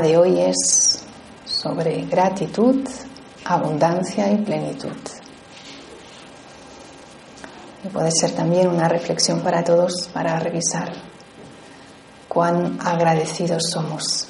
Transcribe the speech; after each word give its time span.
de 0.00 0.16
hoy 0.16 0.40
es 0.40 1.02
sobre 1.44 2.04
gratitud, 2.06 2.88
abundancia 3.44 4.30
y 4.30 4.36
plenitud. 4.38 4.96
Y 7.84 7.88
puede 7.88 8.10
ser 8.12 8.32
también 8.32 8.68
una 8.68 8.88
reflexión 8.88 9.40
para 9.40 9.64
todos 9.64 10.08
para 10.12 10.38
revisar 10.38 10.92
cuán 12.28 12.78
agradecidos 12.82 13.64
somos. 13.70 14.28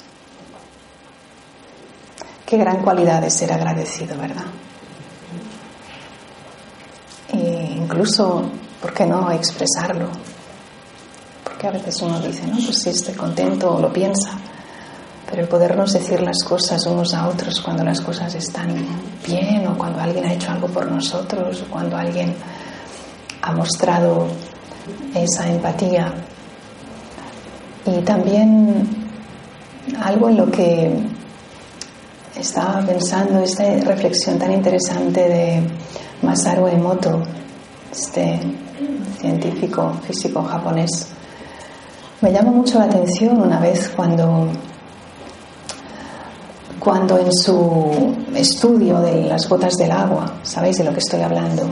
Qué 2.46 2.56
gran 2.56 2.82
cualidad 2.82 3.22
es 3.24 3.34
ser 3.34 3.52
agradecido, 3.52 4.16
¿verdad? 4.18 4.44
E 7.32 7.74
incluso, 7.76 8.50
¿por 8.80 8.92
qué 8.92 9.06
no 9.06 9.30
expresarlo? 9.30 10.08
Porque 11.44 11.66
a 11.66 11.70
veces 11.70 12.00
uno 12.02 12.20
dice, 12.20 12.46
no, 12.46 12.56
pues 12.56 12.82
sí, 12.82 12.90
estoy 12.90 13.14
contento 13.14 13.74
o 13.74 13.80
lo 13.80 13.92
piensa, 13.92 14.38
pero 15.32 15.44
el 15.44 15.48
podernos 15.48 15.94
decir 15.94 16.20
las 16.20 16.44
cosas 16.44 16.84
unos 16.84 17.14
a 17.14 17.26
otros 17.26 17.58
cuando 17.62 17.82
las 17.82 18.02
cosas 18.02 18.34
están 18.34 18.68
bien 19.26 19.66
o 19.66 19.78
cuando 19.78 19.98
alguien 19.98 20.26
ha 20.26 20.34
hecho 20.34 20.52
algo 20.52 20.68
por 20.68 20.92
nosotros 20.92 21.62
o 21.62 21.70
cuando 21.70 21.96
alguien 21.96 22.34
ha 23.40 23.52
mostrado 23.52 24.26
esa 25.14 25.48
empatía. 25.48 26.12
Y 27.86 28.02
también 28.02 28.86
algo 30.02 30.28
en 30.28 30.36
lo 30.36 30.50
que 30.50 31.00
estaba 32.36 32.82
pensando, 32.82 33.38
esta 33.38 33.64
reflexión 33.86 34.38
tan 34.38 34.52
interesante 34.52 35.28
de 35.30 35.62
Masaru 36.20 36.66
Emoto, 36.66 37.22
este 37.90 38.38
científico 39.18 39.94
físico 40.06 40.42
japonés, 40.42 41.08
me 42.20 42.30
llama 42.30 42.50
mucho 42.50 42.78
la 42.78 42.84
atención 42.84 43.40
una 43.40 43.58
vez 43.58 43.88
cuando, 43.96 44.48
cuando 46.82 47.16
en 47.16 47.32
su 47.32 48.12
estudio 48.34 48.98
de 48.98 49.22
las 49.26 49.48
gotas 49.48 49.76
del 49.76 49.92
agua, 49.92 50.40
sabéis 50.42 50.78
de 50.78 50.84
lo 50.84 50.92
que 50.92 50.98
estoy 50.98 51.20
hablando, 51.20 51.62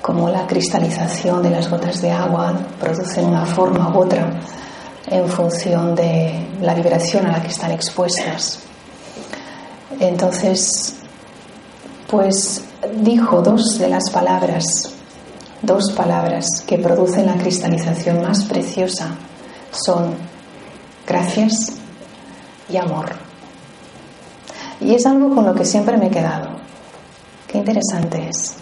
cómo 0.00 0.28
la 0.28 0.46
cristalización 0.46 1.42
de 1.42 1.50
las 1.50 1.68
gotas 1.68 2.00
de 2.00 2.12
agua 2.12 2.54
produce 2.78 3.20
una 3.20 3.44
forma 3.44 3.92
u 3.92 3.98
otra 3.98 4.30
en 5.08 5.28
función 5.28 5.96
de 5.96 6.46
la 6.62 6.74
vibración 6.74 7.26
a 7.26 7.32
la 7.32 7.42
que 7.42 7.48
están 7.48 7.72
expuestas. 7.72 8.60
Entonces, 9.98 10.94
pues 12.08 12.62
dijo 12.94 13.42
dos 13.42 13.76
de 13.76 13.88
las 13.88 14.08
palabras, 14.10 14.94
dos 15.62 15.90
palabras 15.96 16.46
que 16.64 16.78
producen 16.78 17.26
la 17.26 17.34
cristalización 17.34 18.22
más 18.22 18.44
preciosa 18.44 19.16
son 19.72 20.14
gracias 21.08 21.72
y 22.68 22.76
amor. 22.76 23.29
Y 24.80 24.94
es 24.94 25.04
algo 25.06 25.34
con 25.34 25.44
lo 25.44 25.54
que 25.54 25.64
siempre 25.64 25.96
me 25.96 26.06
he 26.06 26.10
quedado. 26.10 26.50
Qué 27.46 27.58
interesante 27.58 28.28
es 28.28 28.56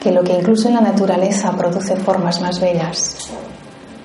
que 0.00 0.12
lo 0.12 0.22
que 0.22 0.34
incluso 0.38 0.68
en 0.68 0.74
la 0.74 0.80
naturaleza 0.80 1.52
produce 1.56 1.96
formas 1.96 2.40
más 2.40 2.60
bellas 2.60 3.16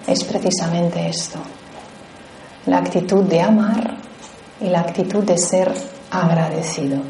es 0.07 0.23
precisamente 0.23 1.07
esto, 1.07 1.39
la 2.65 2.77
actitud 2.77 3.23
de 3.23 3.41
amar 3.41 3.97
y 4.59 4.65
la 4.65 4.81
actitud 4.81 5.23
de 5.23 5.37
ser 5.37 5.71
agradecido. 6.09 7.01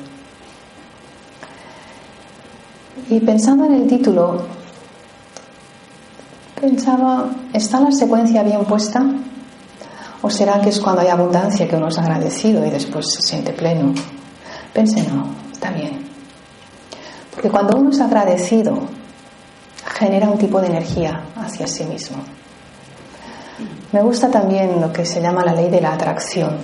Y 3.09 3.19
pensando 3.19 3.65
en 3.65 3.73
el 3.73 3.87
título, 3.87 4.45
pensaba, 6.59 7.29
¿está 7.53 7.79
la 7.79 7.91
secuencia 7.91 8.43
bien 8.43 8.63
puesta? 8.65 9.03
¿O 10.21 10.29
será 10.29 10.61
que 10.61 10.69
es 10.69 10.79
cuando 10.79 11.01
hay 11.01 11.07
abundancia 11.07 11.67
que 11.67 11.75
uno 11.75 11.87
es 11.87 11.97
agradecido 11.97 12.65
y 12.65 12.69
después 12.69 13.11
se 13.11 13.21
siente 13.21 13.53
pleno? 13.53 13.93
Pensé, 14.71 15.01
no, 15.07 15.25
está 15.51 15.71
bien. 15.71 16.05
Porque 17.33 17.49
cuando 17.49 17.77
uno 17.77 17.89
es 17.89 17.99
agradecido, 17.99 18.87
genera 19.83 20.29
un 20.29 20.37
tipo 20.37 20.61
de 20.61 20.67
energía 20.67 21.23
hacia 21.35 21.65
sí 21.65 21.85
mismo. 21.85 22.17
Me 23.91 24.01
gusta 24.01 24.29
también 24.29 24.79
lo 24.79 24.93
que 24.93 25.05
se 25.05 25.21
llama 25.21 25.43
la 25.43 25.53
ley 25.53 25.69
de 25.69 25.81
la 25.81 25.93
atracción, 25.93 26.57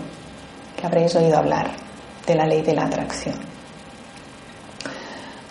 que 0.75 0.85
habréis 0.85 1.15
oído 1.15 1.37
hablar 1.37 1.71
de 2.25 2.35
la 2.35 2.45
ley 2.45 2.61
de 2.61 2.75
la 2.75 2.85
atracción. 2.85 3.35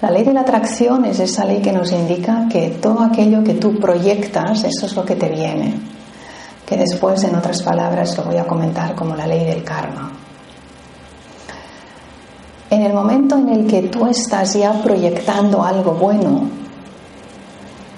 La 0.01 0.11
ley 0.11 0.25
de 0.25 0.33
la 0.33 0.43
atracción 0.43 1.05
es 1.07 1.19
esa 1.19 1.45
ley 1.45 1.61
que 1.61 1.73
nos 1.73 1.91
indica 1.91 2.47
que 2.51 2.71
todo 2.81 3.03
aquello 3.03 3.43
que 3.43 3.55
tú 3.55 3.79
proyectas, 3.81 4.63
eso 4.65 4.87
es 4.87 4.95
lo 4.95 5.05
que 5.05 5.17
te 5.17 5.29
viene, 5.29 5.75
que 6.67 6.77
después 6.77 7.23
en 7.23 7.37
otras 7.37 7.63
palabras 7.63 8.17
lo 8.19 8.25
voy 8.25 8.37
a 8.37 8.45
comentar 8.45 8.95
como 8.97 9.15
la 9.15 9.27
ley 9.27 9.45
del 9.45 9.63
karma. 9.63 10.11
En 12.69 12.83
el 12.83 12.93
momento 12.93 13.37
en 13.37 13.49
el 13.49 13.67
que 13.67 13.83
tú 13.83 14.07
estás 14.07 14.55
ya 14.55 14.83
proyectando 14.83 15.63
algo 15.63 15.93
bueno, 15.93 16.43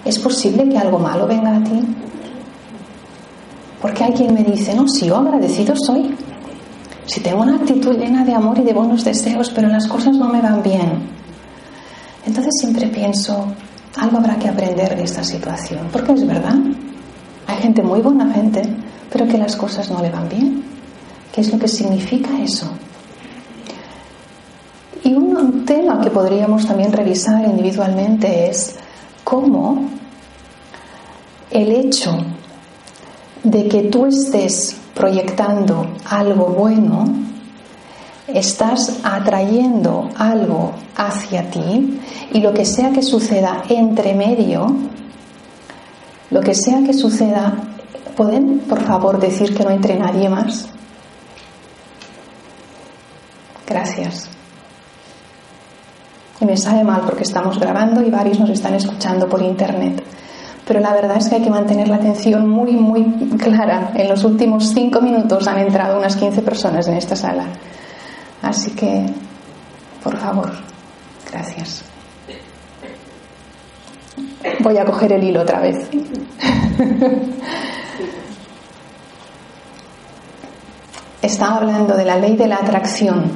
¿es 0.05 0.19
posible 0.19 0.69
que 0.69 0.77
algo 0.77 0.99
malo 0.99 1.27
venga 1.27 1.57
a 1.57 1.65
ti? 1.65 1.81
Porque 3.81 4.05
hay 4.05 4.13
quien 4.13 4.35
me 4.35 4.45
dice, 4.45 4.75
no, 4.75 4.87
si 4.87 5.07
yo 5.07 5.17
agradecido 5.17 5.75
soy, 5.75 6.15
si 7.07 7.21
tengo 7.21 7.43
una 7.43 7.57
actitud 7.57 7.97
llena 7.97 8.23
de 8.25 8.35
amor 8.35 8.59
y 8.59 8.63
de 8.63 8.75
buenos 8.75 9.03
deseos, 9.03 9.51
pero 9.55 9.69
las 9.69 9.87
cosas 9.87 10.15
no 10.15 10.29
me 10.29 10.43
van 10.43 10.63
bien. 10.63 11.09
Entonces 12.27 12.53
siempre 12.61 12.89
pienso, 12.89 13.47
algo 13.97 14.19
habrá 14.19 14.37
que 14.37 14.49
aprender 14.49 14.95
de 14.95 15.05
esta 15.05 15.25
situación, 15.25 15.89
porque 15.91 16.13
es 16.13 16.27
verdad, 16.27 16.57
hay 17.49 17.57
gente 17.57 17.83
muy 17.83 18.01
buena 18.01 18.31
gente, 18.33 18.63
pero 19.11 19.27
que 19.27 19.39
las 19.39 19.57
cosas 19.57 19.91
no 19.91 20.01
le 20.03 20.11
van 20.11 20.29
bien. 20.29 20.63
¿Qué 21.33 21.41
es 21.41 21.51
lo 21.51 21.59
que 21.59 21.67
significa 21.67 22.29
eso? 22.41 22.69
Y 25.03 25.15
un 25.15 25.65
tema 25.65 26.01
que 26.01 26.11
podríamos 26.11 26.67
también 26.67 26.93
revisar 26.93 27.45
individualmente 27.45 28.51
es 28.51 28.77
cómo 29.25 29.89
el 31.51 31.73
hecho 31.73 32.19
de 33.43 33.67
que 33.67 33.85
tú 33.85 34.05
estés 34.05 34.77
proyectando 34.95 35.87
algo 36.05 36.47
bueno, 36.49 37.07
estás 38.27 39.01
atrayendo 39.03 40.11
algo 40.17 40.73
hacia 40.97 41.51
ti 41.51 41.99
y 42.33 42.41
lo 42.41 42.53
que 42.53 42.67
sea 42.67 42.91
que 42.91 43.03
suceda 43.03 43.63
entre 43.71 44.15
medio, 44.15 44.67
lo 46.31 46.41
que 46.41 46.55
sea 46.55 46.83
que 46.85 46.93
suceda, 46.93 47.55
¿pueden 48.17 48.61
por 48.61 48.83
favor 48.83 49.19
decir 49.19 49.55
que 49.55 49.65
no 49.65 49.71
entre 49.71 49.99
nadie 49.99 50.29
más? 50.29 50.69
Gracias. 53.67 54.29
Y 56.41 56.45
me 56.45 56.57
sabe 56.57 56.85
mal 56.85 57.03
porque 57.05 57.25
estamos 57.25 57.59
grabando 57.59 58.03
y 58.03 58.11
varios 58.11 58.39
nos 58.39 58.51
están 58.51 58.75
escuchando 58.75 59.29
por 59.29 59.43
internet 59.43 60.03
pero 60.69 60.81
la 60.81 60.93
verdad 60.93 61.17
es 61.17 61.31
que 61.31 61.37
hay 61.37 61.43
que 61.43 61.49
mantener 61.49 61.89
la 61.89 61.97
atención 61.97 62.47
muy, 62.47 62.73
muy 62.73 63.03
clara. 63.39 63.91
En 63.95 64.07
los 64.07 64.23
últimos 64.23 64.69
cinco 64.75 65.01
minutos 65.01 65.49
han 65.49 65.59
entrado 65.61 65.99
unas 65.99 66.15
15 66.15 66.43
personas 66.43 66.87
en 66.89 66.99
esta 66.99 67.17
sala. 67.17 67.47
Así 68.43 68.73
que, 68.73 69.07
por 70.05 70.19
favor, 70.19 70.53
gracias. 71.33 71.88
Voy 74.61 74.79
a 74.79 74.85
coger 74.85 75.13
el 75.13 75.25
hilo 75.25 75.43
otra 75.43 75.61
vez. 75.61 75.89
Estaba 81.23 81.57
hablando 81.57 81.97
de 81.97 82.05
la 82.05 82.17
ley 82.17 82.37
de 82.37 82.47
la 82.47 82.57
atracción. 82.57 83.33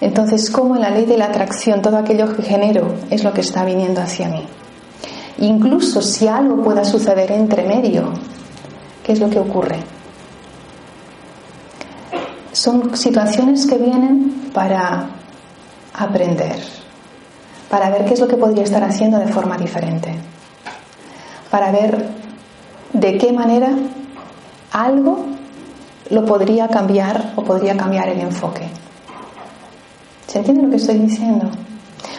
Entonces, 0.00 0.50
¿cómo 0.50 0.76
en 0.76 0.82
la 0.82 0.90
ley 0.90 1.04
de 1.04 1.16
la 1.16 1.26
atracción 1.26 1.82
todo 1.82 1.96
aquello 1.98 2.34
que 2.34 2.42
genero 2.42 2.94
es 3.10 3.22
lo 3.24 3.32
que 3.32 3.40
está 3.42 3.64
viniendo 3.64 4.00
hacia 4.00 4.28
mí? 4.28 4.46
Incluso 5.38 6.02
si 6.02 6.28
algo 6.28 6.62
pueda 6.62 6.84
suceder 6.84 7.32
entre 7.32 7.66
medio, 7.66 8.12
¿qué 9.04 9.12
es 9.12 9.20
lo 9.20 9.30
que 9.30 9.38
ocurre? 9.38 9.78
Son 12.52 12.96
situaciones 12.96 13.66
que 13.66 13.78
vienen 13.78 14.50
para 14.52 15.08
aprender, 15.94 16.56
para 17.70 17.88
ver 17.88 18.04
qué 18.04 18.14
es 18.14 18.20
lo 18.20 18.28
que 18.28 18.36
podría 18.36 18.64
estar 18.64 18.82
haciendo 18.82 19.18
de 19.18 19.28
forma 19.28 19.56
diferente, 19.56 20.12
para 21.50 21.70
ver 21.70 22.08
de 22.92 23.16
qué 23.16 23.32
manera 23.32 23.70
algo 24.72 25.26
lo 26.10 26.24
podría 26.26 26.68
cambiar 26.68 27.32
o 27.36 27.44
podría 27.44 27.76
cambiar 27.76 28.08
el 28.08 28.20
enfoque. 28.20 28.68
¿Se 30.26 30.38
entiende 30.38 30.64
lo 30.64 30.70
que 30.70 30.76
estoy 30.76 30.98
diciendo? 30.98 31.48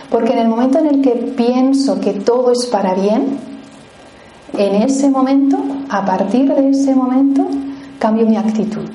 Porque 0.10 0.34
en 0.34 0.40
el 0.40 0.48
momento 0.48 0.80
en 0.80 0.88
el 0.88 1.02
que 1.02 1.12
pienso 1.12 2.00
que 2.00 2.14
todo 2.14 2.52
es 2.52 2.66
para 2.68 2.94
bien, 2.94 3.38
en 4.58 4.76
ese 4.82 5.10
momento, 5.10 5.58
a 5.90 6.06
partir 6.06 6.54
de 6.54 6.70
ese 6.70 6.96
momento, 6.96 7.46
cambio 8.00 8.26
mi 8.26 8.38
actitud. 8.38 8.90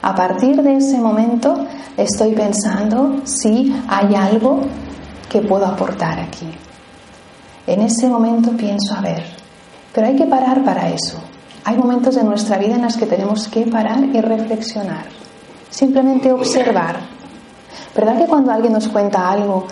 A 0.00 0.14
partir 0.14 0.62
de 0.62 0.76
ese 0.76 0.98
momento 0.98 1.66
estoy 1.96 2.32
pensando 2.32 3.20
si 3.24 3.74
hay 3.88 4.14
algo 4.14 4.60
que 5.28 5.40
puedo 5.42 5.66
aportar 5.66 6.18
aquí. 6.18 6.48
En 7.66 7.82
ese 7.82 8.08
momento 8.08 8.50
pienso, 8.52 8.94
a 8.94 9.00
ver, 9.00 9.22
pero 9.92 10.06
hay 10.06 10.16
que 10.16 10.26
parar 10.26 10.64
para 10.64 10.88
eso. 10.88 11.20
hay 11.64 11.76
momentos 11.76 12.16
en 12.16 12.26
nuestra 12.26 12.56
vida 12.56 12.76
en 12.76 12.82
los 12.82 12.96
que 12.96 13.04
tenemos 13.04 13.46
que 13.48 13.66
parar 13.66 14.02
y 14.02 14.20
reflexionar, 14.22 15.04
simplemente 15.68 16.32
observar. 16.32 16.98
¿Verdad 17.94 18.16
que 18.16 18.26
cuando 18.26 18.52
alguien 18.52 18.72
nos 18.72 18.88
cuenta 18.88 19.30
algo 19.30 19.66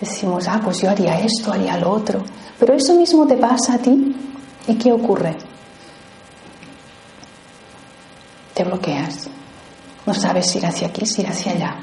decimos, 0.00 0.46
ah, 0.46 0.60
pues 0.62 0.82
yo 0.82 0.90
haría 0.90 1.18
esto, 1.18 1.52
haría 1.52 1.76
lo 1.78 1.90
otro? 1.90 2.22
Pero 2.60 2.74
eso 2.74 2.94
mismo 2.94 3.26
te 3.26 3.36
pasa 3.36 3.74
a 3.74 3.78
ti 3.78 4.14
y 4.68 4.74
¿qué 4.76 4.92
ocurre? 4.92 5.36
Te 8.54 8.62
bloqueas. 8.62 9.28
No 10.06 10.14
sabes 10.14 10.54
ir 10.54 10.66
hacia 10.66 10.88
aquí, 10.88 11.02
ir 11.18 11.26
hacia 11.26 11.52
allá. 11.52 11.76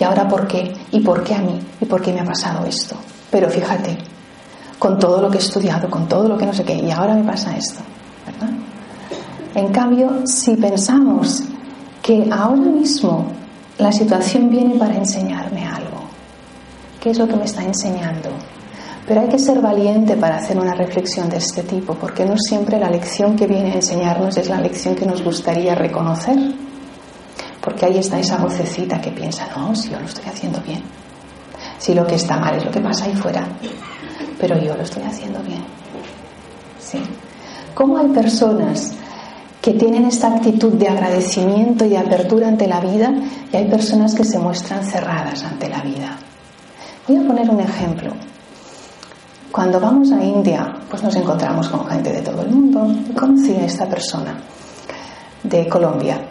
¿Y 0.00 0.04
ahora 0.04 0.26
por 0.26 0.46
qué? 0.48 0.72
¿Y 0.92 1.00
por 1.00 1.22
qué 1.22 1.34
a 1.34 1.40
mí? 1.40 1.60
¿Y 1.78 1.84
por 1.84 2.00
qué 2.00 2.10
me 2.12 2.20
ha 2.20 2.24
pasado 2.24 2.64
esto? 2.64 2.96
Pero 3.30 3.50
fíjate, 3.50 3.98
con 4.78 4.98
todo 4.98 5.20
lo 5.20 5.30
que 5.30 5.36
he 5.36 5.40
estudiado, 5.40 5.90
con 5.90 6.08
todo 6.08 6.26
lo 6.26 6.38
que 6.38 6.46
no 6.46 6.54
sé 6.54 6.64
qué, 6.64 6.74
y 6.74 6.90
ahora 6.90 7.14
me 7.14 7.22
pasa 7.22 7.54
esto, 7.54 7.80
¿verdad? 8.24 8.48
En 9.54 9.68
cambio, 9.70 10.22
si 10.24 10.56
pensamos 10.56 11.44
que 12.02 12.26
ahora 12.32 12.62
mismo 12.62 13.26
la 13.76 13.92
situación 13.92 14.48
viene 14.48 14.76
para 14.76 14.96
enseñarme 14.96 15.66
algo, 15.66 16.00
¿qué 16.98 17.10
es 17.10 17.18
lo 17.18 17.28
que 17.28 17.36
me 17.36 17.44
está 17.44 17.62
enseñando? 17.62 18.30
Pero 19.06 19.20
hay 19.20 19.28
que 19.28 19.38
ser 19.38 19.60
valiente 19.60 20.16
para 20.16 20.36
hacer 20.36 20.58
una 20.58 20.74
reflexión 20.74 21.28
de 21.28 21.36
este 21.36 21.62
tipo, 21.62 21.92
porque 21.94 22.24
no 22.24 22.38
siempre 22.38 22.78
la 22.78 22.88
lección 22.88 23.36
que 23.36 23.46
viene 23.46 23.72
a 23.72 23.74
enseñarnos 23.74 24.38
es 24.38 24.48
la 24.48 24.60
lección 24.60 24.94
que 24.94 25.04
nos 25.04 25.22
gustaría 25.22 25.74
reconocer. 25.74 26.38
Porque 27.60 27.86
ahí 27.86 27.98
está 27.98 28.18
esa 28.18 28.38
vocecita 28.38 29.00
que 29.00 29.10
piensa, 29.10 29.48
no, 29.56 29.74
si 29.74 29.90
yo 29.90 30.00
lo 30.00 30.06
estoy 30.06 30.24
haciendo 30.26 30.60
bien. 30.60 30.82
Si 31.78 31.94
lo 31.94 32.06
que 32.06 32.14
está 32.14 32.36
mal 32.38 32.56
es 32.56 32.64
lo 32.64 32.70
que 32.70 32.80
pasa 32.80 33.04
ahí 33.04 33.14
fuera, 33.14 33.46
pero 34.38 34.58
yo 34.58 34.74
lo 34.74 34.82
estoy 34.82 35.02
haciendo 35.02 35.40
bien. 35.40 35.62
¿Sí? 36.78 36.98
¿Cómo 37.74 37.98
hay 37.98 38.08
personas 38.08 38.92
que 39.60 39.72
tienen 39.72 40.06
esta 40.06 40.28
actitud 40.28 40.72
de 40.72 40.88
agradecimiento 40.88 41.84
y 41.84 41.96
apertura 41.96 42.48
ante 42.48 42.66
la 42.66 42.80
vida 42.80 43.12
y 43.52 43.56
hay 43.56 43.68
personas 43.68 44.14
que 44.14 44.24
se 44.24 44.38
muestran 44.38 44.84
cerradas 44.84 45.44
ante 45.44 45.68
la 45.68 45.82
vida? 45.82 46.16
Voy 47.06 47.16
a 47.18 47.26
poner 47.26 47.50
un 47.50 47.60
ejemplo. 47.60 48.12
Cuando 49.52 49.80
vamos 49.80 50.12
a 50.12 50.22
India, 50.22 50.72
pues 50.88 51.02
nos 51.02 51.14
encontramos 51.16 51.68
con 51.68 51.86
gente 51.86 52.12
de 52.12 52.22
todo 52.22 52.42
el 52.42 52.50
mundo. 52.50 52.86
Conocí 53.18 53.52
a 53.56 53.64
esta 53.64 53.86
persona 53.88 54.38
de 55.42 55.68
Colombia. 55.68 56.29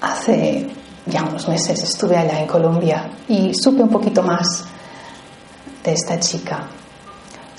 Hace 0.00 0.68
ya 1.06 1.24
unos 1.24 1.48
meses 1.48 1.82
estuve 1.82 2.16
allá 2.16 2.40
en 2.40 2.46
Colombia 2.46 3.10
y 3.28 3.52
supe 3.54 3.82
un 3.82 3.88
poquito 3.88 4.22
más 4.22 4.64
de 5.82 5.92
esta 5.92 6.18
chica. 6.20 6.68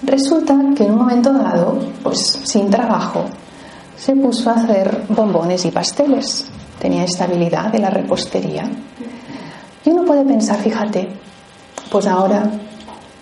Resulta 0.04 0.56
que 0.76 0.86
en 0.86 0.92
un 0.92 1.00
momento 1.00 1.34
dado, 1.34 1.78
pues 2.04 2.40
sin 2.44 2.70
trabajo, 2.70 3.26
se 3.98 4.16
puso 4.16 4.50
a 4.50 4.54
hacer 4.54 5.06
bombones 5.10 5.66
y 5.66 5.72
pasteles. 5.72 6.46
Tenía 6.80 7.04
esta 7.04 7.26
habilidad 7.26 7.72
de 7.72 7.80
la 7.80 7.90
repostería. 7.90 8.64
Y 9.86 9.90
uno 9.90 10.06
puede 10.06 10.24
pensar, 10.24 10.58
fíjate, 10.60 11.10
pues 11.92 12.08
ahora 12.08 12.50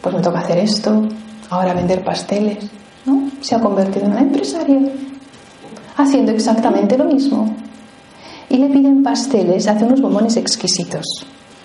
pues 0.02 0.16
me 0.16 0.22
toca 0.22 0.40
hacer 0.40 0.60
esto, 0.60 1.08
ahora 1.50 1.74
vender 1.74 2.04
pasteles, 2.04 2.70
¿no? 3.06 3.32
Se 3.42 3.56
ha 3.56 3.60
convertido 3.60 4.06
en 4.06 4.12
una 4.12 4.22
empresaria, 4.22 4.80
haciendo 5.96 6.32
exactamente 6.32 6.98
lo 6.98 7.06
mismo. 7.06 7.56
Y 8.50 8.58
le 8.58 8.70
piden 8.70 9.04
pasteles, 9.04 9.68
hace 9.68 9.84
unos 9.84 10.02
bombones 10.02 10.38
exquisitos, 10.38 11.06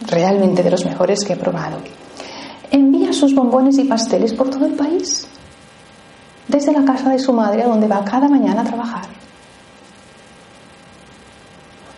realmente 0.06 0.62
de 0.62 0.70
los 0.70 0.84
mejores 0.84 1.25
que 1.25 1.34
he 1.34 1.37
probado. 1.37 1.79
Envía 2.70 3.12
sus 3.12 3.34
bombones 3.34 3.79
y 3.79 3.84
pasteles 3.84 4.32
por 4.34 4.50
todo 4.50 4.67
el 4.67 4.75
país, 4.75 5.26
desde 6.49 6.73
la 6.73 6.84
casa 6.84 7.11
de 7.11 7.19
su 7.19 7.32
madre, 7.32 7.62
a 7.62 7.69
donde 7.69 7.87
va 7.87 8.05
cada 8.05 8.29
mañana 8.29 8.62
a 8.62 8.64
trabajar. 8.64 9.05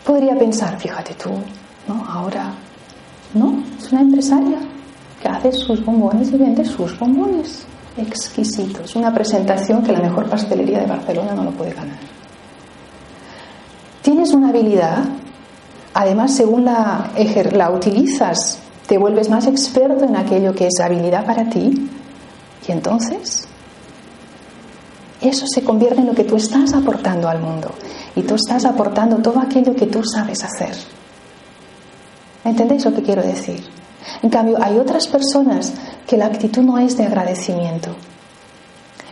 Podría 0.04 0.38
pensar, 0.38 0.78
fíjate 0.78 1.14
tú, 1.14 1.31
¿no? 1.88 2.04
Ahora, 2.06 2.52
no, 3.32 3.62
es 3.78 3.90
una 3.90 4.02
empresaria, 4.02 4.58
que 5.20 5.28
hace 5.28 5.52
sus 5.52 5.82
bombones 5.84 6.31
y 6.31 6.36
vende 6.36 6.64
sus 6.64 6.98
bombones 6.98 7.66
exquisitos. 7.96 8.94
Una 8.96 9.12
presentación 9.12 9.82
que 9.82 9.92
la 9.92 10.00
mejor 10.00 10.28
pastelería 10.28 10.81
de 10.81 10.86
Barcelona 10.86 11.34
no 11.34 11.44
lo 11.44 11.50
puede 11.52 11.72
ganar. 11.72 12.13
Tienes 14.04 14.34
una 14.34 14.50
habilidad, 14.50 14.98
además 15.94 16.34
según 16.34 16.66
la, 16.66 17.70
utilizas, 17.74 18.58
te 18.86 18.98
vuelves 18.98 19.30
más 19.30 19.46
experto 19.46 20.04
en 20.04 20.14
aquello 20.14 20.54
que 20.54 20.66
es 20.66 20.78
habilidad 20.78 21.24
para 21.24 21.48
ti 21.48 21.88
y 22.68 22.70
entonces 22.70 23.48
eso 25.22 25.46
se 25.46 25.64
convierte 25.64 26.02
en 26.02 26.08
lo 26.08 26.14
que 26.14 26.24
tú 26.24 26.36
estás 26.36 26.74
aportando 26.74 27.30
al 27.30 27.40
mundo 27.40 27.70
y 28.14 28.20
tú 28.20 28.34
estás 28.34 28.66
aportando 28.66 29.16
todo 29.22 29.40
aquello 29.40 29.74
que 29.74 29.86
tú 29.86 30.04
sabes 30.04 30.44
hacer. 30.44 30.76
¿Entendéis 32.44 32.84
lo 32.84 32.92
que 32.92 33.02
quiero 33.02 33.22
decir? 33.22 33.64
En 34.22 34.28
cambio, 34.28 34.62
hay 34.62 34.76
otras 34.76 35.08
personas 35.08 35.72
que 36.06 36.18
la 36.18 36.26
actitud 36.26 36.60
no 36.60 36.76
es 36.76 36.98
de 36.98 37.06
agradecimiento, 37.06 37.96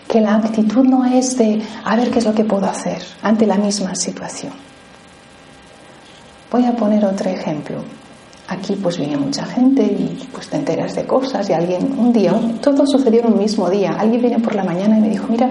que 0.07 0.21
la 0.21 0.35
actitud 0.35 0.85
no 0.85 1.07
es 1.07 1.39
de 1.39 1.63
a 1.83 1.97
ver 1.97 2.11
qué 2.11 2.19
es 2.19 2.27
lo 2.27 2.35
que 2.35 2.45
puedo 2.45 2.67
hacer 2.67 3.03
ante 3.23 3.47
la 3.47 3.57
misma 3.57 3.95
situación. 3.95 4.53
Voy 6.53 6.67
a 6.67 6.77
poner 6.77 7.03
otro 7.03 7.31
ejemplo. 7.31 7.83
Aquí 8.47 8.77
pues 8.77 8.99
viene 8.99 9.17
mucha 9.17 9.47
gente 9.47 9.83
y 9.83 10.29
pues 10.31 10.49
te 10.49 10.59
enteras 10.59 10.95
de 10.95 11.07
cosas 11.07 11.49
y 11.49 11.55
alguien 11.55 11.99
un 11.99 12.13
día, 12.13 12.35
todo 12.61 12.87
sucedió 12.87 13.21
en 13.21 13.33
un 13.33 13.39
mismo 13.39 13.71
día, 13.71 13.93
alguien 13.99 14.21
viene 14.21 14.39
por 14.39 14.55
la 14.55 14.63
mañana 14.63 14.99
y 14.99 15.01
me 15.01 15.09
dijo, 15.09 15.27
mira, 15.31 15.51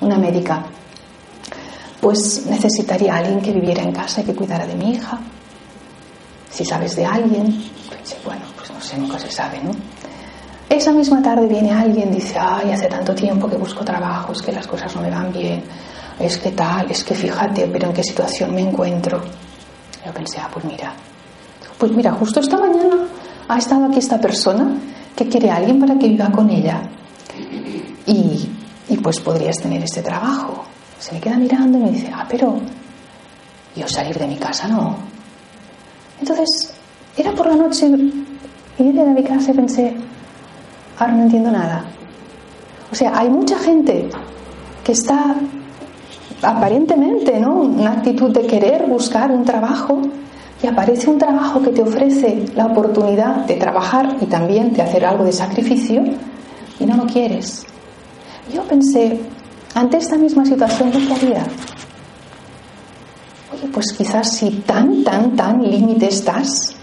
una 0.00 0.16
médica, 0.16 0.64
pues 2.00 2.46
necesitaría 2.46 3.14
a 3.14 3.18
alguien 3.18 3.40
que 3.40 3.50
viviera 3.50 3.82
en 3.82 3.90
casa 3.90 4.20
y 4.20 4.24
que 4.24 4.36
cuidara 4.36 4.64
de 4.68 4.76
mi 4.76 4.92
hija. 4.92 5.18
Si 6.48 6.64
sabes 6.64 6.94
de 6.94 7.04
alguien, 7.04 7.46
pues, 7.88 8.16
bueno, 8.24 8.42
no 8.72 8.80
sé, 8.80 8.96
nunca 8.98 9.18
se 9.18 9.32
sabe, 9.32 9.60
¿no? 9.64 9.72
Esa 10.68 10.92
misma 10.92 11.20
tarde 11.20 11.48
viene 11.48 11.72
alguien 11.72 12.12
dice, 12.12 12.38
ay, 12.38 12.70
hace 12.70 12.86
tanto 12.86 13.16
tiempo 13.16 13.48
que 13.48 13.56
busco 13.56 13.84
trabajo, 13.84 14.32
es 14.32 14.42
que 14.42 14.52
las 14.52 14.68
cosas 14.68 14.94
no 14.94 15.02
me 15.02 15.10
van 15.10 15.32
bien, 15.32 15.64
es 16.20 16.38
que 16.38 16.52
tal, 16.52 16.88
es 16.88 17.02
que 17.02 17.16
fíjate, 17.16 17.66
pero 17.66 17.88
en 17.88 17.92
qué 17.92 18.04
situación 18.04 18.54
me 18.54 18.60
encuentro. 18.60 19.20
Yo 20.06 20.12
pensé, 20.12 20.38
ah, 20.38 20.48
pues 20.52 20.64
mira, 20.64 20.92
pues 21.78 21.90
mira, 21.90 22.12
justo 22.12 22.38
esta 22.38 22.56
mañana 22.56 23.08
ha 23.48 23.58
estado 23.58 23.86
aquí 23.86 23.98
esta 23.98 24.20
persona 24.20 24.70
que 25.16 25.28
quiere 25.28 25.50
a 25.50 25.56
alguien 25.56 25.80
para 25.80 25.98
que 25.98 26.06
viva 26.06 26.30
con 26.30 26.48
ella. 26.48 26.80
Y, 28.06 28.48
y 28.88 28.96
pues 28.98 29.18
podrías 29.18 29.56
tener 29.56 29.82
este 29.82 30.02
trabajo. 30.02 30.64
Se 31.00 31.12
me 31.12 31.20
queda 31.20 31.36
mirando 31.36 31.78
y 31.78 31.80
me 31.82 31.90
dice, 31.90 32.08
ah, 32.14 32.24
pero 32.28 32.56
yo 33.74 33.88
salir 33.88 34.16
de 34.16 34.28
mi 34.28 34.36
casa 34.36 34.68
no. 34.68 34.96
Entonces, 36.20 36.72
era 37.16 37.32
por 37.32 37.48
la 37.48 37.56
noche 37.56 37.86
y 38.78 38.82
llegué 38.82 39.00
a 39.00 39.06
mi 39.06 39.24
casa 39.24 39.52
pensé, 39.52 39.96
ahora 40.98 41.14
no 41.14 41.22
entiendo 41.24 41.50
nada. 41.50 41.84
O 42.92 42.94
sea, 42.94 43.18
hay 43.18 43.28
mucha 43.28 43.58
gente 43.58 44.08
que 44.84 44.92
está 44.92 45.34
aparentemente, 46.42 47.38
¿no? 47.40 47.54
Una 47.60 47.92
actitud 47.92 48.30
de 48.30 48.46
querer 48.46 48.86
buscar 48.86 49.30
un 49.30 49.44
trabajo 49.44 50.00
y 50.62 50.66
aparece 50.66 51.10
un 51.10 51.18
trabajo 51.18 51.62
que 51.62 51.70
te 51.70 51.82
ofrece 51.82 52.44
la 52.54 52.66
oportunidad 52.66 53.46
de 53.46 53.56
trabajar 53.56 54.16
y 54.20 54.26
también 54.26 54.72
de 54.72 54.82
hacer 54.82 55.04
algo 55.04 55.24
de 55.24 55.32
sacrificio 55.32 56.02
y 56.78 56.86
no 56.86 56.96
lo 56.96 57.06
quieres. 57.06 57.66
Yo 58.52 58.62
pensé, 58.62 59.20
ante 59.74 59.98
esta 59.98 60.16
misma 60.16 60.44
situación, 60.44 60.90
¿qué 60.90 61.12
haría? 61.12 61.46
Oye, 63.52 63.68
pues 63.72 63.86
quizás 63.96 64.32
si 64.32 64.50
tan, 64.66 65.02
tan, 65.04 65.36
tan 65.36 65.62
límite 65.62 66.08
estás, 66.08 66.76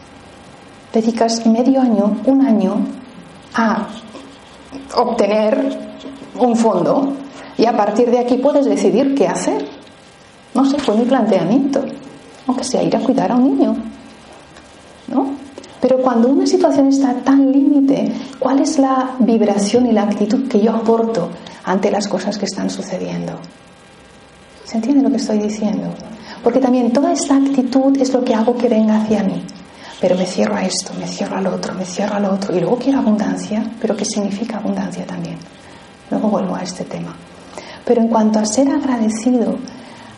dedicas 0.91 1.45
medio 1.45 1.81
año, 1.81 2.17
un 2.25 2.45
año 2.45 2.75
a 3.55 3.87
obtener 4.95 5.77
un 6.39 6.55
fondo 6.55 7.13
y 7.57 7.65
a 7.65 7.75
partir 7.75 8.09
de 8.09 8.19
aquí 8.19 8.37
puedes 8.37 8.65
decidir 8.65 9.15
qué 9.15 9.27
hacer. 9.27 9.65
No 10.53 10.65
sé, 10.65 10.77
fue 10.79 10.95
mi 10.95 11.05
planteamiento, 11.05 11.83
aunque 12.47 12.63
sea 12.63 12.83
ir 12.83 12.95
a 12.95 12.99
cuidar 12.99 13.31
a 13.31 13.35
un 13.35 13.43
niño. 13.43 13.75
¿No? 15.07 15.31
Pero 15.81 15.97
cuando 15.97 16.29
una 16.29 16.47
situación 16.47 16.87
está 16.87 17.13
tan 17.15 17.51
límite, 17.51 18.11
¿cuál 18.39 18.59
es 18.59 18.79
la 18.79 19.15
vibración 19.19 19.87
y 19.87 19.91
la 19.91 20.03
actitud 20.03 20.47
que 20.47 20.61
yo 20.61 20.71
aporto 20.71 21.29
ante 21.65 21.91
las 21.91 22.07
cosas 22.07 22.37
que 22.37 22.45
están 22.45 22.69
sucediendo? 22.69 23.33
¿Se 24.63 24.77
entiende 24.77 25.03
lo 25.03 25.09
que 25.09 25.17
estoy 25.17 25.39
diciendo? 25.39 25.89
Porque 26.41 26.59
también 26.59 26.91
toda 26.91 27.11
esta 27.11 27.35
actitud 27.35 27.97
es 27.99 28.13
lo 28.13 28.23
que 28.23 28.33
hago 28.33 28.55
que 28.55 28.69
venga 28.69 29.01
hacia 29.01 29.23
mí 29.23 29.43
pero 30.03 30.17
me 30.17 30.25
cierro 30.25 30.57
a 30.57 30.65
esto, 30.65 30.93
me 30.99 31.07
cierro 31.07 31.37
al 31.37 31.47
otro, 31.47 31.73
me 31.75 31.85
cierro 31.85 32.15
al 32.15 32.25
otro, 32.25 32.53
y 32.53 32.59
luego 32.59 32.77
quiero 32.77 32.99
abundancia, 32.99 33.63
pero 33.79 33.95
¿qué 33.95 34.03
significa 34.03 34.57
abundancia 34.57 35.05
también? 35.05 35.37
Luego 36.11 36.27
vuelvo 36.27 36.55
a 36.55 36.61
este 36.61 36.83
tema. 36.83 37.15
Pero 37.85 38.01
en 38.01 38.07
cuanto 38.07 38.39
a 38.39 38.45
ser 38.45 38.69
agradecido, 38.69 39.57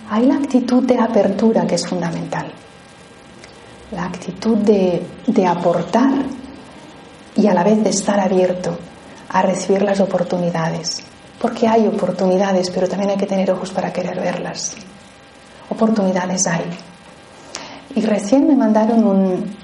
hay 0.10 0.26
la 0.26 0.36
actitud 0.36 0.84
de 0.84 1.00
apertura 1.00 1.66
que 1.66 1.76
es 1.76 1.88
fundamental. 1.88 2.52
La 3.92 4.06
actitud 4.06 4.58
de, 4.58 5.06
de 5.28 5.46
aportar 5.46 6.26
y 7.36 7.48
a 7.48 7.54
la 7.54 7.64
vez 7.64 7.84
de 7.84 7.90
estar 7.90 8.20
abierto 8.20 8.78
a 9.30 9.42
recibir 9.42 9.82
las 9.82 10.00
oportunidades. 10.00 11.04
porque 11.42 11.68
hay 11.68 11.86
oportunidades, 11.86 12.72
pero 12.72 12.88
también 12.88 13.12
hay 13.12 13.18
que 13.18 13.28
tener 13.28 13.52
ojos 13.52 13.70
para 13.72 13.92
querer 13.92 14.20
verlas. 14.20 14.76
Oportunidades 15.70 16.48
hay. 16.48 16.64
Y 17.96 18.02
recién 18.02 18.48
me 18.48 18.56
mandaron 18.56 19.04
un 19.06 19.56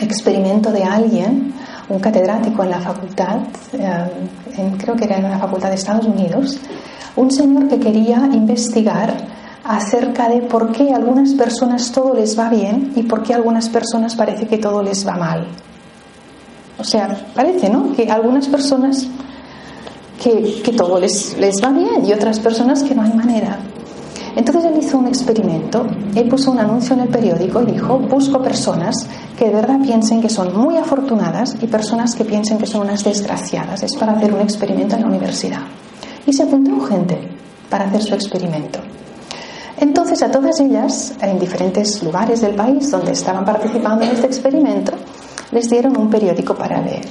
experimento 0.00 0.70
de 0.72 0.84
alguien, 0.84 1.54
un 1.88 1.98
catedrático 2.00 2.64
en 2.64 2.70
la 2.70 2.80
facultad, 2.80 3.38
eh, 3.72 4.72
creo 4.78 4.96
que 4.96 5.04
era 5.04 5.16
en 5.16 5.30
la 5.30 5.38
facultad 5.38 5.68
de 5.68 5.76
Estados 5.76 6.06
Unidos, 6.06 6.58
un 7.16 7.30
señor 7.30 7.68
que 7.68 7.78
quería 7.78 8.28
investigar 8.32 9.14
acerca 9.64 10.28
de 10.28 10.42
por 10.42 10.72
qué 10.72 10.92
a 10.92 10.96
algunas 10.96 11.32
personas 11.34 11.90
todo 11.90 12.14
les 12.14 12.38
va 12.38 12.48
bien 12.50 12.92
y 12.96 13.02
por 13.02 13.22
qué 13.22 13.32
a 13.32 13.36
algunas 13.36 13.68
personas 13.68 14.14
parece 14.14 14.46
que 14.46 14.58
todo 14.58 14.82
les 14.82 15.06
va 15.06 15.16
mal. 15.16 15.46
O 16.78 16.84
sea, 16.84 17.16
parece, 17.34 17.70
¿no? 17.70 17.92
Que 17.94 18.10
algunas 18.10 18.48
personas 18.48 19.06
que, 20.22 20.60
que 20.62 20.72
todo 20.72 20.98
les, 20.98 21.36
les 21.38 21.62
va 21.62 21.70
bien 21.70 22.04
y 22.04 22.12
otras 22.12 22.40
personas 22.40 22.82
que 22.82 22.94
no 22.94 23.02
hay 23.02 23.12
manera. 23.12 23.58
Entonces 24.36 24.64
él 24.64 24.78
hizo 24.78 24.98
un 24.98 25.06
experimento, 25.06 25.86
él 26.14 26.28
puso 26.28 26.50
un 26.50 26.58
anuncio 26.58 26.94
en 26.94 27.02
el 27.02 27.08
periódico 27.08 27.62
y 27.62 27.72
dijo, 27.72 27.98
busco 27.98 28.42
personas 28.42 29.06
que 29.38 29.46
de 29.46 29.54
verdad 29.54 29.78
piensen 29.80 30.20
que 30.20 30.28
son 30.28 30.56
muy 30.56 30.76
afortunadas 30.76 31.56
y 31.60 31.68
personas 31.68 32.16
que 32.16 32.24
piensen 32.24 32.58
que 32.58 32.66
son 32.66 32.82
unas 32.82 33.04
desgraciadas. 33.04 33.84
Es 33.84 33.94
para 33.94 34.12
hacer 34.12 34.34
un 34.34 34.40
experimento 34.40 34.96
en 34.96 35.02
la 35.02 35.08
universidad. 35.08 35.60
Y 36.26 36.32
se 36.32 36.42
apuntó 36.42 36.80
gente 36.86 37.18
para 37.68 37.84
hacer 37.86 38.02
su 38.02 38.14
experimento. 38.14 38.80
Entonces 39.78 40.22
a 40.22 40.30
todas 40.30 40.60
ellas, 40.60 41.14
en 41.20 41.38
diferentes 41.38 42.02
lugares 42.02 42.40
del 42.40 42.54
país 42.54 42.90
donde 42.90 43.12
estaban 43.12 43.44
participando 43.44 44.04
en 44.04 44.10
este 44.12 44.26
experimento, 44.26 44.92
les 45.50 45.68
dieron 45.68 45.96
un 45.96 46.08
periódico 46.08 46.54
para 46.54 46.80
leer. 46.80 47.06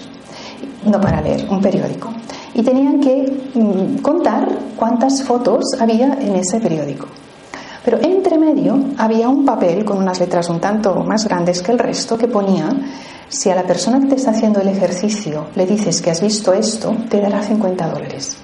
No 0.86 1.00
para 1.00 1.22
leer, 1.22 1.48
un 1.50 1.62
periódico. 1.62 2.10
Y 2.54 2.62
tenían 2.62 3.00
que 3.00 3.52
mm, 3.54 3.98
contar 4.02 4.48
cuántas 4.76 5.24
fotos 5.24 5.64
había 5.80 6.14
en 6.14 6.36
ese 6.36 6.60
periódico. 6.60 7.08
Pero 7.84 8.00
entre 8.02 8.38
medio 8.38 8.80
había 8.98 9.28
un 9.28 9.46
papel 9.46 9.84
con 9.84 9.98
unas 9.98 10.20
letras 10.20 10.50
un 10.50 10.60
tanto 10.60 11.04
más 11.04 11.26
grandes 11.26 11.62
que 11.62 11.72
el 11.72 11.80
resto 11.80 12.18
que 12.18 12.28
ponía, 12.28 12.70
si 13.28 13.50
a 13.50 13.56
la 13.56 13.64
persona 13.64 14.00
que 14.00 14.08
te 14.08 14.16
está 14.16 14.32
haciendo 14.32 14.62
el 14.62 14.70
ejercicio 14.70 15.48
le 15.56 15.66
dices 15.66 16.02
que 16.02 16.12
has 16.12 16.22
visto 16.22 16.54
esto, 16.54 16.96
te 17.10 17.20
dará 17.20 17.42
50 17.42 17.88
dólares. 17.90 18.38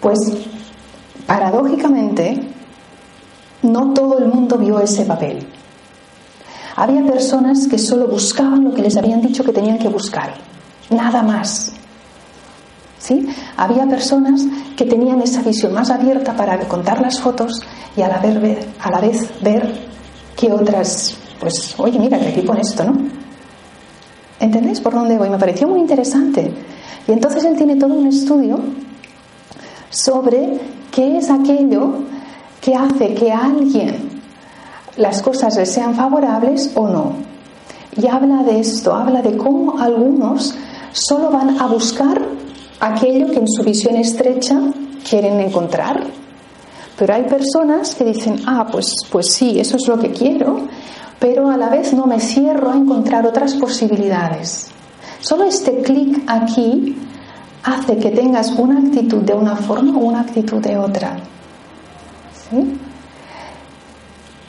Pues 0.00 0.18
paradójicamente, 1.26 2.40
no 3.62 3.92
todo 3.92 4.18
el 4.18 4.26
mundo 4.26 4.56
vio 4.56 4.80
ese 4.80 5.04
papel. 5.04 5.46
Había 6.76 7.04
personas 7.04 7.68
que 7.68 7.78
solo 7.78 8.08
buscaban 8.08 8.64
lo 8.64 8.74
que 8.74 8.82
les 8.82 8.96
habían 8.96 9.20
dicho 9.20 9.44
que 9.44 9.52
tenían 9.52 9.78
que 9.78 9.88
buscar, 9.88 10.34
nada 10.88 11.22
más. 11.22 11.72
¿Sí? 12.98 13.26
Había 13.56 13.86
personas 13.86 14.42
que 14.76 14.84
tenían 14.84 15.20
esa 15.22 15.42
visión 15.42 15.72
más 15.72 15.90
abierta 15.90 16.34
para 16.34 16.58
contar 16.60 17.00
las 17.00 17.20
fotos 17.20 17.60
y 17.96 18.02
a 18.02 18.08
la 18.08 18.18
vez 18.18 19.28
ver, 19.42 19.90
que 20.36 20.52
otras, 20.52 21.16
pues, 21.38 21.74
oye, 21.78 21.98
mira, 21.98 22.18
que 22.18 22.28
aquí 22.28 22.40
pone 22.42 22.60
esto, 22.60 22.84
¿no? 22.84 22.96
¿Entendéis 24.38 24.80
por 24.80 24.94
dónde 24.94 25.18
voy? 25.18 25.28
Me 25.28 25.38
pareció 25.38 25.68
muy 25.68 25.80
interesante. 25.80 26.52
Y 27.06 27.12
entonces 27.12 27.44
él 27.44 27.56
tiene 27.56 27.76
todo 27.76 27.92
un 27.92 28.06
estudio 28.06 28.58
sobre 29.90 30.60
qué 30.90 31.18
es 31.18 31.30
aquello 31.30 31.94
que 32.60 32.74
hace 32.74 33.14
que 33.14 33.32
a 33.32 33.44
alguien 33.44 34.20
las 34.96 35.22
cosas 35.22 35.56
le 35.56 35.66
sean 35.66 35.94
favorables 35.94 36.72
o 36.74 36.88
no. 36.88 37.12
Y 37.96 38.06
habla 38.06 38.42
de 38.44 38.60
esto, 38.60 38.94
habla 38.94 39.20
de 39.22 39.36
cómo 39.36 39.78
algunos 39.78 40.54
solo 40.92 41.30
van 41.30 41.58
a 41.60 41.66
buscar 41.66 42.20
aquello 42.78 43.26
que 43.28 43.38
en 43.38 43.48
su 43.48 43.62
visión 43.62 43.96
estrecha 43.96 44.60
quieren 45.08 45.40
encontrar. 45.40 46.04
Pero 46.96 47.14
hay 47.14 47.24
personas 47.24 47.94
que 47.94 48.04
dicen, 48.04 48.42
ah, 48.46 48.66
pues, 48.70 48.94
pues 49.10 49.32
sí, 49.32 49.58
eso 49.58 49.76
es 49.76 49.88
lo 49.88 49.98
que 49.98 50.10
quiero, 50.10 50.60
pero 51.18 51.50
a 51.50 51.56
la 51.56 51.68
vez 51.68 51.92
no 51.94 52.06
me 52.06 52.20
cierro 52.20 52.70
a 52.70 52.76
encontrar 52.76 53.26
otras 53.26 53.54
posibilidades. 53.54 54.70
Solo 55.20 55.44
este 55.44 55.82
clic 55.82 56.22
aquí 56.26 56.96
hace 57.62 57.98
que 57.98 58.10
tengas 58.10 58.50
una 58.52 58.78
actitud 58.78 59.22
de 59.22 59.34
una 59.34 59.56
forma 59.56 59.96
o 59.96 60.00
una 60.00 60.20
actitud 60.20 60.58
de 60.58 60.76
otra. 60.78 61.16
¿Sí? 62.32 62.78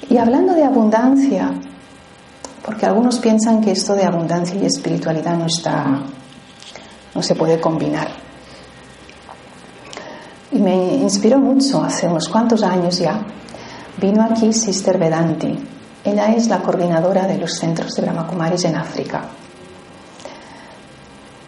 Y 0.10 0.18
hablando 0.18 0.54
de 0.54 0.64
abundancia, 0.64 1.52
porque 2.66 2.86
algunos 2.86 3.20
piensan 3.20 3.62
que 3.62 3.72
esto 3.72 3.96
de 3.96 4.04
abundancia 4.04 4.56
y 4.56 4.66
espiritualidad 4.66 5.38
no 5.38 5.46
está, 5.46 6.02
no 7.14 7.22
se 7.22 7.36
puede 7.36 7.60
combinar. 7.60 8.10
Y 10.52 10.60
me 10.60 10.96
inspiró 10.96 11.38
mucho 11.38 11.82
hace 11.82 12.08
unos 12.08 12.28
cuantos 12.28 12.62
años 12.64 13.00
ya. 13.00 13.22
Vino 14.00 14.24
aquí 14.24 14.52
Sister 14.52 14.98
Vedanti. 14.98 15.58
Ella 16.04 16.34
es 16.34 16.48
la 16.48 16.62
coordinadora 16.62 17.26
de 17.28 17.38
los 17.38 17.54
centros 17.54 17.94
de 17.94 18.02
Brahmakumaris 18.02 18.66
en 18.66 18.76
África 18.76 19.30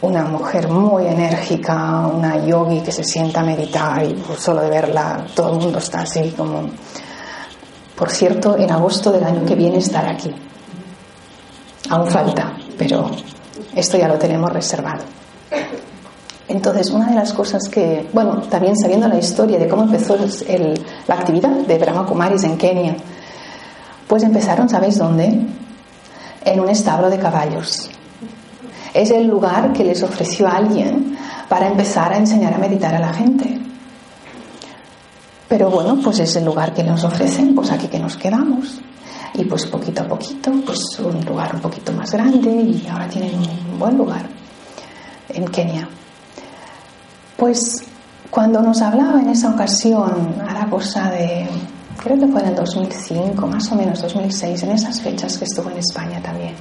una 0.03 0.25
mujer 0.25 0.67
muy 0.67 1.07
enérgica, 1.07 2.07
una 2.07 2.45
yogi 2.45 2.81
que 2.81 2.91
se 2.91 3.05
sienta 3.05 3.39
a 3.39 3.43
meditar 3.43 4.03
y 4.03 4.21
solo 4.37 4.61
de 4.61 4.69
verla 4.69 5.25
todo 5.33 5.53
el 5.53 5.59
mundo 5.59 5.79
está 5.79 6.01
así 6.01 6.31
como... 6.37 6.69
Por 7.95 8.09
cierto, 8.09 8.57
en 8.57 8.69
agosto 8.69 9.11
del 9.11 9.23
año 9.23 9.45
que 9.45 9.55
viene 9.55 9.77
estará 9.77 10.11
aquí. 10.11 10.33
Aún 11.89 12.09
falta, 12.09 12.53
pero 12.77 13.11
esto 13.75 13.97
ya 13.97 14.07
lo 14.07 14.17
tenemos 14.17 14.51
reservado. 14.51 15.03
Entonces, 16.49 16.89
una 16.89 17.07
de 17.07 17.15
las 17.15 17.31
cosas 17.31 17.69
que, 17.69 18.09
bueno, 18.11 18.41
también 18.49 18.75
sabiendo 18.75 19.07
la 19.07 19.17
historia 19.17 19.57
de 19.57 19.69
cómo 19.69 19.83
empezó 19.83 20.17
la 20.17 21.15
actividad 21.15 21.51
de 21.51 21.77
Brahma 21.77 22.05
Kumaris 22.05 22.43
en 22.43 22.57
Kenia, 22.57 22.97
pues 24.07 24.23
empezaron, 24.23 24.67
¿sabéis 24.67 24.97
dónde? 24.97 25.39
En 26.43 26.59
un 26.59 26.69
establo 26.69 27.09
de 27.09 27.19
caballos. 27.19 27.89
Es 28.93 29.09
el 29.11 29.27
lugar 29.27 29.73
que 29.73 29.83
les 29.83 30.03
ofreció 30.03 30.47
alguien 30.47 31.17
para 31.49 31.67
empezar 31.67 32.13
a 32.13 32.17
enseñar 32.17 32.53
a 32.53 32.57
meditar 32.57 32.93
a 32.93 32.99
la 32.99 33.13
gente. 33.13 33.59
Pero 35.47 35.69
bueno, 35.69 35.99
pues 36.03 36.19
es 36.19 36.35
el 36.35 36.45
lugar 36.45 36.73
que 36.73 36.83
nos 36.83 37.03
ofrecen, 37.03 37.53
pues 37.53 37.71
aquí 37.71 37.87
que 37.87 37.99
nos 37.99 38.17
quedamos. 38.17 38.81
Y 39.35 39.45
pues 39.45 39.65
poquito 39.65 40.03
a 40.03 40.07
poquito, 40.07 40.51
pues 40.65 40.79
un 40.99 41.23
lugar 41.25 41.55
un 41.55 41.61
poquito 41.61 41.91
más 41.91 42.11
grande 42.11 42.51
y 42.51 42.87
ahora 42.87 43.07
tienen 43.07 43.35
un 43.35 43.79
buen 43.79 43.97
lugar 43.97 44.27
en 45.29 45.45
Kenia. 45.45 45.87
Pues 47.35 47.83
cuando 48.29 48.61
nos 48.61 48.81
hablaba 48.81 49.21
en 49.21 49.29
esa 49.29 49.51
ocasión, 49.51 50.35
a 50.47 50.53
la 50.53 50.69
cosa 50.69 51.09
de, 51.11 51.47
creo 52.01 52.19
que 52.19 52.27
fue 52.27 52.41
en 52.41 52.47
el 52.47 52.55
2005, 52.55 53.47
más 53.47 53.71
o 53.71 53.75
menos 53.75 54.01
2006, 54.01 54.63
en 54.63 54.71
esas 54.71 55.01
fechas 55.01 55.37
que 55.37 55.45
estuvo 55.45 55.69
en 55.69 55.77
España 55.77 56.21
también, 56.21 56.55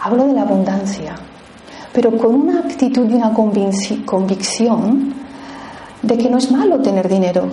habló 0.00 0.26
de 0.26 0.34
la 0.34 0.42
abundancia 0.42 1.14
pero 1.92 2.16
con 2.16 2.34
una 2.34 2.60
actitud 2.60 3.08
y 3.08 3.14
una 3.14 3.32
convicción 3.34 5.14
de 6.02 6.18
que 6.18 6.30
no 6.30 6.38
es 6.38 6.50
malo 6.50 6.80
tener 6.80 7.08
dinero. 7.08 7.48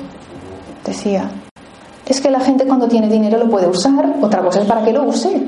Decía, 0.85 1.29
es 2.05 2.21
que 2.21 2.31
la 2.31 2.39
gente 2.39 2.65
cuando 2.65 2.87
tiene 2.87 3.09
dinero 3.09 3.37
lo 3.37 3.49
puede 3.49 3.67
usar, 3.67 4.15
otra 4.21 4.41
cosa 4.41 4.61
es 4.61 4.67
para 4.67 4.83
que 4.83 4.93
lo 4.93 5.03
use, 5.03 5.41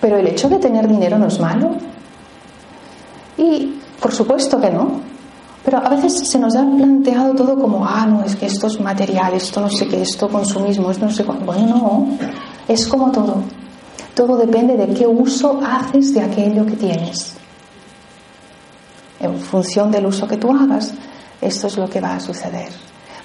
pero 0.00 0.16
el 0.16 0.26
hecho 0.26 0.48
de 0.48 0.56
tener 0.56 0.88
dinero 0.88 1.18
no 1.18 1.26
es 1.26 1.38
malo. 1.38 1.72
Y 3.36 3.78
por 4.00 4.12
supuesto 4.12 4.60
que 4.60 4.70
no, 4.70 4.92
pero 5.62 5.78
a 5.78 5.90
veces 5.90 6.26
se 6.26 6.38
nos 6.38 6.56
ha 6.56 6.62
planteado 6.62 7.34
todo 7.34 7.60
como, 7.60 7.84
ah, 7.86 8.06
no, 8.06 8.24
es 8.24 8.34
que 8.34 8.46
esto 8.46 8.66
es 8.66 8.80
material, 8.80 9.34
esto 9.34 9.60
no 9.60 9.68
sé 9.68 9.86
qué, 9.86 10.00
esto 10.00 10.28
consumismo, 10.28 10.90
esto 10.90 11.04
no 11.04 11.12
sé 11.12 11.24
cuánto. 11.24 11.44
Bueno, 11.44 11.66
no, 11.66 12.06
es 12.66 12.88
como 12.88 13.12
todo. 13.12 13.42
Todo 14.14 14.36
depende 14.38 14.76
de 14.76 14.92
qué 14.94 15.06
uso 15.06 15.60
haces 15.64 16.14
de 16.14 16.22
aquello 16.22 16.66
que 16.66 16.76
tienes 16.76 17.39
en 19.20 19.38
función 19.38 19.90
del 19.90 20.06
uso 20.06 20.26
que 20.26 20.36
tú 20.36 20.50
hagas, 20.52 20.92
esto 21.40 21.66
es 21.66 21.76
lo 21.76 21.88
que 21.88 22.00
va 22.00 22.16
a 22.16 22.20
suceder. 22.20 22.70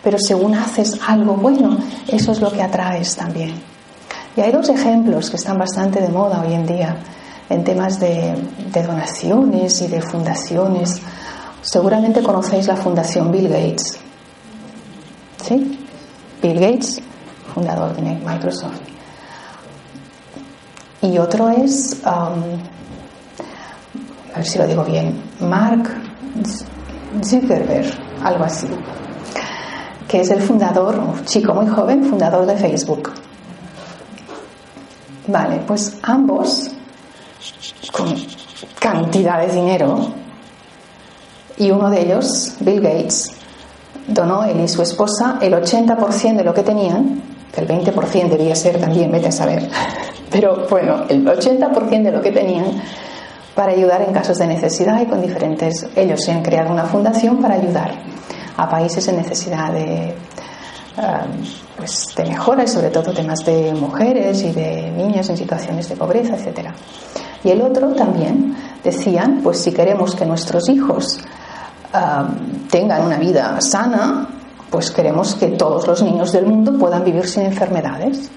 Pero 0.04 0.18
según 0.20 0.54
haces 0.54 1.00
algo 1.08 1.34
bueno, 1.34 1.78
eso 2.08 2.32
es 2.32 2.42
lo 2.42 2.52
que 2.52 2.62
atraes 2.62 3.16
también. 3.16 3.54
Y 4.36 4.42
hay 4.42 4.52
dos 4.52 4.70
ejemplos 4.70 5.30
que 5.30 5.38
están 5.38 5.58
bastante 5.58 6.02
de 6.02 6.10
moda 6.10 6.44
hoy 6.46 6.54
en 6.54 6.66
día 6.66 6.98
en 7.50 7.64
temas 7.64 8.00
de, 8.00 8.36
donaciones 8.74 9.82
y 9.82 9.88
de 9.88 10.02
fundaciones. 10.02 11.02
Seguramente 11.62 12.22
conocéis 12.22 12.68
la 12.68 12.76
Fundación 12.76 13.32
Bill 13.32 13.48
Gates. 13.48 13.98
¿Sí? 15.44 15.80
Bill 16.42 16.60
Gates, 16.60 17.02
fundador 17.54 17.96
de 17.96 18.02
Microsoft. 18.02 18.82
Y 21.02 21.18
otro 21.18 21.50
es 21.50 22.02
um, 22.06 22.60
a 24.36 24.40
ver 24.40 24.48
si 24.48 24.58
lo 24.58 24.68
digo 24.68 24.84
bien, 24.84 25.18
Mark 25.40 25.90
Zuckerberg, 27.24 27.86
algo 28.22 28.44
así, 28.44 28.68
que 30.10 30.20
es 30.20 30.30
el 30.30 30.42
fundador, 30.42 31.00
un 31.00 31.24
chico 31.24 31.54
muy 31.54 31.68
joven, 31.68 32.04
fundador 32.04 32.46
de 32.46 32.58
Facebook. 32.58 33.14
Vale, 35.28 35.62
pues 35.66 35.98
ambos, 36.04 36.70
con 37.94 38.14
cantidad 38.78 39.40
de 39.40 39.54
dinero, 39.54 40.10
Y 41.58 41.72
uno 41.72 41.90
de 41.90 42.02
ellos, 42.02 42.58
Bill 42.60 42.82
Gates, 42.82 43.32
donó 44.06 44.44
él 44.44 44.60
y 44.60 44.68
su 44.68 44.82
esposa 44.82 45.40
el 45.42 45.54
80% 45.54 46.36
de 46.36 46.44
lo 46.44 46.54
que 46.54 46.64
tenían, 46.64 47.24
que 47.54 47.62
el 47.62 47.68
20% 47.70 48.28
debía 48.28 48.54
ser 48.54 48.82
también, 48.82 49.10
vete 49.10 49.30
a 49.30 49.32
saber, 49.32 49.70
pero 50.30 50.68
bueno, 50.70 51.06
el 51.08 51.26
80% 51.26 52.04
de 52.04 52.12
lo 52.12 52.22
que 52.22 52.32
tenían 52.32 52.66
para 53.56 53.72
ayudar 53.72 54.02
en 54.02 54.14
casos 54.14 54.38
de 54.38 54.48
necesidad 54.48 55.02
y 55.02 55.06
con 55.06 55.22
diferentes, 55.22 55.88
ellos 55.96 56.22
se 56.22 56.34
han 56.34 56.44
creado 56.44 56.72
una 56.72 56.84
fundación 56.84 57.38
para 57.38 57.56
ayudar 57.56 57.92
a 58.58 58.70
países 58.70 59.08
en 59.08 59.18
necesidad 59.18 59.72
de, 59.72 60.14
um, 60.98 61.46
pues, 61.78 62.14
de 62.16 62.26
mejora 62.26 62.64
y 62.64 62.68
sobre 62.68 62.90
todo 62.90 63.14
temas 63.14 63.40
de 63.46 63.74
mujeres 63.74 64.44
y 64.44 64.52
de 64.52 64.92
niños 64.92 65.30
en 65.30 65.38
situaciones 65.38 65.88
de 65.88 65.96
pobreza, 65.96 66.36
etc. 66.36 66.70
Y 67.44 67.50
el 67.50 67.62
otro 67.62 67.94
también 67.94 68.56
decían, 68.84 69.40
pues 69.42 69.62
si 69.62 69.72
queremos 69.72 70.16
que 70.16 70.26
nuestros 70.26 70.68
hijos 70.68 71.20
um, 71.94 72.68
tengan 72.70 73.06
una 73.06 73.18
vida 73.18 73.62
sana, 73.62 74.28
pues 74.70 74.92
queremos 74.92 75.36
que 75.36 75.48
todos 75.48 75.88
los 75.88 76.04
niños 76.04 76.34
del 76.34 76.46
mundo 76.46 76.78
puedan 76.78 77.06
vivir 77.06 77.26
sin 77.26 77.44
enfermedades. 77.44 78.30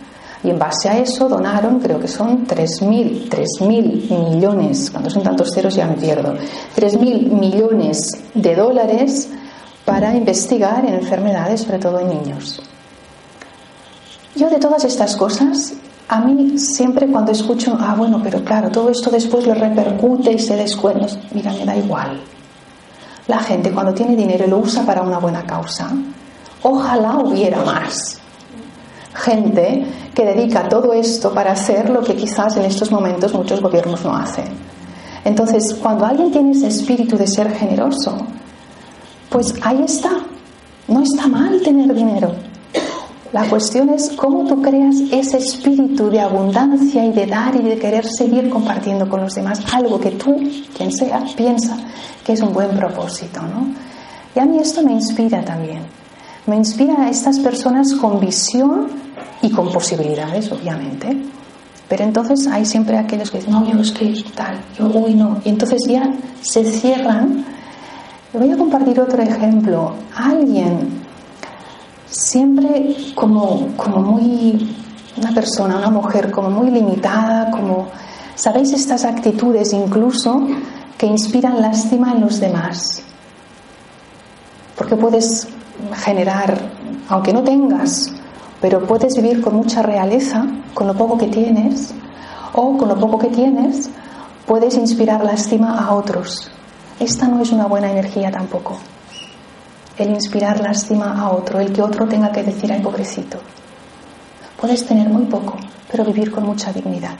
Y 0.44 0.50
en 0.50 0.58
base 0.58 0.88
a 0.88 0.98
eso 0.98 1.28
donaron, 1.28 1.80
creo 1.80 1.98
que 1.98 2.06
son 2.06 2.46
3.000, 2.46 3.28
3.000 3.28 4.30
millones, 4.30 4.90
cuando 4.90 5.10
son 5.10 5.22
tantos 5.22 5.50
ceros 5.52 5.74
ya 5.74 5.86
me 5.86 5.94
pierdo, 5.94 6.34
3.000 6.76 7.30
millones 7.30 8.10
de 8.34 8.54
dólares 8.54 9.30
para 9.84 10.14
investigar 10.14 10.84
en 10.84 10.94
enfermedades, 10.94 11.62
sobre 11.62 11.78
todo 11.78 11.98
en 11.98 12.08
niños. 12.10 12.62
Yo 14.36 14.48
de 14.48 14.58
todas 14.58 14.84
estas 14.84 15.16
cosas, 15.16 15.74
a 16.06 16.20
mí 16.20 16.56
siempre 16.58 17.08
cuando 17.08 17.32
escucho, 17.32 17.76
ah, 17.80 17.94
bueno, 17.96 18.20
pero 18.22 18.44
claro, 18.44 18.70
todo 18.70 18.90
esto 18.90 19.10
después 19.10 19.46
le 19.46 19.54
repercute 19.54 20.32
y 20.32 20.38
se 20.38 20.56
descuenta, 20.56 21.06
mira, 21.32 21.52
me 21.52 21.64
da 21.64 21.76
igual. 21.76 22.20
La 23.26 23.40
gente 23.40 23.72
cuando 23.72 23.92
tiene 23.92 24.14
dinero 24.14 24.46
lo 24.46 24.58
usa 24.58 24.86
para 24.86 25.02
una 25.02 25.18
buena 25.18 25.44
causa. 25.44 25.90
Ojalá 26.62 27.18
hubiera 27.18 27.62
más 27.64 28.17
gente 29.18 29.84
que 30.14 30.24
dedica 30.24 30.68
todo 30.68 30.92
esto 30.92 31.32
para 31.32 31.52
hacer 31.52 31.90
lo 31.90 32.02
que 32.02 32.14
quizás 32.14 32.56
en 32.56 32.64
estos 32.64 32.90
momentos 32.90 33.34
muchos 33.34 33.60
gobiernos 33.60 34.04
no 34.04 34.16
hacen. 34.16 34.46
Entonces, 35.24 35.74
cuando 35.74 36.06
alguien 36.06 36.30
tiene 36.30 36.52
ese 36.52 36.68
espíritu 36.68 37.16
de 37.16 37.26
ser 37.26 37.52
generoso, 37.54 38.16
pues 39.28 39.54
ahí 39.62 39.82
está. 39.84 40.10
No 40.86 41.02
está 41.02 41.26
mal 41.28 41.60
tener 41.60 41.92
dinero. 41.94 42.32
La 43.32 43.46
cuestión 43.46 43.90
es 43.90 44.10
cómo 44.16 44.46
tú 44.46 44.62
creas 44.62 44.96
ese 45.12 45.36
espíritu 45.36 46.08
de 46.08 46.20
abundancia 46.20 47.04
y 47.04 47.12
de 47.12 47.26
dar 47.26 47.54
y 47.56 47.62
de 47.62 47.78
querer 47.78 48.06
seguir 48.06 48.48
compartiendo 48.48 49.06
con 49.06 49.20
los 49.20 49.34
demás 49.34 49.60
algo 49.70 50.00
que 50.00 50.12
tú, 50.12 50.34
quien 50.74 50.90
sea, 50.90 51.22
piensa 51.36 51.76
que 52.24 52.32
es 52.32 52.40
un 52.40 52.54
buen 52.54 52.70
propósito, 52.70 53.42
¿no? 53.42 53.66
Y 54.34 54.38
a 54.38 54.46
mí 54.46 54.58
esto 54.58 54.82
me 54.82 54.92
inspira 54.92 55.44
también. 55.44 55.82
Me 56.46 56.56
inspira 56.56 57.02
a 57.02 57.10
estas 57.10 57.38
personas 57.40 57.92
con 57.94 58.18
visión 58.18 58.88
y 59.42 59.50
con 59.50 59.72
posibilidades, 59.72 60.50
obviamente. 60.52 61.16
Pero 61.88 62.04
entonces 62.04 62.46
hay 62.46 62.66
siempre 62.66 62.98
aquellos 62.98 63.30
que 63.30 63.38
dicen, 63.38 63.52
no, 63.52 63.66
yo 63.66 63.80
es 63.80 63.92
que 63.92 64.12
tal, 64.34 64.58
yo, 64.76 64.86
uy, 64.86 65.14
no. 65.14 65.40
Y 65.44 65.50
entonces 65.50 65.80
ya 65.88 66.10
se 66.42 66.64
cierran 66.64 67.44
voy 68.32 68.50
a 68.50 68.56
compartir 68.56 69.00
otro 69.00 69.22
ejemplo. 69.22 69.94
Alguien 70.14 71.02
siempre 72.06 72.96
como, 73.14 73.68
como 73.76 73.98
muy, 73.98 74.76
una 75.16 75.32
persona, 75.32 75.78
una 75.78 75.90
mujer 75.90 76.30
como 76.30 76.50
muy 76.50 76.70
limitada, 76.70 77.50
como, 77.50 77.88
¿sabéis 78.34 78.72
estas 78.72 79.04
actitudes 79.04 79.72
incluso 79.72 80.46
que 80.96 81.06
inspiran 81.06 81.60
lástima 81.60 82.12
en 82.12 82.20
los 82.20 82.40
demás? 82.40 83.02
Porque 84.76 84.96
puedes 84.96 85.48
generar, 85.96 86.56
aunque 87.08 87.32
no 87.32 87.42
tengas, 87.42 88.12
pero 88.60 88.84
puedes 88.86 89.14
vivir 89.14 89.40
con 89.40 89.54
mucha 89.54 89.82
realeza, 89.82 90.46
con 90.74 90.86
lo 90.86 90.94
poco 90.94 91.18
que 91.18 91.28
tienes, 91.28 91.94
o 92.52 92.76
con 92.76 92.88
lo 92.88 92.98
poco 92.98 93.18
que 93.18 93.28
tienes, 93.28 93.90
puedes 94.46 94.76
inspirar 94.76 95.24
lástima 95.24 95.78
a 95.78 95.94
otros. 95.94 96.50
Esta 96.98 97.28
no 97.28 97.40
es 97.42 97.52
una 97.52 97.66
buena 97.66 97.90
energía 97.90 98.30
tampoco. 98.30 98.78
El 99.96 100.10
inspirar 100.10 100.60
lástima 100.60 101.20
a 101.20 101.30
otro, 101.30 101.60
el 101.60 101.72
que 101.72 101.82
otro 101.82 102.06
tenga 102.08 102.32
que 102.32 102.42
decir, 102.42 102.72
ay 102.72 102.80
pobrecito. 102.80 103.38
Puedes 104.60 104.84
tener 104.86 105.08
muy 105.08 105.26
poco, 105.26 105.56
pero 105.90 106.04
vivir 106.04 106.32
con 106.32 106.44
mucha 106.44 106.72
dignidad. 106.72 107.14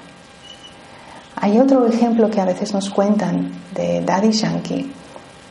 Hay 1.37 1.59
otro 1.61 1.87
ejemplo 1.87 2.29
que 2.29 2.41
a 2.41 2.45
veces 2.45 2.75
nos 2.75 2.91
cuentan 2.91 3.53
de 3.73 4.03
Daddy 4.05 4.33
Yankee. 4.33 4.93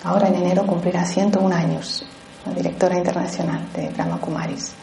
Ahora 0.03 0.27
en 0.27 0.35
enero 0.35 0.65
cumplirá 0.65 1.05
101 1.05 1.55
años, 1.55 2.05
la 2.45 2.53
directora 2.53 2.97
internacional 2.97 3.61
de 3.73 3.89
Brahma 3.89 4.17
Kumaris. 4.17 4.73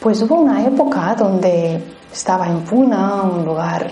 Pues 0.00 0.22
hubo 0.22 0.36
una 0.36 0.64
época 0.64 1.14
donde 1.14 1.78
estaba 2.10 2.46
en 2.46 2.60
Puna, 2.62 3.22
un 3.22 3.44
lugar 3.44 3.86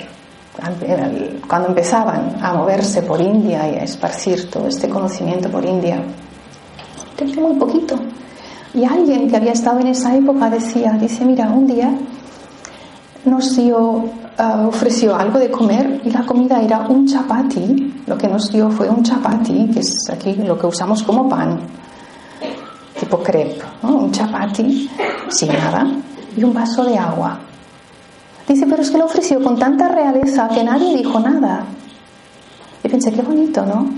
cuando 1.47 1.69
empezaban 1.69 2.37
a 2.43 2.55
moverse 2.55 3.03
por 3.03 3.21
India 3.21 3.71
y 3.71 3.75
a 3.77 3.85
esparcir 3.85 4.51
todo 4.51 4.67
este 4.69 4.89
conocimiento 4.89 5.51
por 5.51 5.65
India, 5.65 6.03
tenía 7.15 7.41
muy 7.41 7.57
poquito. 7.57 7.97
Y 8.73 8.85
alguien 8.85 9.29
que 9.29 9.37
había 9.37 9.53
estado 9.53 9.81
en 9.81 9.89
esa 9.89 10.17
época 10.17 10.49
decía, 10.49 10.93
dice, 10.93 11.27
mira, 11.27 11.51
un 11.51 11.67
día 11.67 11.95
nos 13.27 13.55
dio, 13.55 14.05
ah, 14.39 14.65
ofreció 14.67 15.15
algo 15.15 15.39
de 15.39 15.51
comer 15.51 16.01
y 16.05 16.11
la 16.11 16.25
comida 16.25 16.61
era 16.63 16.89
un 16.89 17.07
chapati, 17.07 18.03
lo 18.07 18.17
que 18.17 18.29
nos 18.29 18.51
dio 18.51 18.71
fue 18.71 18.89
un 18.89 19.03
chapati, 19.03 19.71
que 19.73 19.81
es 19.81 20.09
aquí 20.11 20.35
lo 20.35 20.59
que 20.59 20.67
usamos 20.67 21.03
como 21.03 21.29
pan, 21.29 21.61
tipo 23.09 23.23
un 23.83 24.13
chapati 24.13 24.91
sin 25.29 25.49
nada 25.49 25.87
y 26.37 26.45
un 26.45 26.53
vaso 26.53 26.85
de 26.85 26.97
agua. 26.99 27.39
Dice, 28.47 28.67
pero 28.67 28.83
es 28.83 28.91
que 28.91 28.99
lo 28.99 29.07
ofreció 29.07 29.43
con 29.43 29.59
tanta 29.59 29.89
realeza 29.89 30.49
que 30.49 30.63
nadie 30.63 30.97
dijo 30.97 31.19
nada. 31.21 31.65
Y 32.83 32.89
pensé, 32.89 33.13
qué 33.13 33.23
bonito, 33.23 33.65
¿no? 33.65 33.89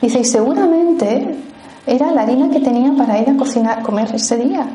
Dice, 0.00 0.20
y 0.20 0.24
seguramente 0.24 1.36
era 1.86 2.10
la 2.12 2.22
harina 2.22 2.50
que 2.50 2.60
tenía 2.60 2.92
para 2.96 3.18
ir 3.20 3.30
a 3.30 3.36
cocinar, 3.36 3.82
comer 3.82 4.14
ese 4.14 4.36
día. 4.36 4.66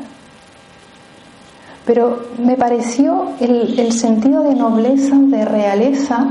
Pero 1.86 2.28
me 2.38 2.56
pareció 2.56 3.32
el, 3.40 3.78
el 3.78 3.92
sentido 3.92 4.42
de 4.42 4.54
nobleza, 4.54 5.16
de 5.16 5.44
realeza, 5.44 6.26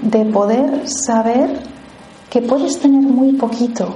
de 0.00 0.24
poder 0.26 0.88
saber 0.88 1.60
que 2.30 2.40
puedes 2.40 2.78
tener 2.78 3.02
muy 3.02 3.32
poquito, 3.32 3.94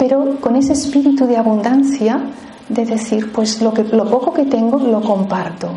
pero 0.00 0.40
con 0.40 0.56
ese 0.56 0.72
espíritu 0.72 1.26
de 1.26 1.36
abundancia 1.36 2.18
de 2.70 2.86
decir, 2.86 3.30
pues 3.32 3.60
lo, 3.60 3.74
que, 3.74 3.84
lo 3.84 4.08
poco 4.08 4.32
que 4.32 4.46
tengo 4.46 4.78
lo 4.78 5.02
comparto. 5.02 5.72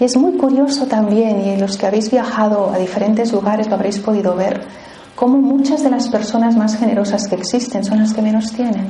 Y 0.00 0.04
es 0.04 0.16
muy 0.16 0.36
curioso 0.36 0.86
también, 0.86 1.40
y 1.46 1.56
los 1.56 1.76
que 1.78 1.86
habéis 1.86 2.10
viajado 2.10 2.72
a 2.74 2.78
diferentes 2.78 3.32
lugares 3.32 3.68
lo 3.68 3.76
habréis 3.76 4.00
podido 4.00 4.34
ver, 4.34 4.66
cómo 5.14 5.38
muchas 5.38 5.84
de 5.84 5.90
las 5.90 6.08
personas 6.08 6.56
más 6.56 6.76
generosas 6.78 7.28
que 7.28 7.36
existen 7.36 7.84
son 7.84 8.00
las 8.00 8.12
que 8.12 8.22
menos 8.22 8.50
tienen. 8.52 8.88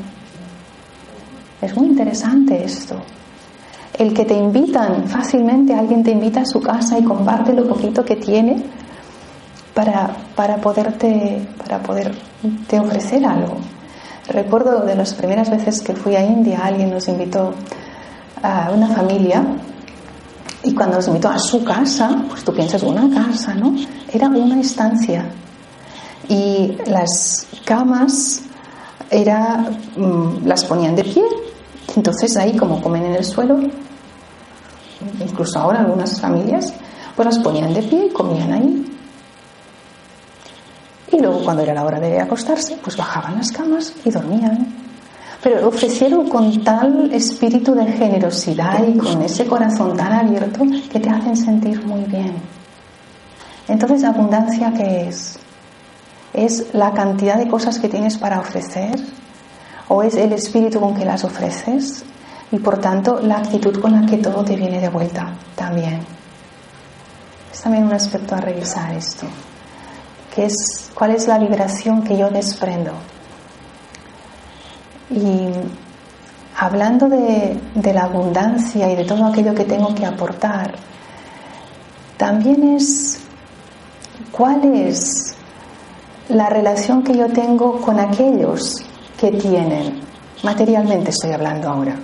Es 1.60 1.76
muy 1.76 1.88
interesante 1.88 2.64
esto. 2.64 2.96
El 3.98 4.14
que 4.14 4.24
te 4.24 4.34
invitan 4.34 5.06
fácilmente, 5.08 5.74
alguien 5.74 6.02
te 6.02 6.12
invita 6.12 6.40
a 6.40 6.46
su 6.46 6.58
casa 6.58 6.98
y 6.98 7.04
comparte 7.04 7.52
lo 7.52 7.68
poquito 7.68 8.02
que 8.02 8.16
tiene 8.16 8.62
para, 9.74 10.16
para, 10.34 10.56
poderte, 10.56 11.46
para 11.58 11.82
poderte 11.82 12.80
ofrecer 12.80 13.26
algo. 13.26 13.58
Recuerdo 14.30 14.82
de 14.82 14.94
las 14.94 15.12
primeras 15.14 15.50
veces 15.50 15.80
que 15.80 15.92
fui 15.92 16.14
a 16.14 16.24
India, 16.24 16.60
alguien 16.62 16.90
nos 16.90 17.08
invitó 17.08 17.52
a 18.40 18.70
una 18.72 18.86
familia 18.94 19.44
y 20.62 20.72
cuando 20.72 20.96
nos 20.96 21.08
invitó 21.08 21.30
a 21.30 21.38
su 21.40 21.64
casa, 21.64 22.22
pues 22.28 22.44
tú 22.44 22.52
piensas 22.52 22.84
una 22.84 23.10
casa, 23.12 23.54
¿no? 23.54 23.74
Era 24.12 24.28
una 24.28 24.60
estancia. 24.60 25.24
Y 26.28 26.76
las 26.86 27.48
camas 27.64 28.42
era, 29.10 29.68
mm, 29.96 30.46
las 30.46 30.64
ponían 30.64 30.94
de 30.94 31.02
pie. 31.02 31.24
Entonces 31.96 32.36
ahí, 32.36 32.56
como 32.56 32.80
comen 32.80 33.06
en 33.06 33.14
el 33.16 33.24
suelo, 33.24 33.58
incluso 35.18 35.58
ahora 35.58 35.80
algunas 35.80 36.20
familias, 36.20 36.72
pues 37.16 37.26
las 37.26 37.38
ponían 37.40 37.74
de 37.74 37.82
pie 37.82 38.06
y 38.06 38.10
comían 38.10 38.52
ahí. 38.52 38.89
Y 41.12 41.18
luego 41.18 41.42
cuando 41.44 41.62
era 41.62 41.74
la 41.74 41.84
hora 41.84 41.98
de 41.98 42.20
acostarse, 42.20 42.78
pues 42.82 42.96
bajaban 42.96 43.36
las 43.36 43.50
camas 43.50 43.92
y 44.04 44.10
dormían 44.10 44.80
pero 45.42 45.68
ofrecieron 45.68 46.28
con 46.28 46.62
tal 46.62 47.12
espíritu 47.12 47.74
de 47.74 47.86
generosidad 47.86 48.86
y 48.86 48.98
con 48.98 49.22
ese 49.22 49.46
corazón 49.46 49.96
tan 49.96 50.12
abierto 50.12 50.60
que 50.92 51.00
te 51.00 51.08
hacen 51.08 51.36
sentir 51.36 51.84
muy 51.84 52.02
bien. 52.04 52.34
Entonces, 53.66 54.04
abundancia, 54.04 54.72
¿qué 54.76 55.08
es? 55.08 55.38
¿Es 56.34 56.74
la 56.74 56.92
cantidad 56.92 57.36
de 57.36 57.48
cosas 57.48 57.78
que 57.78 57.88
tienes 57.88 58.18
para 58.18 58.40
ofrecer? 58.40 58.98
¿O 59.88 60.02
es 60.02 60.14
el 60.14 60.32
espíritu 60.32 60.78
con 60.78 60.94
que 60.94 61.04
las 61.04 61.24
ofreces? 61.24 62.04
Y 62.52 62.58
por 62.58 62.78
tanto, 62.78 63.20
la 63.20 63.38
actitud 63.38 63.80
con 63.80 63.92
la 63.92 64.06
que 64.06 64.18
todo 64.18 64.44
te 64.44 64.56
viene 64.56 64.80
de 64.80 64.88
vuelta 64.88 65.32
también. 65.54 66.00
Es 67.52 67.62
también 67.62 67.84
un 67.84 67.92
aspecto 67.92 68.34
a 68.34 68.40
revisar 68.40 68.92
esto. 68.92 69.26
¿Qué 70.34 70.46
es, 70.46 70.90
¿Cuál 70.94 71.12
es 71.12 71.26
la 71.26 71.38
vibración 71.38 72.02
que 72.02 72.16
yo 72.16 72.30
desprendo? 72.30 72.92
Y 75.10 75.48
hablando 76.56 77.08
de 77.08 77.92
la 77.92 78.02
abundancia 78.04 78.90
y 78.90 78.96
de 78.96 79.04
todo 79.04 79.26
aquello 79.26 79.54
que 79.54 79.64
tengo 79.64 79.94
que 79.94 80.06
aportar, 80.06 80.74
también 82.16 82.76
es 82.76 83.20
cuál 84.30 84.64
es 84.74 85.34
la 86.28 86.48
relación 86.48 87.02
que 87.02 87.16
yo 87.16 87.28
tengo 87.28 87.80
con 87.80 87.98
aquellos 87.98 88.76
que 89.18 89.32
tienen, 89.32 90.00
materialmente 90.42 91.10
estoy 91.10 91.32
hablando 91.32 91.68
ahora. 91.68 91.96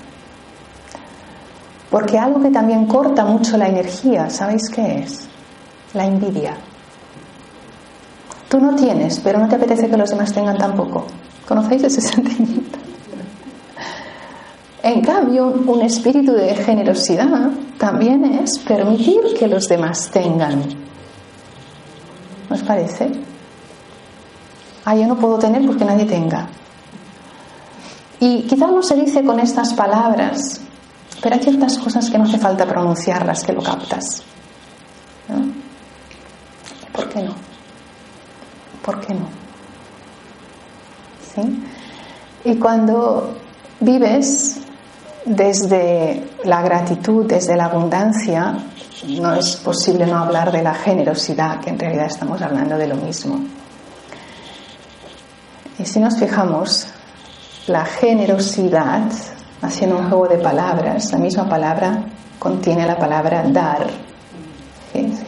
Porque 1.91 2.19
algo 2.19 2.43
que 2.43 2.51
también 2.51 2.87
corta 2.87 3.25
mucho 3.25 3.57
la 3.57 3.69
energía, 3.69 4.29
¿sabéis 4.29 4.69
qué 4.69 5.01
es? 5.01 5.29
La 5.95 6.05
envidia. 6.05 6.57
Tú 8.57 8.63
no 8.63 8.75
tienes, 8.75 9.21
pero 9.21 9.39
no 9.39 9.49
te 9.51 9.57
apetece 9.57 9.87
que 9.87 9.99
los 9.99 10.09
demás 10.09 10.33
tengan 10.33 10.57
tampoco. 10.57 11.05
¿Conocéis 11.47 11.83
ese 11.83 12.01
sentimiento? 12.15 12.79
En 14.83 15.03
cambio, 15.03 15.49
un 15.67 15.83
espíritu 15.83 16.33
de 16.33 16.55
generosidad 16.55 17.51
también 17.77 18.25
es 18.25 18.59
permitir 18.61 19.21
que 19.39 19.47
los 19.47 19.69
demás 19.69 20.09
tengan. 20.11 20.63
¿Os 22.49 22.63
parece? 22.63 23.13
Ah, 24.87 24.97
yo 24.97 25.07
no 25.07 25.19
puedo 25.19 25.39
tener 25.39 25.67
porque 25.67 25.85
nadie 25.85 26.07
tenga. 26.07 26.49
Y 28.21 28.45
quizás 28.45 28.71
no 28.71 28.83
se 28.83 28.95
dice 28.95 29.23
con 29.23 29.39
estas 29.39 29.75
palabras, 29.75 30.63
pero 31.21 31.35
hay 31.35 31.43
ciertas 31.43 31.77
cosas 31.77 32.09
que 32.09 32.17
no 32.17 32.25
hace 32.25 32.39
falta 32.39 32.65
pronunciarlas, 32.65 33.45
que 33.45 33.53
lo 33.53 33.63
captas. 33.63 34.23
¿Por 36.95 37.07
qué 37.11 37.23
no? 37.23 37.46
¿Por 38.87 39.01
qué 39.01 39.15
no? 39.15 39.27
¿Sí? 41.35 41.65
Y 42.45 42.55
cuando 42.55 43.37
vives 43.81 44.61
desde 45.25 46.25
la 46.45 46.63
gratitud, 46.63 47.27
desde 47.27 47.57
la 47.57 47.65
abundancia, 47.65 48.57
no 49.09 49.35
es 49.35 49.57
posible 49.57 50.07
no 50.07 50.19
hablar 50.19 50.53
de 50.53 50.63
la 50.63 50.73
generosidad, 50.73 51.61
que 51.61 51.71
en 51.71 51.81
realidad 51.81 52.07
estamos 52.07 52.41
hablando 52.41 52.79
de 52.79 52.87
lo 52.87 52.95
mismo. 52.95 53.41
Y 55.81 55.85
si 55.85 55.99
nos 55.99 56.17
fijamos, 56.17 56.87
la 57.67 57.85
generosidad, 57.85 59.03
haciendo 59.63 59.99
un 59.99 60.09
juego 60.09 60.29
de 60.29 60.39
palabras, 60.39 61.11
la 61.11 61.19
misma 61.19 61.49
palabra 61.49 62.05
contiene 62.39 62.87
la 62.87 62.97
palabra 62.97 63.43
dar, 63.49 63.89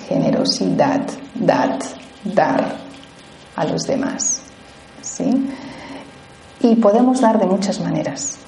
generosidad, 0.08 1.02
dar, 1.34 1.76
dar 2.22 2.87
a 3.58 3.64
los 3.64 3.82
demás. 3.82 4.40
¿sí? 5.02 5.50
Y 6.60 6.76
podemos 6.76 7.20
dar 7.20 7.38
de 7.38 7.46
muchas 7.46 7.80
maneras. 7.80 8.38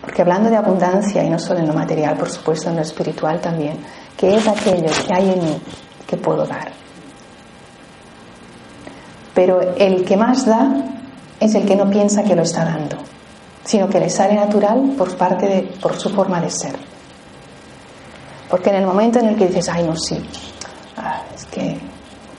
Porque 0.00 0.22
hablando 0.22 0.50
de 0.50 0.56
abundancia, 0.56 1.22
y 1.22 1.30
no 1.30 1.38
solo 1.38 1.60
en 1.60 1.68
lo 1.68 1.74
material, 1.74 2.16
por 2.16 2.28
supuesto 2.28 2.70
en 2.70 2.76
lo 2.76 2.82
espiritual 2.82 3.40
también, 3.40 3.78
que 4.16 4.34
es 4.34 4.46
aquello 4.48 4.90
que 5.06 5.14
hay 5.14 5.30
en 5.30 5.44
mí 5.44 5.60
que 6.06 6.16
puedo 6.16 6.44
dar. 6.44 6.72
Pero 9.32 9.60
el 9.76 10.04
que 10.04 10.16
más 10.16 10.44
da 10.44 10.74
es 11.38 11.54
el 11.54 11.64
que 11.64 11.76
no 11.76 11.88
piensa 11.88 12.24
que 12.24 12.34
lo 12.34 12.42
está 12.42 12.64
dando, 12.64 12.96
sino 13.64 13.88
que 13.88 14.00
le 14.00 14.10
sale 14.10 14.34
natural 14.34 14.94
por 14.98 15.16
parte 15.16 15.72
por 15.80 15.96
su 15.96 16.10
forma 16.10 16.40
de 16.40 16.50
ser. 16.50 16.76
Porque 18.50 18.70
en 18.70 18.76
el 18.76 18.86
momento 18.86 19.20
en 19.20 19.28
el 19.28 19.36
que 19.36 19.46
dices, 19.46 19.68
ay, 19.68 19.84
no, 19.84 19.96
sí, 19.96 20.20
ah, 20.96 21.22
es 21.34 21.46
que 21.46 21.78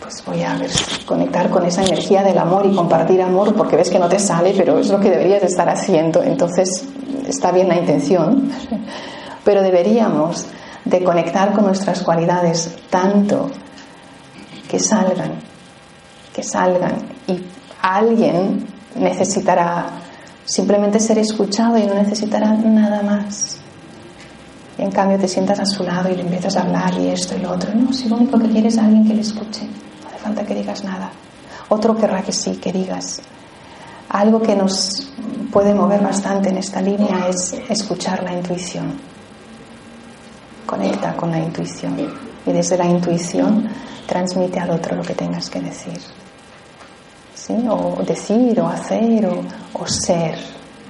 pues 0.04 0.24
voy 0.26 0.44
a 0.44 0.56
ver, 0.56 0.70
conectar 1.06 1.50
con 1.50 1.66
esa 1.66 1.82
energía 1.84 2.22
del 2.24 2.38
amor 2.38 2.66
y 2.66 2.76
compartir 2.76 3.22
amor, 3.22 3.56
porque 3.56 3.78
ves 3.78 3.90
que 3.90 3.98
no 3.98 4.10
te 4.10 4.20
sale, 4.20 4.54
pero 4.56 4.78
es 4.78 4.90
lo 4.90 5.00
que 5.00 5.10
deberías 5.10 5.44
estar 5.44 5.68
haciendo, 5.70 6.22
entonces 6.22 6.86
está 7.26 7.52
bien 7.52 7.70
la 7.70 7.78
intención, 7.78 8.52
pero 9.46 9.62
deberíamos 9.62 10.46
de 10.84 11.04
conectar 11.04 11.54
con 11.54 11.66
nuestras 11.66 12.04
cualidades 12.04 12.76
tanto 12.90 13.50
que 14.68 14.80
salgan, 14.80 15.36
que 16.34 16.44
salgan 16.44 16.98
y 17.28 17.42
alguien 17.82 18.68
necesitará 18.96 19.86
simplemente 20.46 21.00
ser 21.00 21.18
escuchado 21.18 21.78
y 21.78 21.84
no 21.86 21.94
necesitará 21.94 22.54
nada 22.54 23.02
más. 23.02 23.60
en 24.78 24.92
cambio 24.92 25.18
te 25.18 25.28
sientas 25.28 25.60
a 25.60 25.66
su 25.66 25.84
lado 25.84 26.10
y 26.10 26.16
le 26.16 26.24
empiezas 26.24 26.58
a 26.58 26.64
hablar 26.64 26.94
y 27.00 27.08
esto 27.08 27.36
y 27.38 27.40
lo 27.40 27.52
otro. 27.52 27.74
No, 27.74 27.94
si 27.94 28.10
lo 28.10 28.18
único 28.18 28.38
que 28.38 28.50
quieres 28.50 28.74
es 28.74 28.80
alguien 28.80 29.08
que 29.08 29.14
le 29.14 29.22
escuche. 29.22 29.68
Falta 30.24 30.46
que 30.46 30.56
digas 30.56 30.84
nada. 30.84 31.12
Otro 31.70 31.96
querrá 31.96 32.22
que 32.22 32.32
sí, 32.32 32.56
que 32.56 32.72
digas. 32.72 33.22
Algo 34.10 34.42
que 34.42 34.56
nos 34.56 35.12
puede 35.52 35.74
mover 35.74 36.02
bastante 36.02 36.50
en 36.50 36.58
esta 36.58 36.82
línea 36.82 37.28
es 37.28 37.54
escuchar 37.70 38.24
la 38.24 38.34
intuición. 38.34 39.00
Conecta 40.66 41.16
con 41.16 41.32
la 41.32 41.40
intuición 41.40 42.00
y 42.46 42.52
desde 42.52 42.78
la 42.78 42.86
intuición 42.86 43.70
transmite 44.08 44.60
al 44.60 44.72
otro 44.72 44.96
lo 44.96 45.04
que 45.04 45.14
tengas 45.14 45.50
que 45.50 45.60
decir 45.62 46.00
o 47.70 48.04
decir, 48.04 48.60
o 48.60 48.68
hacer, 48.68 49.30
o, 49.74 49.88
ser. 49.88 50.38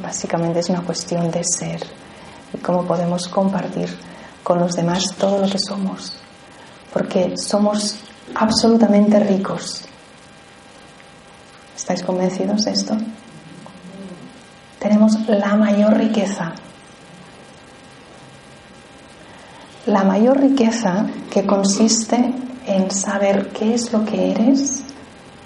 Básicamente 0.02 0.60
es 0.60 0.70
una 0.70 0.82
cuestión 0.82 1.32
de 1.32 1.44
ser 1.44 1.82
y 2.54 2.58
cómo 2.58 2.86
podemos 2.86 3.28
compartir 3.28 3.90
con 4.44 4.60
los 4.60 4.74
demás 4.74 5.04
todo 5.18 5.40
lo 5.40 5.50
que 5.50 5.58
somos, 5.58 6.16
porque 6.92 7.36
somos 7.38 7.98
absolutamente 8.36 9.20
ricos. 9.20 9.86
¿Estáis 11.76 12.04
convencidos 12.04 12.66
de 12.66 12.72
esto? 12.72 12.96
Tenemos 14.80 15.28
la 15.28 15.56
mayor 15.56 15.98
riqueza. 15.98 16.54
La 19.86 20.04
mayor 20.04 20.40
riqueza 20.40 21.06
que 21.30 21.46
consiste 21.46 22.34
en 22.66 22.90
saber 22.92 23.50
qué 23.50 23.74
es 23.74 23.92
lo 23.92 24.06
que 24.06 24.32
eres 24.32 24.84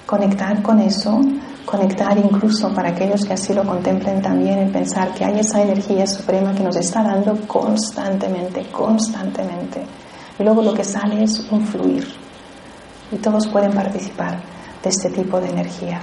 conectar 0.05 0.61
con 0.61 0.79
eso, 0.79 1.19
conectar 1.65 2.17
incluso 2.17 2.73
para 2.73 2.89
aquellos 2.89 3.25
que 3.25 3.33
así 3.33 3.53
lo 3.53 3.63
contemplen 3.63 4.21
también, 4.21 4.59
en 4.59 4.71
pensar 4.71 5.13
que 5.13 5.25
hay 5.25 5.39
esa 5.39 5.61
energía 5.61 6.07
suprema 6.07 6.53
que 6.53 6.63
nos 6.63 6.75
está 6.77 7.03
dando 7.03 7.35
constantemente, 7.47 8.63
constantemente. 8.71 9.83
Y 10.39 10.43
luego 10.43 10.61
lo 10.61 10.73
que 10.73 10.83
sale 10.83 11.23
es 11.23 11.39
un 11.51 11.65
fluir. 11.65 12.26
Y 13.11 13.17
todos 13.17 13.47
pueden 13.47 13.71
participar 13.71 14.41
de 14.83 14.89
este 14.89 15.09
tipo 15.09 15.39
de 15.39 15.49
energía. 15.49 16.01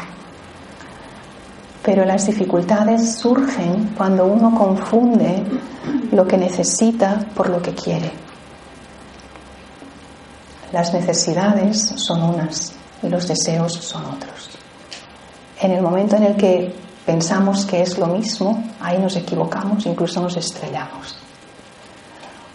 Pero 1.83 2.05
las 2.05 2.27
dificultades 2.27 3.17
surgen 3.19 3.93
cuando 3.97 4.25
uno 4.25 4.57
confunde 4.57 5.43
lo 6.13 6.27
que 6.27 6.39
necesita 6.39 7.27
por 7.35 7.51
lo 7.51 7.61
que 7.61 7.75
quiere. 7.75 8.11
Las 10.73 10.93
necesidades 10.95 11.93
son 11.97 12.23
unas, 12.23 12.73
y 13.03 13.09
los 13.09 13.29
deseos 13.29 13.75
son 13.75 14.05
otros. 14.07 14.51
En 15.61 15.73
el 15.73 15.83
momento 15.83 16.17
en 16.17 16.25
el 16.25 16.37
que 16.37 16.75
pensamos 17.05 17.67
que 17.67 17.83
es 17.83 17.99
lo 17.99 18.07
mismo, 18.07 18.65
ahí 18.81 18.99
nos 18.99 19.15
equivocamos, 19.17 19.85
incluso 19.87 20.21
nos 20.21 20.37
estrellamos. 20.37 21.17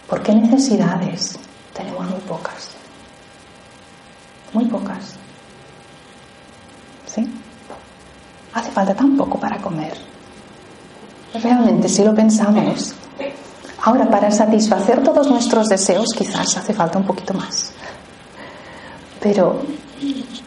¿Por 0.08 0.22
qué 0.22 0.34
necesidades? 0.34 1.38
Tenemos 1.72 2.10
muy 2.10 2.20
pocas. 2.20 2.79
Muy 4.52 4.64
pocas. 4.66 5.14
¿Sí? 7.06 7.28
Hace 8.52 8.70
falta 8.70 8.94
tan 8.94 9.16
poco 9.16 9.38
para 9.38 9.58
comer. 9.58 9.94
Realmente, 11.34 11.88
si 11.88 12.04
lo 12.04 12.14
pensamos. 12.14 12.94
Ahora, 13.82 14.10
para 14.10 14.30
satisfacer 14.30 15.02
todos 15.02 15.28
nuestros 15.28 15.68
deseos, 15.68 16.08
quizás 16.16 16.56
hace 16.56 16.74
falta 16.74 16.98
un 16.98 17.04
poquito 17.04 17.32
más. 17.34 17.72
Pero 19.20 19.62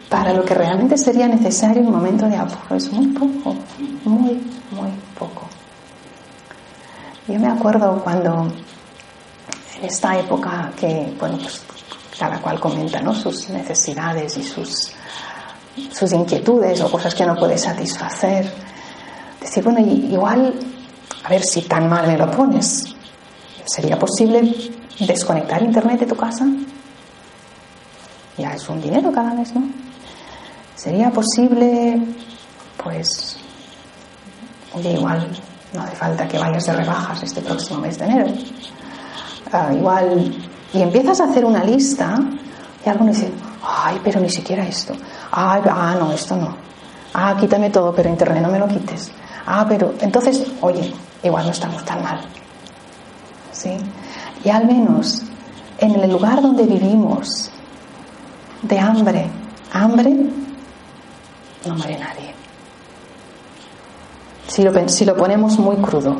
para 0.08 0.32
lo 0.32 0.44
que 0.44 0.54
realmente 0.54 0.96
sería 0.96 1.26
necesario 1.26 1.82
un 1.82 1.90
momento 1.90 2.26
de 2.26 2.36
apuro. 2.36 2.76
Es 2.76 2.92
muy 2.92 3.06
poco, 3.08 3.56
muy, 4.04 4.34
muy 4.70 4.90
poco. 5.18 5.48
Yo 7.26 7.40
me 7.40 7.48
acuerdo 7.48 8.00
cuando 8.04 8.52
en 9.78 9.84
esta 9.84 10.18
época 10.18 10.70
que, 10.76 11.12
bueno, 11.18 11.38
pues 11.38 11.62
cada 12.18 12.38
cual 12.40 12.60
comenta 12.60 13.00
¿no? 13.00 13.14
sus 13.14 13.48
necesidades 13.50 14.36
y 14.36 14.42
sus, 14.42 14.92
sus 15.92 16.12
inquietudes 16.12 16.80
o 16.80 16.90
cosas 16.90 17.14
que 17.14 17.26
no 17.26 17.34
puede 17.34 17.58
satisfacer. 17.58 18.52
Decir, 19.40 19.64
bueno, 19.64 19.80
igual, 19.80 20.54
a 21.24 21.28
ver 21.28 21.42
si 21.42 21.62
tan 21.62 21.88
mal 21.88 22.06
me 22.06 22.16
lo 22.16 22.30
pones, 22.30 22.94
¿sería 23.64 23.98
posible 23.98 24.54
desconectar 25.00 25.62
Internet 25.62 26.00
de 26.00 26.06
tu 26.06 26.16
casa? 26.16 26.46
Ya 28.36 28.52
es 28.54 28.68
un 28.68 28.80
dinero 28.80 29.12
cada 29.12 29.32
mes, 29.34 29.54
¿no? 29.54 29.62
¿Sería 30.74 31.10
posible, 31.10 32.00
pues, 32.82 33.36
oye, 34.74 34.92
igual 34.92 35.30
no 35.72 35.82
hace 35.82 35.96
falta 35.96 36.26
que 36.26 36.38
vayas 36.38 36.66
de 36.66 36.72
rebajas 36.72 37.22
este 37.22 37.40
próximo 37.40 37.80
mes 37.80 37.98
de 37.98 38.04
enero? 38.04 38.32
Ah, 39.52 39.72
igual, 39.72 40.34
y 40.74 40.82
empiezas 40.82 41.20
a 41.20 41.24
hacer 41.24 41.44
una 41.44 41.62
lista 41.62 42.18
y 42.84 42.88
algunos 42.88 43.14
dicen, 43.16 43.32
ay, 43.62 44.00
pero 44.02 44.20
ni 44.20 44.28
siquiera 44.28 44.66
esto. 44.66 44.92
Ay, 45.30 45.62
ah, 45.70 45.96
no, 45.98 46.12
esto 46.12 46.36
no. 46.36 46.54
Ah, 47.14 47.36
quítame 47.38 47.70
todo, 47.70 47.94
pero 47.94 48.08
internet 48.08 48.42
no 48.42 48.50
me 48.50 48.58
lo 48.58 48.66
quites. 48.66 49.12
Ah, 49.46 49.64
pero 49.68 49.94
entonces, 50.00 50.44
oye, 50.60 50.92
igual 51.22 51.46
no 51.46 51.52
estamos 51.52 51.84
tan 51.84 52.02
mal. 52.02 52.20
¿Sí? 53.52 53.76
Y 54.44 54.50
al 54.50 54.66
menos 54.66 55.22
en 55.78 55.94
el 55.94 56.10
lugar 56.10 56.42
donde 56.42 56.64
vivimos, 56.64 57.50
de 58.62 58.78
hambre, 58.78 59.30
hambre, 59.72 60.10
no 61.66 61.74
muere 61.76 61.98
nadie. 61.98 62.34
Si 64.48 64.62
lo, 64.62 64.88
si 64.88 65.04
lo 65.04 65.16
ponemos 65.16 65.58
muy 65.58 65.76
crudo, 65.76 66.16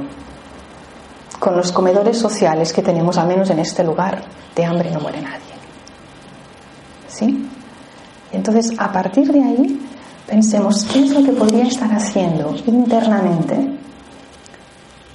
con 1.44 1.58
los 1.58 1.72
comedores 1.72 2.16
sociales 2.16 2.72
que 2.72 2.80
tenemos, 2.80 3.18
al 3.18 3.28
menos 3.28 3.50
en 3.50 3.58
este 3.58 3.84
lugar, 3.84 4.22
de 4.56 4.64
hambre 4.64 4.90
no 4.90 4.98
muere 4.98 5.20
nadie. 5.20 5.54
¿Sí? 7.06 7.46
Entonces, 8.32 8.72
a 8.78 8.90
partir 8.90 9.30
de 9.30 9.44
ahí, 9.44 9.86
pensemos 10.26 10.86
qué 10.86 11.04
es 11.04 11.10
lo 11.10 11.22
que 11.22 11.32
podría 11.32 11.64
estar 11.64 11.92
haciendo 11.92 12.56
internamente, 12.66 13.76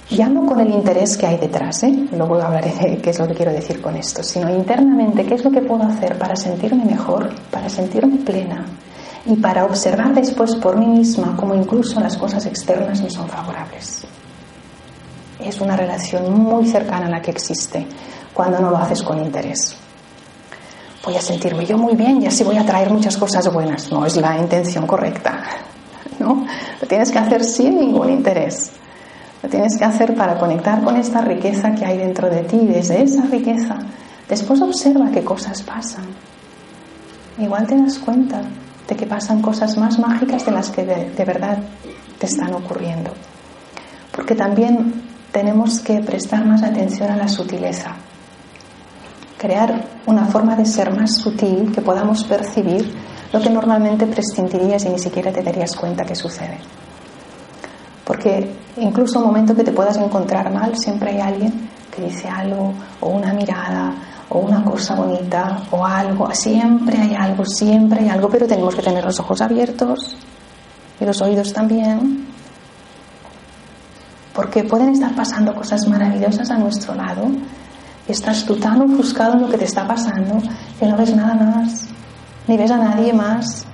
ya 0.08 0.28
no 0.28 0.46
con 0.46 0.60
el 0.60 0.70
interés 0.70 1.16
que 1.16 1.26
hay 1.26 1.36
detrás, 1.36 1.82
¿eh? 1.82 2.08
luego 2.12 2.40
hablaré 2.40 2.72
de 2.74 2.98
qué 2.98 3.10
es 3.10 3.18
lo 3.18 3.26
que 3.26 3.34
quiero 3.34 3.50
decir 3.50 3.80
con 3.80 3.96
esto, 3.96 4.22
sino 4.22 4.48
internamente 4.54 5.26
qué 5.26 5.34
es 5.34 5.44
lo 5.44 5.50
que 5.50 5.62
puedo 5.62 5.82
hacer 5.82 6.16
para 6.16 6.36
sentirme 6.36 6.84
mejor, 6.84 7.28
para 7.50 7.68
sentirme 7.68 8.18
plena 8.18 8.66
y 9.26 9.34
para 9.34 9.64
observar 9.64 10.14
después 10.14 10.54
por 10.54 10.76
mí 10.76 10.86
misma 10.86 11.36
cómo 11.36 11.56
incluso 11.56 11.98
las 11.98 12.16
cosas 12.16 12.46
externas 12.46 13.02
me 13.02 13.10
son 13.10 13.28
favorables. 13.28 14.06
Es 15.44 15.60
una 15.60 15.76
relación 15.76 16.32
muy 16.32 16.66
cercana 16.66 17.06
a 17.06 17.10
la 17.10 17.22
que 17.22 17.30
existe 17.30 17.86
cuando 18.32 18.60
no 18.60 18.70
lo 18.70 18.78
haces 18.78 19.02
con 19.02 19.18
interés 19.18 19.76
voy 21.04 21.16
a 21.16 21.22
sentirme 21.22 21.64
yo 21.64 21.78
muy 21.78 21.94
bien 21.94 22.22
y 22.22 22.26
así 22.26 22.44
voy 22.44 22.56
a 22.56 22.64
traer 22.64 22.90
muchas 22.90 23.16
cosas 23.16 23.50
buenas. 23.52 23.90
No 23.90 24.04
es 24.04 24.16
la 24.16 24.36
intención 24.38 24.86
correcta. 24.86 25.42
¿no? 26.18 26.46
Lo 26.80 26.86
tienes 26.86 27.10
que 27.10 27.18
hacer 27.18 27.44
sin 27.44 27.76
ningún 27.76 28.10
interés. 28.10 28.72
Lo 29.42 29.48
tienes 29.48 29.76
que 29.78 29.84
hacer 29.84 30.14
para 30.14 30.38
conectar 30.38 30.82
con 30.82 30.96
esta 30.96 31.22
riqueza 31.22 31.74
que 31.74 31.84
hay 31.84 31.96
dentro 31.96 32.28
de 32.28 32.42
ti. 32.42 32.58
Desde 32.58 33.02
esa 33.02 33.22
riqueza, 33.22 33.78
después 34.28 34.60
observa 34.60 35.10
qué 35.10 35.24
cosas 35.24 35.62
pasan. 35.62 36.04
Igual 37.38 37.66
te 37.66 37.76
das 37.76 37.98
cuenta 37.98 38.42
de 38.86 38.96
que 38.96 39.06
pasan 39.06 39.40
cosas 39.40 39.78
más 39.78 39.98
mágicas 39.98 40.44
de 40.44 40.52
las 40.52 40.70
que 40.70 40.84
de, 40.84 41.10
de 41.10 41.24
verdad 41.24 41.58
te 42.18 42.26
están 42.26 42.52
ocurriendo. 42.52 43.12
Porque 44.14 44.34
también 44.34 45.09
tenemos 45.32 45.80
que 45.80 46.00
prestar 46.00 46.44
más 46.44 46.62
atención 46.62 47.10
a 47.10 47.16
la 47.16 47.28
sutileza 47.28 47.96
crear 49.40 49.82
una 50.04 50.26
forma 50.26 50.54
de 50.54 50.66
ser 50.66 50.94
más 50.94 51.16
sutil 51.16 51.72
que 51.74 51.80
podamos 51.80 52.24
percibir 52.24 52.94
lo 53.32 53.40
que 53.40 53.48
normalmente 53.48 54.06
prescindirías 54.06 54.84
y 54.84 54.90
ni 54.90 54.98
siquiera 54.98 55.32
te 55.32 55.42
darías 55.42 55.74
cuenta 55.74 56.04
que 56.04 56.14
sucede. 56.14 56.58
Porque 58.04 58.54
incluso 58.76 59.18
un 59.18 59.24
momento 59.24 59.56
que 59.56 59.64
te 59.64 59.72
puedas 59.72 59.96
encontrar 59.96 60.52
mal, 60.52 60.76
siempre 60.76 61.12
hay 61.12 61.20
alguien 61.20 61.70
que 61.90 62.02
dice 62.02 62.28
algo, 62.28 62.74
o 63.00 63.08
una 63.08 63.32
mirada, 63.32 63.94
o 64.28 64.40
una 64.40 64.62
cosa 64.62 64.94
bonita, 64.94 65.62
o 65.70 65.86
algo. 65.86 66.28
Siempre 66.34 66.98
hay 66.98 67.14
algo, 67.14 67.46
siempre 67.46 68.00
hay 68.00 68.08
algo, 68.10 68.28
pero 68.28 68.46
tenemos 68.46 68.74
que 68.74 68.82
tener 68.82 69.02
los 69.02 69.18
ojos 69.20 69.40
abiertos 69.40 70.18
y 71.00 71.04
los 71.06 71.18
oídos 71.22 71.50
también. 71.54 72.29
Porque 74.34 74.64
pueden 74.64 74.90
estar 74.90 75.14
pasando 75.14 75.54
cosas 75.54 75.86
maravillosas 75.88 76.50
a 76.50 76.58
nuestro 76.58 76.94
lado 76.94 77.30
Estás 78.10 78.44
tú 78.44 78.56
tan 78.56 78.82
ofuscado 78.82 79.34
en 79.34 79.42
lo 79.42 79.48
que 79.48 79.58
te 79.58 79.66
está 79.66 79.86
pasando 79.86 80.42
que 80.80 80.86
no 80.86 80.96
ves 80.96 81.14
nada 81.14 81.34
más, 81.34 81.86
ni 82.48 82.56
ves 82.56 82.70
a 82.72 82.76
nadie 82.76 83.12
más 83.12 83.64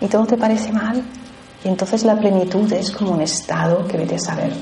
y 0.00 0.06
todo 0.06 0.24
te 0.24 0.38
parece 0.38 0.72
mal. 0.72 1.02
Y 1.62 1.68
entonces 1.68 2.02
la 2.04 2.16
plenitud 2.16 2.72
es 2.72 2.90
como 2.90 3.12
un 3.12 3.20
estado 3.20 3.86
que 3.86 3.98
vete 3.98 4.14
a 4.14 4.18
saber, 4.18 4.54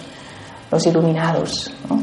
los 0.72 0.86
iluminados, 0.86 1.72
¿no? 1.88 2.02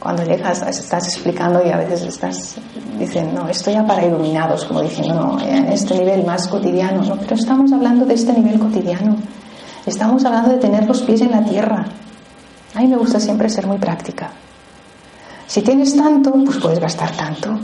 Cuando 0.00 0.22
llegas, 0.22 0.62
estás 0.62 1.08
explicando 1.08 1.60
y 1.66 1.70
a 1.70 1.76
veces 1.76 2.02
estás 2.02 2.56
diciendo, 2.98 3.42
no, 3.42 3.48
esto 3.50 3.70
ya 3.70 3.86
para 3.86 4.06
iluminados, 4.06 4.64
como 4.64 4.80
diciendo, 4.80 5.14
no, 5.14 5.40
en 5.40 5.66
este 5.66 5.98
nivel 5.98 6.24
más 6.24 6.48
cotidiano, 6.48 7.02
no, 7.02 7.16
pero 7.16 7.34
estamos 7.34 7.70
hablando 7.72 8.06
de 8.06 8.14
este 8.14 8.32
nivel 8.32 8.58
cotidiano. 8.58 9.16
Estamos 9.84 10.24
hablando 10.24 10.50
de 10.50 10.58
tener 10.58 10.86
los 10.86 11.02
pies 11.02 11.20
en 11.20 11.32
la 11.32 11.44
tierra. 11.44 11.84
A 12.78 12.80
mí 12.80 12.86
me 12.86 12.96
gusta 12.96 13.18
siempre 13.18 13.50
ser 13.50 13.66
muy 13.66 13.78
práctica. 13.78 14.30
Si 15.48 15.62
tienes 15.62 15.96
tanto, 15.96 16.30
pues 16.30 16.58
puedes 16.58 16.78
gastar 16.78 17.10
tanto. 17.10 17.58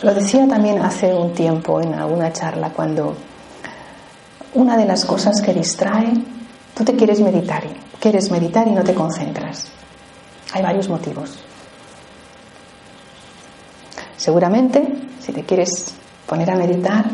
Lo 0.00 0.14
decía 0.14 0.46
también 0.46 0.80
hace 0.80 1.12
un 1.12 1.34
tiempo 1.34 1.80
en 1.80 1.92
alguna 1.94 2.32
charla 2.32 2.70
cuando 2.70 3.16
una 4.54 4.76
de 4.76 4.86
las 4.86 5.04
cosas 5.04 5.42
que 5.42 5.52
distrae, 5.52 6.12
tú 6.72 6.84
te 6.84 6.94
quieres 6.94 7.18
meditar, 7.18 7.64
quieres 7.98 8.30
meditar 8.30 8.68
y 8.68 8.70
no 8.70 8.84
te 8.84 8.94
concentras. 8.94 9.66
Hay 10.52 10.62
varios 10.62 10.88
motivos. 10.88 11.42
Seguramente, 14.16 14.86
si 15.18 15.32
te 15.32 15.42
quieres 15.42 15.94
poner 16.28 16.48
a 16.52 16.54
meditar 16.54 17.04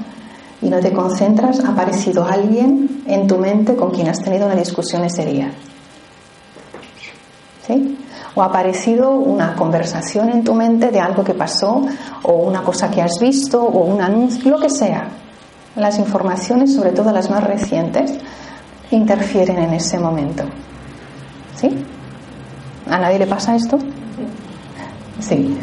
y 0.61 0.69
no 0.69 0.79
te 0.79 0.93
concentras, 0.93 1.61
ha 1.61 1.69
aparecido 1.69 2.27
alguien 2.27 3.03
en 3.07 3.27
tu 3.27 3.39
mente 3.39 3.75
con 3.77 3.93
quien 3.93 4.11
has 4.11 4.21
tenido 4.23 4.45
una 4.45 4.57
discusión 4.57 5.05
ese 5.07 5.25
día. 5.25 5.51
O 8.35 8.43
ha 8.43 8.47
aparecido 8.47 9.11
una 9.11 9.55
conversación 9.55 10.31
en 10.31 10.43
tu 10.43 10.55
mente 10.55 10.91
de 10.91 11.01
algo 11.01 11.23
que 11.23 11.35
pasó 11.35 11.85
o 12.23 12.33
una 12.33 12.63
cosa 12.63 12.91
que 12.91 13.03
has 13.03 13.19
visto 13.21 13.63
o 13.63 13.85
un 13.85 14.01
anuncio, 14.01 14.51
lo 14.51 14.59
que 14.59 14.71
sea. 14.71 15.09
Las 15.77 15.99
informaciones, 15.99 16.75
sobre 16.75 16.91
todo 16.91 17.13
las 17.13 17.31
más 17.31 17.45
recientes, 17.45 18.13
interfieren 18.91 19.59
en 19.59 19.75
ese 19.75 19.99
momento. 19.99 20.45
¿Sí? 21.57 21.69
¿A 22.89 22.99
nadie 22.99 23.19
le 23.19 23.27
pasa 23.27 23.55
esto? 23.55 23.79
Sí. 25.21 25.57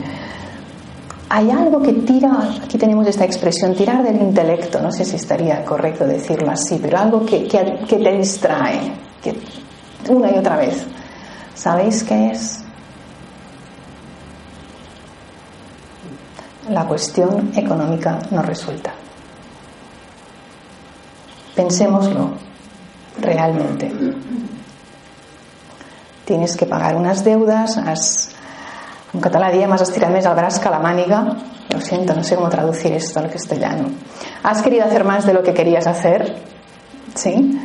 Hay 1.32 1.52
algo 1.52 1.82
que 1.82 1.94
tira, 1.94 2.32
aquí 2.64 2.78
tenemos 2.80 3.06
esta 3.06 3.24
expresión, 3.24 3.76
tirar 3.76 4.04
del 4.04 4.16
intelecto, 4.16 4.82
no 4.82 4.92
sé 4.92 5.06
si 5.06 5.16
estaría 5.16 5.64
correcto 5.64 6.08
decirlo 6.08 6.50
así, 6.50 6.80
pero 6.82 6.98
algo 6.98 7.24
que, 7.24 7.42
te 7.42 8.18
distrae, 8.18 8.94
una 10.10 10.32
y 10.32 10.38
otra 10.40 10.58
vez. 10.58 10.88
¿Sabéis 11.60 12.06
qué 12.06 12.32
es? 12.32 12.64
La 16.70 16.86
cuestión 16.86 17.52
económica 17.54 18.18
no 18.32 18.42
resulta. 18.42 18.94
Pensémoslo 21.58 22.32
realmente. 23.20 23.92
Tienes 26.24 26.56
que 26.56 26.66
pagar 26.66 26.96
unas 26.96 27.26
deudas, 27.26 27.76
has, 27.76 28.32
en 29.14 29.20
català 29.20 29.52
diem 29.52 29.76
has 29.76 29.84
estirat 29.84 30.16
més 30.16 30.32
el 30.32 30.40
braç 30.40 30.64
la 30.64 30.80
màniga, 30.80 31.24
lo 31.74 31.82
siento, 31.82 32.16
no 32.16 32.24
sé 32.24 32.38
cómo 32.38 32.48
traducir 32.48 32.94
esto 32.94 33.20
al 33.20 33.30
castellano. 33.30 33.90
Has 34.44 34.62
querido 34.62 34.86
hacer 34.86 35.04
más 35.04 35.26
de 35.26 35.34
lo 35.34 35.44
que 35.44 35.54
querías 35.54 35.88
hacer, 35.88 36.38
¿sí? 37.16 37.60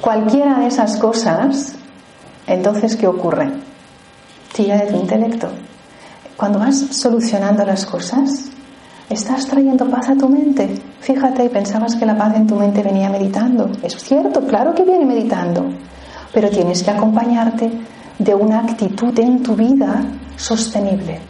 Cualquiera 0.00 0.60
de 0.60 0.68
esas 0.68 0.96
cosas 0.96 1.76
entonces, 2.46 2.96
¿qué 2.96 3.06
ocurre? 3.06 3.50
Tira 4.52 4.78
de 4.78 4.86
tu 4.86 4.96
intelecto. 4.96 5.48
Cuando 6.36 6.58
vas 6.58 6.76
solucionando 6.90 7.64
las 7.64 7.84
cosas, 7.86 8.46
estás 9.08 9.46
trayendo 9.46 9.88
paz 9.88 10.10
a 10.10 10.16
tu 10.16 10.28
mente. 10.28 10.80
Fíjate, 11.00 11.48
pensabas 11.50 11.96
que 11.96 12.06
la 12.06 12.16
paz 12.16 12.36
en 12.36 12.46
tu 12.46 12.56
mente 12.56 12.82
venía 12.82 13.08
meditando. 13.08 13.70
Es 13.82 13.94
cierto, 13.96 14.40
claro 14.46 14.74
que 14.74 14.84
viene 14.84 15.04
meditando. 15.04 15.64
Pero 16.32 16.50
tienes 16.50 16.82
que 16.82 16.90
acompañarte 16.90 17.70
de 18.18 18.34
una 18.34 18.60
actitud 18.60 19.18
en 19.18 19.42
tu 19.42 19.54
vida 19.54 20.04
sostenible. 20.36 21.20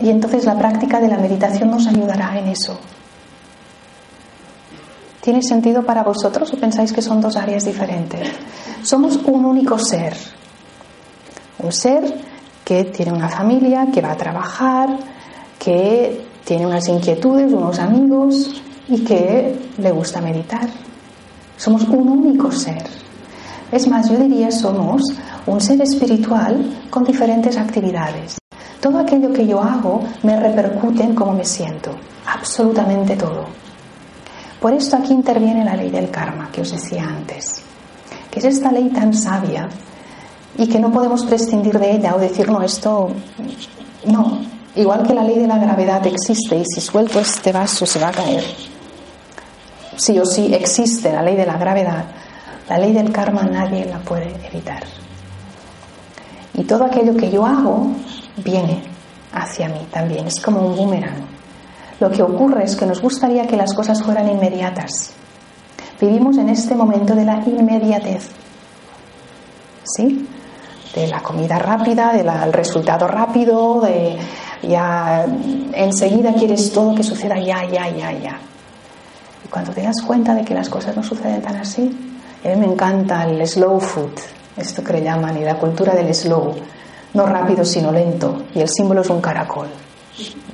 Y 0.00 0.08
entonces 0.08 0.44
la 0.44 0.58
práctica 0.58 1.00
de 1.00 1.08
la 1.08 1.18
meditación 1.18 1.70
nos 1.70 1.86
ayudará 1.86 2.38
en 2.38 2.48
eso. 2.48 2.78
¿Tiene 5.20 5.42
sentido 5.42 5.84
para 5.84 6.02
vosotros 6.02 6.50
o 6.52 6.56
pensáis 6.56 6.92
que 6.92 7.02
son 7.02 7.20
dos 7.20 7.36
áreas 7.36 7.64
diferentes? 7.64 8.26
Somos 8.82 9.16
un 9.26 9.44
único 9.44 9.78
ser. 9.78 10.16
Un 11.58 11.72
ser 11.72 12.02
que 12.64 12.84
tiene 12.84 13.12
una 13.12 13.28
familia, 13.28 13.88
que 13.92 14.00
va 14.00 14.12
a 14.12 14.16
trabajar, 14.16 14.88
que 15.58 16.24
tiene 16.44 16.66
unas 16.66 16.88
inquietudes, 16.88 17.52
unos 17.52 17.78
amigos 17.78 18.62
y 18.88 19.04
que 19.04 19.58
le 19.76 19.90
gusta 19.92 20.22
meditar. 20.22 20.68
Somos 21.56 21.82
un 21.88 22.08
único 22.08 22.50
ser. 22.50 22.82
Es 23.70 23.86
más, 23.88 24.08
yo 24.08 24.16
diría 24.16 24.50
somos 24.50 25.02
un 25.46 25.60
ser 25.60 25.82
espiritual 25.82 26.86
con 26.88 27.04
diferentes 27.04 27.58
actividades. 27.58 28.38
Todo 28.80 28.98
aquello 28.98 29.32
que 29.32 29.46
yo 29.46 29.60
hago 29.62 30.02
me 30.22 30.40
repercute 30.40 31.02
en 31.02 31.14
cómo 31.14 31.34
me 31.34 31.44
siento. 31.44 31.90
Absolutamente 32.26 33.16
todo. 33.16 33.69
Por 34.60 34.74
esto 34.74 34.96
aquí 34.96 35.12
interviene 35.12 35.64
la 35.64 35.74
ley 35.74 35.90
del 35.90 36.10
karma 36.10 36.50
que 36.52 36.60
os 36.60 36.70
decía 36.70 37.04
antes 37.04 37.64
que 38.30 38.38
es 38.38 38.44
esta 38.44 38.70
ley 38.70 38.88
tan 38.90 39.12
sabia 39.12 39.68
y 40.56 40.68
que 40.68 40.78
no 40.78 40.92
podemos 40.92 41.24
prescindir 41.24 41.78
de 41.78 41.96
ella 41.96 42.14
o 42.14 42.18
decir, 42.18 42.48
no, 42.48 42.62
esto 42.62 43.10
no. 44.06 44.40
Igual 44.76 45.06
que 45.06 45.14
la 45.14 45.24
ley 45.24 45.38
de 45.38 45.48
la 45.48 45.58
gravedad 45.58 46.06
existe 46.06 46.56
y 46.56 46.64
si 46.64 46.80
suelto 46.80 47.18
este 47.18 47.52
vaso 47.52 47.86
se 47.86 47.98
va 47.98 48.08
a 48.08 48.12
caer. 48.12 48.44
Sí 49.96 50.18
o 50.18 50.24
sí 50.24 50.54
existe 50.54 51.12
la 51.12 51.22
ley 51.22 51.36
de 51.36 51.46
la 51.46 51.56
gravedad. 51.56 52.04
La 52.68 52.78
ley 52.78 52.92
del 52.92 53.10
karma 53.10 53.42
nadie 53.42 53.84
la 53.86 53.98
puede 53.98 54.32
evitar. 54.46 54.84
Y 56.54 56.64
todo 56.64 56.84
aquello 56.84 57.16
que 57.16 57.30
yo 57.30 57.44
hago 57.44 57.88
viene 58.36 58.82
hacia 59.32 59.68
mí 59.68 59.86
también, 59.90 60.26
es 60.26 60.40
como 60.40 60.66
un 60.66 60.76
boomerang. 60.76 61.39
Lo 62.00 62.10
que 62.10 62.22
ocurre 62.22 62.64
es 62.64 62.76
que 62.76 62.86
nos 62.86 63.02
gustaría 63.02 63.46
que 63.46 63.56
las 63.56 63.74
cosas 63.74 64.02
fueran 64.02 64.28
inmediatas. 64.28 65.12
Vivimos 66.00 66.38
en 66.38 66.48
este 66.48 66.74
momento 66.74 67.14
de 67.14 67.26
la 67.26 67.42
inmediatez. 67.44 68.30
¿Sí? 69.84 70.26
De 70.94 71.06
la 71.06 71.20
comida 71.20 71.58
rápida, 71.58 72.12
del 72.14 72.52
resultado 72.52 73.06
rápido, 73.06 73.82
de 73.82 74.16
ya 74.62 75.26
enseguida 75.74 76.32
quieres 76.34 76.72
todo 76.72 76.94
que 76.94 77.02
suceda 77.02 77.38
ya, 77.38 77.64
ya, 77.64 77.88
ya, 77.90 78.12
ya. 78.12 78.38
Y 79.44 79.48
cuando 79.48 79.72
te 79.72 79.82
das 79.82 80.00
cuenta 80.06 80.34
de 80.34 80.44
que 80.44 80.54
las 80.54 80.68
cosas 80.70 80.96
no 80.96 81.02
suceden 81.02 81.42
tan 81.42 81.56
así, 81.56 81.82
a 82.44 82.48
mí 82.48 82.56
me 82.56 82.66
encanta 82.66 83.24
el 83.24 83.46
slow 83.46 83.78
food, 83.78 84.18
esto 84.56 84.82
que 84.82 84.94
le 84.94 85.02
llaman, 85.02 85.36
y 85.36 85.44
la 85.44 85.56
cultura 85.56 85.94
del 85.94 86.14
slow, 86.14 86.54
no 87.12 87.26
rápido 87.26 87.64
sino 87.64 87.92
lento, 87.92 88.44
y 88.54 88.60
el 88.60 88.68
símbolo 88.68 89.02
es 89.02 89.10
un 89.10 89.20
caracol. 89.20 89.68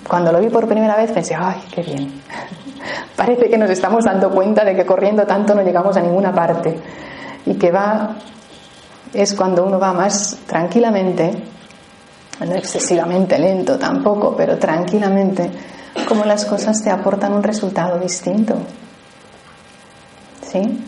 Cuando 0.09 0.33
lo 0.33 0.41
vi 0.41 0.49
por 0.49 0.69
primera 0.69 0.97
vez 0.97 1.11
pensé, 1.13 1.35
ay, 1.35 1.63
qué 1.73 1.83
bien. 1.83 2.23
Parece 3.17 3.49
que 3.49 3.59
nos 3.59 3.71
estamos 3.71 4.05
dando 4.05 4.31
cuenta 4.31 4.65
de 4.65 4.77
que 4.77 4.87
corriendo 4.87 5.27
tanto 5.27 5.55
no 5.55 5.63
llegamos 5.63 5.97
a 5.97 6.01
ninguna 6.01 6.33
parte 6.33 6.79
y 7.47 7.55
que 7.55 7.71
va 7.71 8.17
es 9.13 9.35
cuando 9.35 9.65
uno 9.65 9.79
va 9.79 9.93
más 9.93 10.39
tranquilamente, 10.47 11.43
no 12.41 12.55
excesivamente 12.55 13.39
lento 13.39 13.79
tampoco, 13.79 14.37
pero 14.37 14.59
tranquilamente, 14.59 15.51
como 16.09 16.25
las 16.25 16.45
cosas 16.45 16.83
te 16.83 16.91
aportan 16.91 17.33
un 17.33 17.43
resultado 17.43 17.99
distinto. 17.99 18.57
¿Sí? 20.43 20.85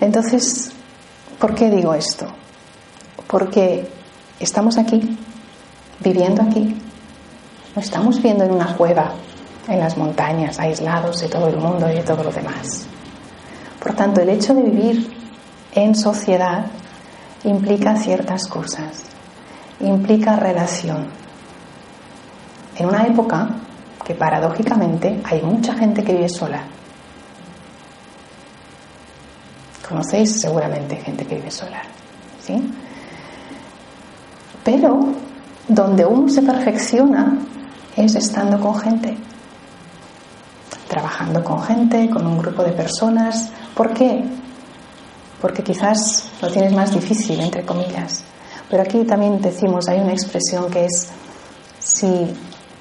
Entonces, 0.00 0.72
¿por 1.38 1.54
qué 1.54 1.70
digo 1.70 1.94
esto? 1.94 2.26
Porque 3.28 3.88
estamos 4.40 4.76
aquí, 4.76 5.16
viviendo 6.00 6.42
aquí, 6.42 6.76
no 7.74 7.80
estamos 7.80 8.16
viviendo 8.16 8.44
en 8.44 8.52
una 8.52 8.76
cueva, 8.76 9.12
en 9.68 9.78
las 9.78 9.96
montañas, 9.96 10.58
aislados 10.58 11.20
de 11.20 11.28
todo 11.28 11.48
el 11.48 11.56
mundo 11.56 11.90
y 11.90 11.94
de 11.94 12.02
todo 12.02 12.24
lo 12.24 12.30
demás. 12.30 12.86
Por 13.82 13.94
tanto, 13.94 14.20
el 14.20 14.28
hecho 14.28 14.54
de 14.54 14.62
vivir 14.62 15.16
en 15.72 15.94
sociedad 15.94 16.66
implica 17.44 17.96
ciertas 17.96 18.46
cosas, 18.46 19.04
implica 19.80 20.36
relación. 20.36 21.08
En 22.76 22.86
una 22.86 23.06
época 23.06 23.48
que 24.04 24.14
paradójicamente 24.14 25.20
hay 25.24 25.42
mucha 25.42 25.74
gente 25.74 26.02
que 26.02 26.12
vive 26.12 26.28
sola. 26.28 26.62
Conocéis 29.88 30.40
seguramente 30.40 30.96
gente 30.96 31.24
que 31.26 31.36
vive 31.36 31.50
sola, 31.50 31.82
¿sí? 32.40 32.72
Pero 34.64 35.12
donde 35.68 36.04
uno 36.04 36.28
se 36.28 36.42
perfecciona 36.42 37.36
es 37.96 38.14
estando 38.14 38.58
con 38.60 38.74
gente, 38.78 39.16
trabajando 40.88 41.42
con 41.44 41.62
gente, 41.62 42.08
con 42.10 42.26
un 42.26 42.38
grupo 42.38 42.62
de 42.62 42.72
personas. 42.72 43.50
¿Por 43.74 43.92
qué? 43.92 44.24
Porque 45.40 45.62
quizás 45.62 46.30
lo 46.40 46.48
tienes 46.48 46.72
más 46.72 46.92
difícil, 46.92 47.40
entre 47.40 47.64
comillas. 47.64 48.24
Pero 48.70 48.82
aquí 48.82 49.04
también 49.04 49.40
decimos, 49.40 49.88
hay 49.88 50.00
una 50.00 50.12
expresión 50.12 50.70
que 50.70 50.86
es, 50.86 51.10
si 51.78 52.32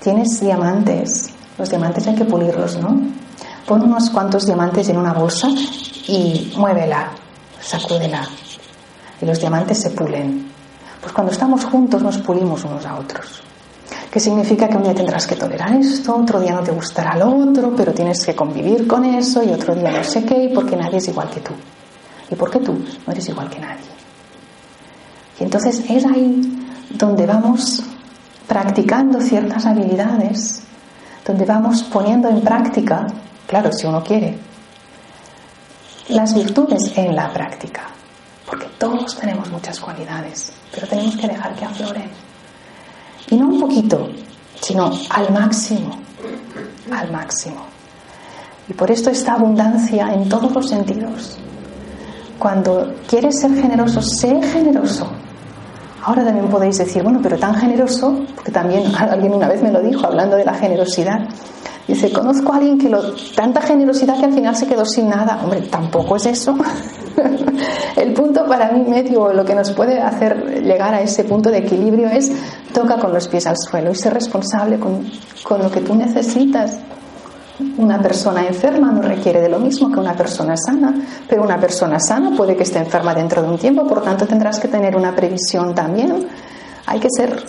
tienes 0.02 0.40
diamantes, 0.40 1.34
los 1.58 1.70
diamantes 1.70 2.08
hay 2.08 2.16
que 2.16 2.26
pulirlos, 2.26 2.78
¿no? 2.78 3.02
Pon 3.68 3.82
unos 3.84 4.10
cuantos 4.10 4.46
diamantes 4.46 4.90
en 4.90 4.98
una 4.98 5.14
bolsa 5.14 5.50
y 6.08 6.54
muévela, 6.56 7.12
sacúdela. 7.60 8.28
Y 9.22 9.26
los 9.26 9.40
diamantes 9.40 9.82
se 9.82 9.90
pulen. 9.92 10.50
Pues 11.02 11.14
cuando 11.14 11.32
estamos 11.32 11.66
juntos 11.66 12.02
nos 12.02 12.18
pulimos 12.20 12.64
unos 12.64 12.86
a 12.86 12.96
otros 12.96 13.44
que 14.12 14.20
significa 14.20 14.68
que 14.68 14.76
un 14.76 14.84
día 14.84 14.94
tendrás 14.94 15.26
que 15.26 15.38
tolerar 15.38 15.74
esto, 15.74 16.14
otro 16.18 16.42
día 16.42 16.52
no 16.52 16.62
te 16.62 16.72
gustará 16.72 17.16
lo 17.16 17.34
otro, 17.34 17.74
pero 17.76 17.94
tienes 17.94 18.26
que 18.26 18.36
convivir 18.36 18.86
con 18.86 19.06
eso 19.06 19.42
y 19.42 19.50
otro 19.50 19.74
día 19.74 19.90
no 19.90 20.04
sé 20.04 20.26
qué, 20.26 20.52
porque 20.54 20.76
nadie 20.76 20.98
es 20.98 21.08
igual 21.08 21.30
que 21.30 21.40
tú. 21.40 21.54
¿Y 22.30 22.36
por 22.36 22.52
qué 22.52 22.60
tú 22.60 22.74
no 22.74 23.14
eres 23.14 23.30
igual 23.30 23.50
que 23.50 23.60
nadie? 23.60 23.90
Y 25.40 25.44
entonces 25.44 25.84
es 25.90 26.06
ahí 26.06 26.68
donde 26.90 27.26
vamos 27.26 27.84
practicando 28.48 29.22
ciertas 29.22 29.66
habilidades, 29.66 30.62
donde 31.26 31.46
vamos 31.46 31.84
poniendo 31.84 32.28
en 32.28 32.42
práctica, 32.42 33.08
claro, 33.48 33.72
si 33.72 33.88
uno 33.88 34.04
quiere, 34.04 34.38
las 36.10 36.34
virtudes 36.34 36.92
en 36.98 37.16
la 37.16 37.32
práctica, 37.32 37.84
porque 38.46 38.68
todos 38.78 39.16
tenemos 39.18 39.50
muchas 39.50 39.80
cualidades, 39.80 40.52
pero 40.76 40.86
tenemos 40.86 41.16
que 41.16 41.28
dejar 41.28 41.56
que 41.56 41.64
afloren. 41.64 42.31
Y 43.30 43.36
no 43.38 43.48
un 43.48 43.60
poquito, 43.60 44.10
sino 44.62 44.92
al 45.10 45.32
máximo, 45.32 45.98
al 46.92 47.12
máximo. 47.12 47.66
Y 48.68 48.74
por 48.74 48.90
esto 48.92 49.10
esta 49.10 49.34
abundancia 49.34 50.14
en 50.14 50.30
todos 50.30 50.52
los 50.54 50.70
sentidos. 50.70 51.38
Cuando 52.40 52.96
quieres 53.08 53.40
ser 53.40 53.54
generoso, 53.54 54.02
sé 54.02 54.42
generoso. 54.42 55.12
Ahora 56.04 56.24
también 56.24 56.48
podéis 56.48 56.78
decir, 56.78 57.04
bueno, 57.04 57.20
pero 57.22 57.38
tan 57.38 57.54
generoso, 57.56 58.26
porque 58.36 58.52
también 58.52 58.84
alguien 58.98 59.34
una 59.34 59.48
vez 59.48 59.62
me 59.62 59.72
lo 59.72 59.82
dijo 59.82 60.06
hablando 60.06 60.36
de 60.36 60.46
la 60.46 60.54
generosidad. 60.54 61.28
Dice, 61.88 62.12
conozco 62.12 62.54
a 62.54 62.58
alguien 62.58 62.78
que 62.78 62.90
lo, 62.90 63.02
tanta 63.36 63.62
generosidad 63.62 64.18
que 64.18 64.26
al 64.26 64.34
final 64.34 64.56
se 64.56 64.68
quedó 64.68 64.86
sin 64.86 65.10
nada. 65.10 65.40
Hombre, 65.44 65.62
tampoco 65.62 66.16
es 66.16 66.26
eso. 66.26 66.56
El 67.96 68.14
punto 68.14 68.46
para 68.46 68.72
mí 68.72 68.84
medio, 68.88 69.34
lo 69.34 69.46
que 69.46 69.56
nos 69.56 69.72
puede 69.72 70.00
hacer 70.00 70.64
llegar 70.64 70.94
a 70.94 71.02
ese 71.02 71.24
punto 71.24 71.50
de 71.50 71.60
equilibrio 71.60 72.08
es 72.08 72.32
toca 72.74 72.98
con 72.98 73.14
los 73.14 73.28
pies 73.28 73.48
al 73.48 73.58
suelo 73.58 73.92
y 73.92 73.96
ser 73.96 74.14
responsable 74.14 74.80
con, 74.80 75.06
con 75.44 75.62
lo 75.62 75.70
que 75.70 75.82
tú 75.82 75.96
necesitas. 75.96 76.80
Una 77.78 78.02
persona 78.02 78.48
enferma 78.48 78.92
no 78.92 79.02
requiere 79.02 79.42
de 79.42 79.50
lo 79.50 79.60
mismo 79.60 79.92
que 79.92 80.00
una 80.00 80.16
persona 80.16 80.56
sana, 80.58 80.96
pero 81.28 81.44
una 81.44 81.60
persona 81.60 82.00
sana 82.00 82.36
puede 82.36 82.56
que 82.56 82.64
esté 82.64 82.80
enferma 82.80 83.14
dentro 83.14 83.42
de 83.42 83.50
un 83.50 83.58
tiempo, 83.58 83.88
por 83.88 84.02
tanto 84.02 84.26
tendrás 84.26 84.60
que 84.60 84.68
tener 84.68 84.96
una 84.96 85.16
previsión 85.16 85.76
también. 85.76 86.28
Hay 86.88 87.00
que 87.00 87.10
ser 87.16 87.44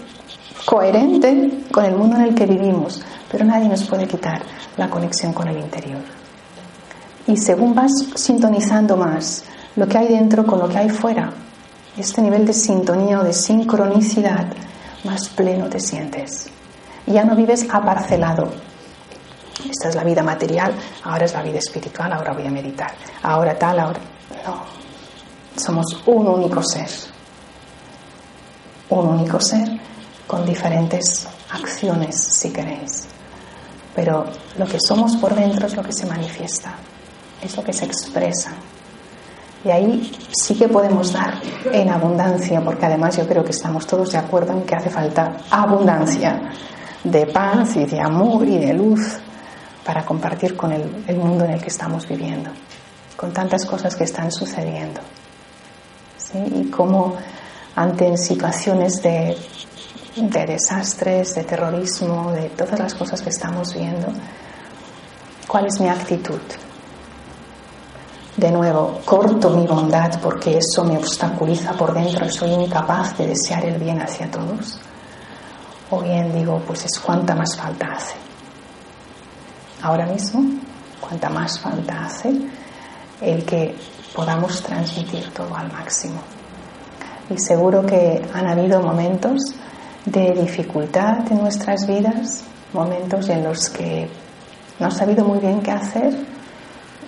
coherente 0.67 1.65
con 1.71 1.85
el 1.85 1.97
mundo 1.97 2.17
en 2.17 2.23
el 2.23 2.35
que 2.35 2.47
vivimos, 2.47 3.03
pero 3.31 3.45
nadie 3.45 3.69
nos 3.69 3.85
puede 3.85 4.07
quitar 4.07 4.43
la 4.77 4.91
conexión 4.91 5.33
con 5.33 5.49
el 5.49 5.59
interior. 5.59 6.22
Y 7.27 7.37
según 7.37 7.75
vas 7.75 7.93
sintonizando 8.15 8.97
más 8.97 9.45
lo 9.77 9.87
que 9.87 9.99
hay 9.99 10.09
dentro 10.09 10.45
con 10.45 10.59
lo 10.59 10.69
que 10.69 10.79
hay 10.79 10.89
fuera, 10.89 11.33
este 11.97 12.23
nivel 12.23 12.47
de 12.47 12.53
sintonía 12.53 13.21
o 13.21 13.25
de 13.25 13.33
sincronicidad, 13.33 14.47
más 15.05 15.29
pleno 15.29 15.69
te 15.69 15.79
sientes. 15.79 16.49
Ya 17.07 17.25
no 17.25 17.37
vives 17.37 17.67
aparcelado. 17.71 18.51
Esta 19.69 19.89
es 19.89 19.95
la 19.95 20.05
vida 20.05 20.23
material, 20.23 20.73
ahora 21.05 21.25
es 21.25 21.33
la 21.33 21.43
vida 21.43 21.59
espiritual, 21.59 22.13
ahora 22.13 22.33
voy 22.33 22.47
a 22.47 22.51
meditar. 22.51 22.93
Ahora 23.23 23.59
tal, 23.59 23.79
ahora. 23.79 24.01
No. 24.45 24.63
Somos 25.57 25.87
un 26.07 26.27
único 26.27 26.63
ser. 26.63 26.89
Un 28.89 29.07
único 29.07 29.41
ser 29.41 29.69
con 30.27 30.45
diferentes 30.47 31.29
acciones, 31.51 32.17
si 32.17 32.51
queréis. 32.51 33.05
Pero 33.95 34.25
lo 34.59 34.67
que 34.67 34.79
somos 34.81 35.17
por 35.17 35.35
dentro 35.35 35.67
es 35.67 35.77
lo 35.77 35.83
que 35.83 35.93
se 35.93 36.07
manifiesta, 36.07 36.75
es 37.43 37.57
lo 37.57 37.65
que 37.65 37.73
se 37.73 37.85
expresa. 37.85 38.53
Y 39.65 39.71
ahí 39.71 40.13
sí 40.33 40.55
que 40.57 40.69
podemos 40.69 41.13
dar 41.13 41.41
en 41.71 41.89
abundancia, 41.89 42.61
porque 42.61 42.87
además 42.87 43.17
yo 43.17 43.27
creo 43.27 43.45
que 43.45 43.53
estamos 43.53 43.87
todos 43.87 44.11
de 44.11 44.19
acuerdo 44.19 44.53
en 44.53 44.63
que 44.63 44.75
hace 44.75 44.91
falta 44.91 45.37
abundancia 45.51 46.51
de 47.05 47.27
paz 47.27 47.77
y 47.77 47.85
de 47.85 48.01
amor 48.01 48.47
y 48.47 48.59
de 48.59 48.73
luz 48.73 49.19
para 49.85 50.05
compartir 50.05 50.57
con 50.57 50.73
el, 50.73 51.17
mundo 51.17 51.45
en 51.45 51.53
el 51.53 51.61
que 51.61 51.69
estamos 51.69 52.09
viviendo, 52.09 52.51
con 53.17 53.33
tantas 53.33 53.65
cosas 53.65 53.95
que 53.95 54.05
están 54.05 54.33
sucediendo. 54.33 55.01
¿sí? 56.17 56.39
Y 56.39 56.71
cómo 56.71 57.17
ante 57.77 58.17
situaciones 58.17 59.01
de 59.03 59.37
desastres, 60.17 61.35
de 61.37 61.45
terrorismo, 61.45 62.33
de 62.33 62.49
todas 62.51 62.79
las 62.79 62.95
cosas 62.95 63.23
que 63.23 63.31
estamos 63.31 63.75
viendo, 63.75 64.09
¿cuál 65.47 65.67
es 65.67 65.81
mi 65.81 65.89
actitud? 65.89 66.41
De 68.37 68.51
nuevo, 68.51 69.01
corto 69.05 69.51
mi 69.51 69.67
bondad 69.67 70.19
porque 70.23 70.57
eso 70.57 70.85
me 70.85 70.97
obstaculiza 70.97 71.73
por 71.73 71.93
dentro 71.93 72.25
y 72.25 72.31
soy 72.31 72.51
incapaz 72.51 73.17
de 73.19 73.27
desear 73.27 73.67
el 73.67 73.79
bien 73.79 74.01
hacia 74.01 74.31
todos. 74.31 74.81
O 75.91 76.01
bien 76.01 76.33
digo, 76.33 76.63
pues 76.67 76.87
es 76.87 76.99
cuanta 76.99 77.35
más 77.35 77.55
falta 77.55 77.93
hace. 77.93 78.15
Ahora 79.83 80.07
mismo, 80.07 80.43
cuanta 80.99 81.29
más 81.29 81.61
falta 81.61 82.07
hace 82.07 82.33
el 83.21 83.45
que 83.45 83.77
podamos 84.15 84.63
transmitir 84.63 85.31
todo 85.35 85.55
al 85.55 85.71
máximo. 85.71 86.21
Y 87.29 87.39
seguro 87.39 87.85
que 87.85 88.23
han 88.33 88.47
habido 88.47 88.81
momentos 88.81 89.55
de 90.07 90.33
dificultad 90.33 91.31
en 91.31 91.43
nuestras 91.43 91.87
vidas, 91.87 92.45
momentos 92.73 93.29
en 93.29 93.45
los 93.45 93.69
que 93.69 94.09
no 94.79 94.87
has 94.87 94.97
sabido 94.97 95.23
muy 95.25 95.39
bien 95.39 95.61
qué 95.61 95.71
hacer 95.71 96.15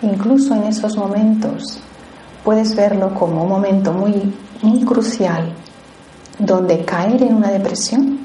Incluso 0.04 0.54
en 0.54 0.64
esos 0.64 0.96
momentos 0.98 1.78
puedes 2.44 2.76
verlo 2.76 3.14
como 3.14 3.44
un 3.44 3.48
momento 3.48 3.90
muy, 3.90 4.34
muy 4.60 4.84
crucial 4.84 5.50
donde 6.38 6.84
caer 6.84 7.22
en 7.22 7.34
una 7.34 7.50
depresión 7.50 8.18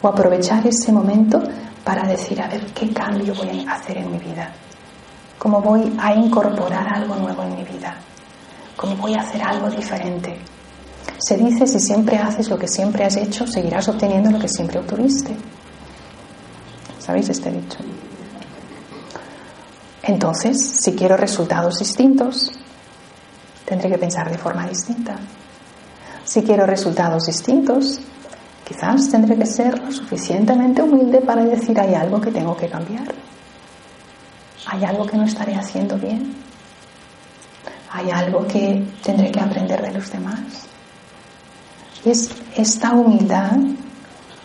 o 0.00 0.08
aprovechar 0.08 0.64
ese 0.66 0.92
momento 0.92 1.42
para 1.82 2.06
decir, 2.06 2.40
a 2.40 2.46
ver, 2.46 2.64
¿qué 2.66 2.92
cambio 2.92 3.34
voy 3.34 3.66
a 3.66 3.72
hacer 3.72 3.98
en 3.98 4.12
mi 4.12 4.18
vida? 4.18 4.52
¿Cómo 5.36 5.60
voy 5.60 5.92
a 5.98 6.14
incorporar 6.14 6.86
algo 6.94 7.16
nuevo 7.16 7.42
en 7.42 7.56
mi 7.56 7.64
vida? 7.64 7.96
¿Cómo 8.76 8.94
voy 8.96 9.14
a 9.14 9.22
hacer 9.22 9.42
algo 9.42 9.68
diferente? 9.68 10.38
Se 11.18 11.36
dice, 11.36 11.66
si 11.66 11.80
siempre 11.80 12.18
haces 12.18 12.48
lo 12.48 12.58
que 12.58 12.68
siempre 12.68 13.04
has 13.04 13.16
hecho, 13.16 13.46
seguirás 13.48 13.88
obteniendo 13.88 14.30
lo 14.30 14.38
que 14.38 14.48
siempre 14.48 14.78
obtuviste. 14.78 15.34
¿Sabéis 17.00 17.28
este 17.30 17.50
dicho? 17.50 17.78
Entonces, 20.02 20.60
si 20.60 20.94
quiero 20.94 21.16
resultados 21.16 21.78
distintos, 21.78 22.50
tendré 23.64 23.90
que 23.90 23.98
pensar 23.98 24.30
de 24.30 24.38
forma 24.38 24.66
distinta. 24.66 25.16
Si 26.24 26.42
quiero 26.42 26.66
resultados 26.66 27.26
distintos, 27.26 28.00
quizás 28.66 29.10
tendré 29.10 29.36
que 29.36 29.46
ser 29.46 29.78
lo 29.78 29.92
suficientemente 29.92 30.82
humilde 30.82 31.20
para 31.20 31.44
decir 31.44 31.78
hay 31.78 31.94
algo 31.94 32.20
que 32.20 32.30
tengo 32.30 32.56
que 32.56 32.68
cambiar. 32.68 33.12
Hay 34.66 34.84
algo 34.84 35.06
que 35.06 35.16
no 35.16 35.24
estaré 35.24 35.54
haciendo 35.54 35.96
bien. 35.96 36.34
Hay 37.92 38.10
algo 38.10 38.46
que 38.46 38.86
tendré 39.02 39.30
que 39.30 39.40
aprender 39.40 39.82
de 39.82 39.92
los 39.92 40.10
demás. 40.10 40.40
Y 42.04 42.10
es 42.10 42.30
esta 42.56 42.92
humildad, 42.92 43.58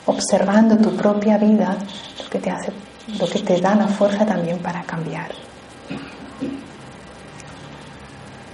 observando 0.06 0.78
tu 0.78 0.96
propia 0.96 1.38
vida, 1.38 1.78
lo 2.24 2.30
que 2.30 2.40
te 2.40 2.50
hace, 2.50 2.72
lo 3.08 3.28
que 3.28 3.40
te 3.40 3.62
da 3.62 3.76
la 3.76 3.88
fuerza 3.88 4.26
también 4.26 4.60
para 4.60 4.84
cambiar. 4.84 5.32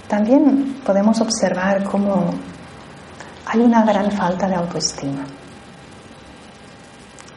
También 0.08 0.80
podemos 0.84 1.20
observar 1.20 1.84
cómo 1.84 2.34
hay 3.46 3.60
una 3.60 3.82
gran 3.82 4.10
falta 4.12 4.46
de 4.46 4.54
autoestima. 4.54 5.24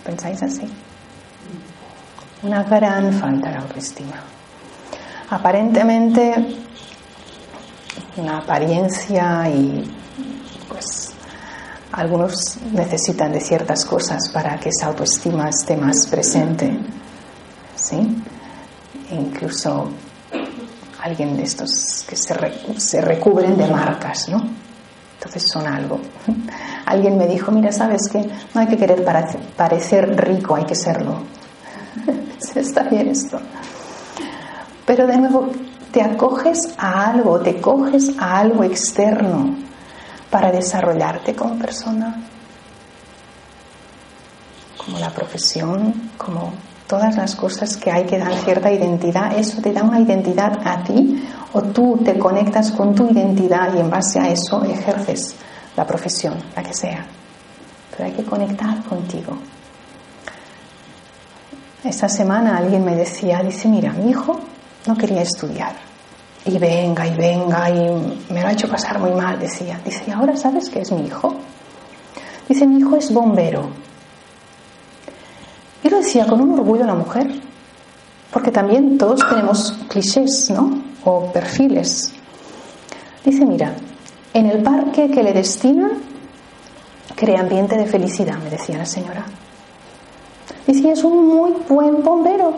¿Pensáis 0.04 0.44
así? 0.44 0.70
Una 2.44 2.64
gran 2.64 3.14
falta 3.14 3.50
de 3.50 3.56
autoestima. 3.56 4.22
Aparentemente, 5.30 6.36
una 8.18 8.40
apariencia 8.40 9.50
y 9.50 9.90
pues 10.68 11.14
algunos 11.94 12.58
necesitan 12.74 13.32
de 13.32 13.40
ciertas 13.40 13.86
cosas 13.86 14.30
para 14.34 14.60
que 14.60 14.70
esa 14.70 14.88
autoestima 14.88 15.50
esté 15.50 15.78
más 15.78 16.06
presente. 16.08 16.78
¿Sí? 17.86 18.24
incluso 19.12 19.90
alguien 21.04 21.38
de 21.38 21.44
estos 21.44 22.04
que 22.08 22.16
se, 22.16 22.36
se 22.80 23.00
recubren 23.02 23.56
de 23.58 23.68
marcas, 23.68 24.28
¿no? 24.28 24.42
Entonces 25.20 25.48
son 25.48 25.68
algo. 25.68 26.00
Alguien 26.88 27.16
me 27.18 27.28
dijo, 27.28 27.52
mira, 27.52 27.72
sabes 27.72 28.10
que 28.12 28.28
no 28.54 28.62
hay 28.62 28.68
que 28.68 28.78
querer 28.78 29.04
parecer 29.56 30.16
rico, 30.20 30.56
hay 30.56 30.66
que 30.66 30.74
serlo. 30.74 31.20
Está 32.56 32.84
bien 32.84 33.10
esto. 33.10 33.40
Pero 34.86 35.06
de 35.06 35.18
nuevo, 35.18 35.52
te 35.92 36.02
acoges 36.02 36.74
a 36.78 37.10
algo, 37.12 37.40
te 37.40 37.62
coges 37.62 38.12
a 38.20 38.40
algo 38.40 38.64
externo 38.64 39.56
para 40.30 40.52
desarrollarte 40.52 41.36
como 41.36 41.58
persona, 41.58 42.22
como 44.78 45.00
la 45.00 45.12
profesión, 45.12 46.12
como 46.18 46.54
todas 46.88 47.16
las 47.16 47.36
cosas 47.36 47.78
que 47.78 47.92
hay 47.92 48.06
que 48.06 48.18
dar 48.18 48.34
cierta 48.34 48.72
identidad, 48.72 49.38
eso 49.38 49.62
te 49.62 49.74
da 49.74 49.84
una 49.84 50.00
identidad 50.00 50.60
a 50.64 50.84
ti 50.84 51.24
o 51.54 51.62
tú 51.62 52.00
te 52.04 52.18
conectas 52.18 52.72
con 52.72 52.94
tu 52.94 53.10
identidad 53.10 53.74
y 53.76 53.80
en 53.80 53.90
base 53.90 54.20
a 54.20 54.30
eso 54.30 54.64
ejerces 54.64 55.36
la 55.76 55.86
profesión, 55.86 56.36
la 56.56 56.64
que 56.64 56.74
sea. 56.74 57.06
Pero 57.92 58.06
hay 58.06 58.12
que 58.12 58.24
conectar 58.24 58.84
contigo. 58.84 59.38
Esta 61.84 62.10
semana 62.10 62.58
alguien 62.58 62.84
me 62.84 62.96
decía, 62.96 63.42
dice, 63.44 63.68
mira, 63.68 63.94
mi 63.94 64.10
hijo 64.10 64.40
no 64.88 64.98
quería 64.98 65.22
estudiar. 65.22 65.74
Y 66.46 66.58
venga, 66.58 67.08
y 67.08 67.16
venga, 67.16 67.70
y 67.70 68.34
me 68.34 68.42
lo 68.42 68.48
ha 68.48 68.52
hecho 68.52 68.68
pasar 68.68 69.00
muy 69.00 69.12
mal, 69.12 69.40
decía. 69.40 69.80
Dice, 69.84 70.04
¿y 70.08 70.12
ahora 70.12 70.36
sabes 70.36 70.70
qué 70.70 70.82
es 70.82 70.92
mi 70.92 71.06
hijo? 71.06 71.36
Dice, 72.48 72.68
mi 72.68 72.80
hijo 72.80 72.96
es 72.96 73.12
bombero. 73.12 73.70
Y 75.86 75.90
lo 75.92 76.00
decía 76.00 76.26
con 76.26 76.42
un 76.42 76.58
orgullo 76.60 76.84
la 76.84 76.96
mujer, 76.96 77.28
porque 78.32 78.50
también 78.50 78.98
todos 78.98 79.20
tenemos 79.30 79.72
clichés, 79.88 80.50
¿no? 80.50 80.82
O 81.04 81.32
perfiles. 81.32 82.12
Dice, 83.24 83.46
mira, 83.46 83.76
en 84.34 84.48
el 84.48 84.64
parque 84.64 85.12
que 85.12 85.22
le 85.22 85.32
destina 85.32 85.92
crea 87.16 87.42
ambiente 87.42 87.78
de 87.78 87.86
felicidad, 87.86 88.40
me 88.40 88.50
decía 88.50 88.80
la 88.80 88.86
señora. 88.88 89.28
Dice, 90.66 90.92
es 90.92 91.04
un 91.04 91.28
muy 91.28 91.54
buen 91.70 92.04
bombero. 92.04 92.56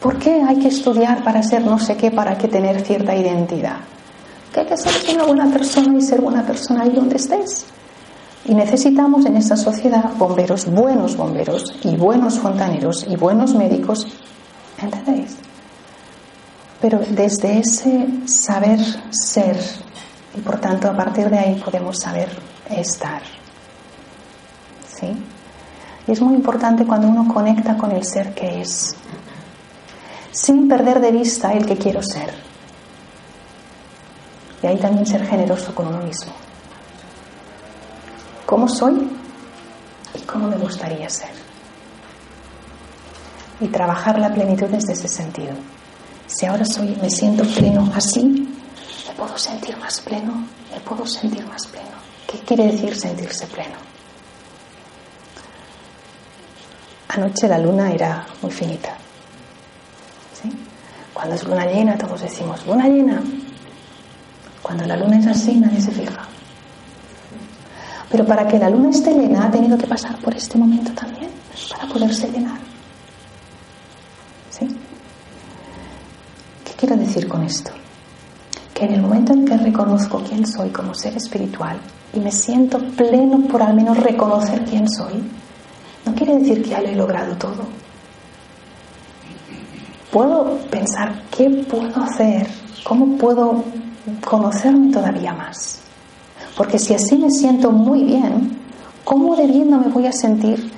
¿Por 0.00 0.18
qué 0.18 0.42
hay 0.42 0.58
que 0.58 0.68
estudiar 0.68 1.22
para 1.22 1.42
ser 1.42 1.66
no 1.66 1.78
sé 1.78 1.98
qué, 1.98 2.10
para 2.10 2.38
que 2.38 2.48
tener 2.48 2.80
cierta 2.80 3.14
identidad? 3.14 3.80
Que 4.54 4.60
hay 4.60 4.66
que 4.66 4.76
ser 4.78 5.14
una 5.16 5.24
buena 5.24 5.50
persona 5.52 5.98
y 5.98 6.00
ser 6.00 6.22
buena 6.22 6.46
persona 6.46 6.84
ahí 6.84 6.92
donde 6.92 7.16
estés. 7.16 7.66
Y 8.46 8.54
necesitamos 8.54 9.24
en 9.24 9.36
esta 9.36 9.56
sociedad 9.56 10.12
bomberos, 10.18 10.66
buenos 10.66 11.16
bomberos 11.16 11.74
y 11.82 11.96
buenos 11.96 12.38
fontaneros 12.38 13.06
y 13.08 13.16
buenos 13.16 13.54
médicos. 13.54 14.06
¿Entendéis? 14.78 15.36
Pero 16.80 17.00
desde 17.10 17.60
ese 17.60 18.06
saber 18.26 18.78
ser 19.10 19.58
y 20.36 20.40
por 20.40 20.60
tanto 20.60 20.88
a 20.88 20.96
partir 20.96 21.30
de 21.30 21.38
ahí 21.38 21.62
podemos 21.64 21.98
saber 21.98 22.28
estar. 22.68 23.22
¿Sí? 24.94 25.06
Y 26.06 26.12
es 26.12 26.20
muy 26.20 26.34
importante 26.34 26.84
cuando 26.84 27.08
uno 27.08 27.32
conecta 27.32 27.78
con 27.78 27.92
el 27.92 28.04
ser 28.04 28.34
que 28.34 28.60
es, 28.60 28.94
sin 30.32 30.68
perder 30.68 31.00
de 31.00 31.12
vista 31.12 31.54
el 31.54 31.64
que 31.64 31.78
quiero 31.78 32.02
ser. 32.02 32.34
Y 34.62 34.66
ahí 34.66 34.76
también 34.76 35.06
ser 35.06 35.26
generoso 35.26 35.74
con 35.74 35.86
uno 35.86 36.02
mismo 36.02 36.32
cómo 38.46 38.68
soy 38.68 39.08
y 40.14 40.20
cómo 40.20 40.48
me 40.48 40.56
gustaría 40.56 41.08
ser. 41.08 41.30
Y 43.60 43.68
trabajar 43.68 44.18
la 44.18 44.32
plenitud 44.32 44.66
desde 44.66 44.92
ese 44.92 45.08
sentido. 45.08 45.54
Si 46.26 46.46
ahora 46.46 46.64
soy, 46.64 46.96
me 47.00 47.10
siento 47.10 47.44
pleno 47.44 47.90
así, 47.94 48.24
me 49.08 49.14
puedo 49.14 49.36
sentir 49.38 49.76
más 49.78 50.00
pleno, 50.00 50.46
me 50.72 50.80
puedo 50.80 51.06
sentir 51.06 51.46
más 51.46 51.66
pleno. 51.66 51.94
¿Qué 52.26 52.38
quiere 52.40 52.66
decir 52.66 52.96
sentirse 52.96 53.46
pleno? 53.46 53.76
Anoche 57.08 57.46
la 57.46 57.58
luna 57.58 57.92
era 57.92 58.26
muy 58.42 58.50
finita. 58.50 58.96
¿sí? 60.42 60.50
Cuando 61.12 61.36
es 61.36 61.44
luna 61.44 61.64
llena, 61.66 61.96
todos 61.96 62.22
decimos, 62.22 62.66
luna 62.66 62.88
llena. 62.88 63.22
Cuando 64.62 64.84
la 64.84 64.96
luna 64.96 65.18
es 65.18 65.26
así, 65.28 65.54
nadie 65.56 65.80
se 65.80 65.92
fija. 65.92 66.26
Pero 68.10 68.24
para 68.26 68.46
que 68.46 68.58
la 68.58 68.70
luna 68.70 68.90
esté 68.90 69.12
llena 69.12 69.46
ha 69.46 69.50
tenido 69.50 69.76
que 69.76 69.86
pasar 69.86 70.18
por 70.18 70.34
este 70.34 70.58
momento 70.58 70.92
también, 70.92 71.30
para 71.70 71.88
poderse 71.92 72.30
llenar. 72.30 72.58
¿Sí? 74.50 74.66
¿Qué 76.64 76.72
quiero 76.76 76.96
decir 76.96 77.26
con 77.26 77.42
esto? 77.42 77.72
Que 78.72 78.84
en 78.84 78.94
el 78.94 79.02
momento 79.02 79.32
en 79.32 79.44
que 79.44 79.56
reconozco 79.56 80.22
quién 80.28 80.46
soy 80.46 80.70
como 80.70 80.94
ser 80.94 81.16
espiritual 81.16 81.78
y 82.12 82.20
me 82.20 82.30
siento 82.30 82.78
pleno 82.78 83.46
por 83.48 83.62
al 83.62 83.74
menos 83.74 83.98
reconocer 83.98 84.64
quién 84.64 84.88
soy, 84.88 85.22
no 86.04 86.14
quiere 86.14 86.38
decir 86.38 86.62
que 86.62 86.70
ya 86.70 86.80
lo 86.80 86.88
he 86.88 86.94
logrado 86.94 87.34
todo. 87.36 87.64
Puedo 90.12 90.58
pensar 90.70 91.22
qué 91.36 91.50
puedo 91.68 92.02
hacer, 92.02 92.46
cómo 92.84 93.16
puedo 93.18 93.64
conocerme 94.24 94.92
todavía 94.92 95.32
más. 95.32 95.83
Porque 96.56 96.78
si 96.78 96.94
así 96.94 97.16
me 97.16 97.30
siento 97.30 97.70
muy 97.70 98.04
bien, 98.04 98.56
¿cómo 99.04 99.34
de 99.36 99.46
bien 99.46 99.70
no 99.70 99.78
me 99.78 99.88
voy 99.88 100.06
a 100.06 100.12
sentir 100.12 100.70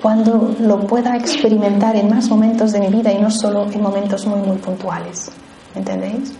cuando 0.00 0.54
lo 0.60 0.86
pueda 0.86 1.16
experimentar 1.16 1.96
en 1.96 2.10
más 2.10 2.28
momentos 2.28 2.72
de 2.72 2.80
mi 2.80 2.88
vida 2.88 3.12
y 3.12 3.20
no 3.20 3.30
solo 3.30 3.70
en 3.70 3.82
momentos 3.82 4.26
muy, 4.26 4.40
muy 4.40 4.58
puntuales? 4.58 5.30
¿Entendéis? 5.74 6.32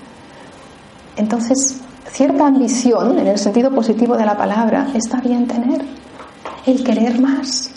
Entonces, 1.17 1.81
cierta 2.11 2.47
ambición, 2.47 3.19
en 3.19 3.27
el 3.27 3.39
sentido 3.39 3.71
positivo 3.71 4.17
de 4.17 4.27
la 4.27 4.37
palabra, 4.37 4.89
está 4.95 5.21
bien 5.21 5.47
tener. 5.47 5.83
El 6.67 6.85
querer 6.85 7.21
más, 7.21 7.71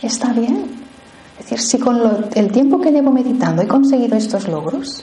está 0.00 0.32
bien. 0.32 0.82
Es 1.38 1.50
decir, 1.50 1.60
si 1.60 1.78
con 1.78 2.00
el 2.34 2.50
tiempo 2.50 2.80
que 2.80 2.90
llevo 2.90 3.10
meditando 3.10 3.62
he 3.62 3.68
conseguido 3.68 4.16
estos 4.16 4.48
logros, 4.48 5.02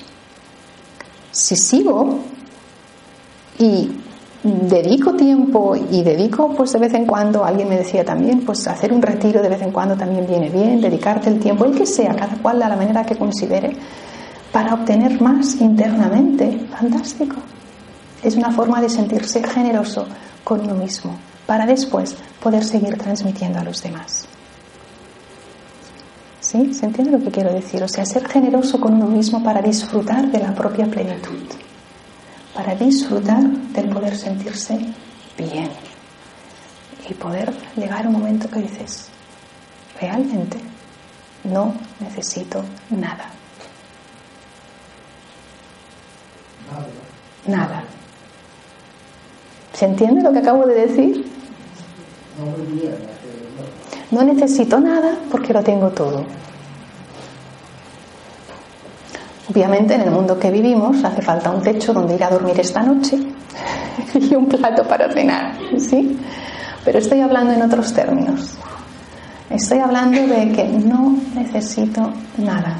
si 1.32 1.56
sigo 1.56 2.20
y 3.58 3.92
dedico 4.44 5.14
tiempo 5.14 5.76
y 5.76 6.02
dedico 6.02 6.54
pues 6.56 6.72
de 6.72 6.80
vez 6.80 6.94
en 6.94 7.06
cuando, 7.06 7.44
alguien 7.44 7.68
me 7.68 7.78
decía 7.78 8.06
también, 8.06 8.46
pues 8.46 8.66
hacer 8.68 8.94
un 8.94 9.02
retiro 9.02 9.42
de 9.42 9.50
vez 9.50 9.62
en 9.62 9.72
cuando 9.72 9.96
también 9.96 10.26
viene 10.26 10.50
bien, 10.50 10.80
dedicarte 10.80 11.30
el 11.30 11.40
tiempo, 11.40 11.66
el 11.66 11.76
que 11.76 11.86
sea, 11.86 12.16
cada 12.16 12.38
cual 12.42 12.62
a 12.64 12.70
la 12.70 12.78
manera 12.78 13.06
que 13.06 13.18
considere, 13.18 13.76
para 14.52 14.74
obtener 14.74 15.22
más 15.22 15.60
internamente. 15.60 16.68
Fantástico. 16.72 17.36
Es 18.24 18.36
una 18.36 18.52
forma 18.52 18.82
de 18.82 18.90
sentirse 18.90 19.44
generoso 19.44 20.06
con 20.44 20.62
uno 20.62 20.76
mismo, 20.76 21.16
para 21.46 21.66
después 21.66 22.16
poder 22.42 22.64
seguir 22.64 22.98
transmitiendo 22.98 23.60
a 23.60 23.64
los 23.64 23.82
demás. 23.82 24.28
¿Sí? 26.40 26.74
¿Se 26.74 26.86
entiende 26.86 27.12
lo 27.12 27.24
que 27.24 27.32
quiero 27.32 27.54
decir? 27.54 27.84
O 27.84 27.88
sea, 27.88 28.06
ser 28.06 28.28
generoso 28.28 28.80
con 28.80 28.94
uno 28.94 29.06
mismo 29.06 29.44
para 29.44 29.62
disfrutar 29.62 30.32
de 30.32 30.40
la 30.40 30.56
propia 30.56 30.86
plenitud, 30.88 31.44
para 32.60 32.76
disfrutar 32.76 33.42
del 33.42 33.88
poder 33.88 34.18
sentirse 34.18 34.78
bien 35.38 35.70
y 37.10 37.14
poder 37.14 37.54
llegar 37.78 38.06
a 38.06 38.10
un 38.10 38.16
momento 38.16 38.50
que 38.50 38.60
dices, 38.60 39.08
realmente 40.02 40.58
no 41.46 41.74
necesito 42.02 42.62
nada. 42.90 43.30
Nada. 47.48 47.86
¿Se 49.72 49.86
entiende 49.86 50.22
lo 50.22 50.34
que 50.34 50.40
acabo 50.40 50.66
de 50.66 50.86
decir? 50.86 51.26
No 54.12 54.22
necesito 54.24 54.82
nada 54.82 55.18
porque 55.32 55.54
lo 55.54 55.64
tengo 55.64 55.92
todo. 55.92 56.26
Obviamente 59.50 59.96
en 59.96 60.02
el 60.02 60.12
mundo 60.12 60.38
que 60.38 60.52
vivimos 60.52 61.04
hace 61.04 61.22
falta 61.24 61.50
un 61.50 61.62
techo 61.62 61.92
donde 61.92 62.16
ir 62.16 62.24
a 62.24 62.30
dormir 62.30 62.60
esta 62.60 62.84
noche 62.84 63.18
y 64.14 64.36
un 64.36 64.46
plato 64.46 64.88
para 64.88 65.12
cenar, 65.12 65.56
¿sí? 65.78 66.20
Pero 66.86 67.00
estoy 67.00 67.22
hablando 67.22 67.54
en 67.54 67.64
otros 67.64 67.92
términos. 67.92 68.58
Estoy 69.50 69.80
hablando 69.80 70.28
de 70.28 70.52
que 70.52 70.66
no 70.66 71.18
necesito 71.34 72.14
nada. 72.38 72.78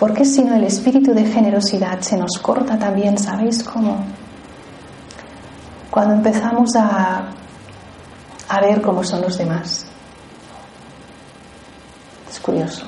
Porque 0.00 0.24
si 0.24 0.42
no 0.42 0.56
el 0.56 0.64
espíritu 0.64 1.14
de 1.14 1.24
generosidad 1.24 2.00
se 2.00 2.16
nos 2.16 2.38
corta 2.38 2.76
también, 2.76 3.16
¿sabéis 3.16 3.62
cómo? 3.62 4.04
Cuando 5.90 6.14
empezamos 6.14 6.74
a, 6.74 7.28
a 8.48 8.60
ver 8.60 8.82
cómo 8.82 9.04
son 9.04 9.22
los 9.22 9.38
demás. 9.38 9.86
Es 12.28 12.40
curioso. 12.40 12.84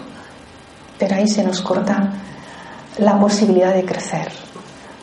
Pero 0.98 1.14
ahí 1.14 1.28
se 1.28 1.44
nos 1.44 1.60
corta 1.62 2.12
la 2.98 3.18
posibilidad 3.18 3.74
de 3.74 3.84
crecer, 3.84 4.28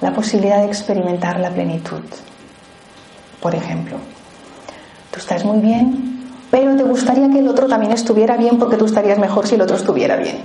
la 0.02 0.14
posibilidad 0.14 0.60
de 0.62 0.68
experimentar 0.68 1.40
la 1.40 1.50
plenitud. 1.50 2.04
Por 3.42 3.56
ejemplo, 3.56 3.98
tú 5.12 5.20
estás 5.20 5.46
muy 5.46 5.60
bien, 5.60 6.18
pero 6.52 6.76
te 6.76 6.84
gustaría 6.84 7.30
que 7.30 7.40
el 7.40 7.48
otro 7.48 7.68
también 7.68 7.92
estuviera 7.92 8.38
bien 8.38 8.58
porque 8.58 8.78
tú 8.78 8.86
estarías 8.86 9.20
mejor 9.20 9.48
si 9.48 9.56
el 9.56 9.62
otro 9.62 9.76
estuviera 9.76 10.16
bien. 10.16 10.38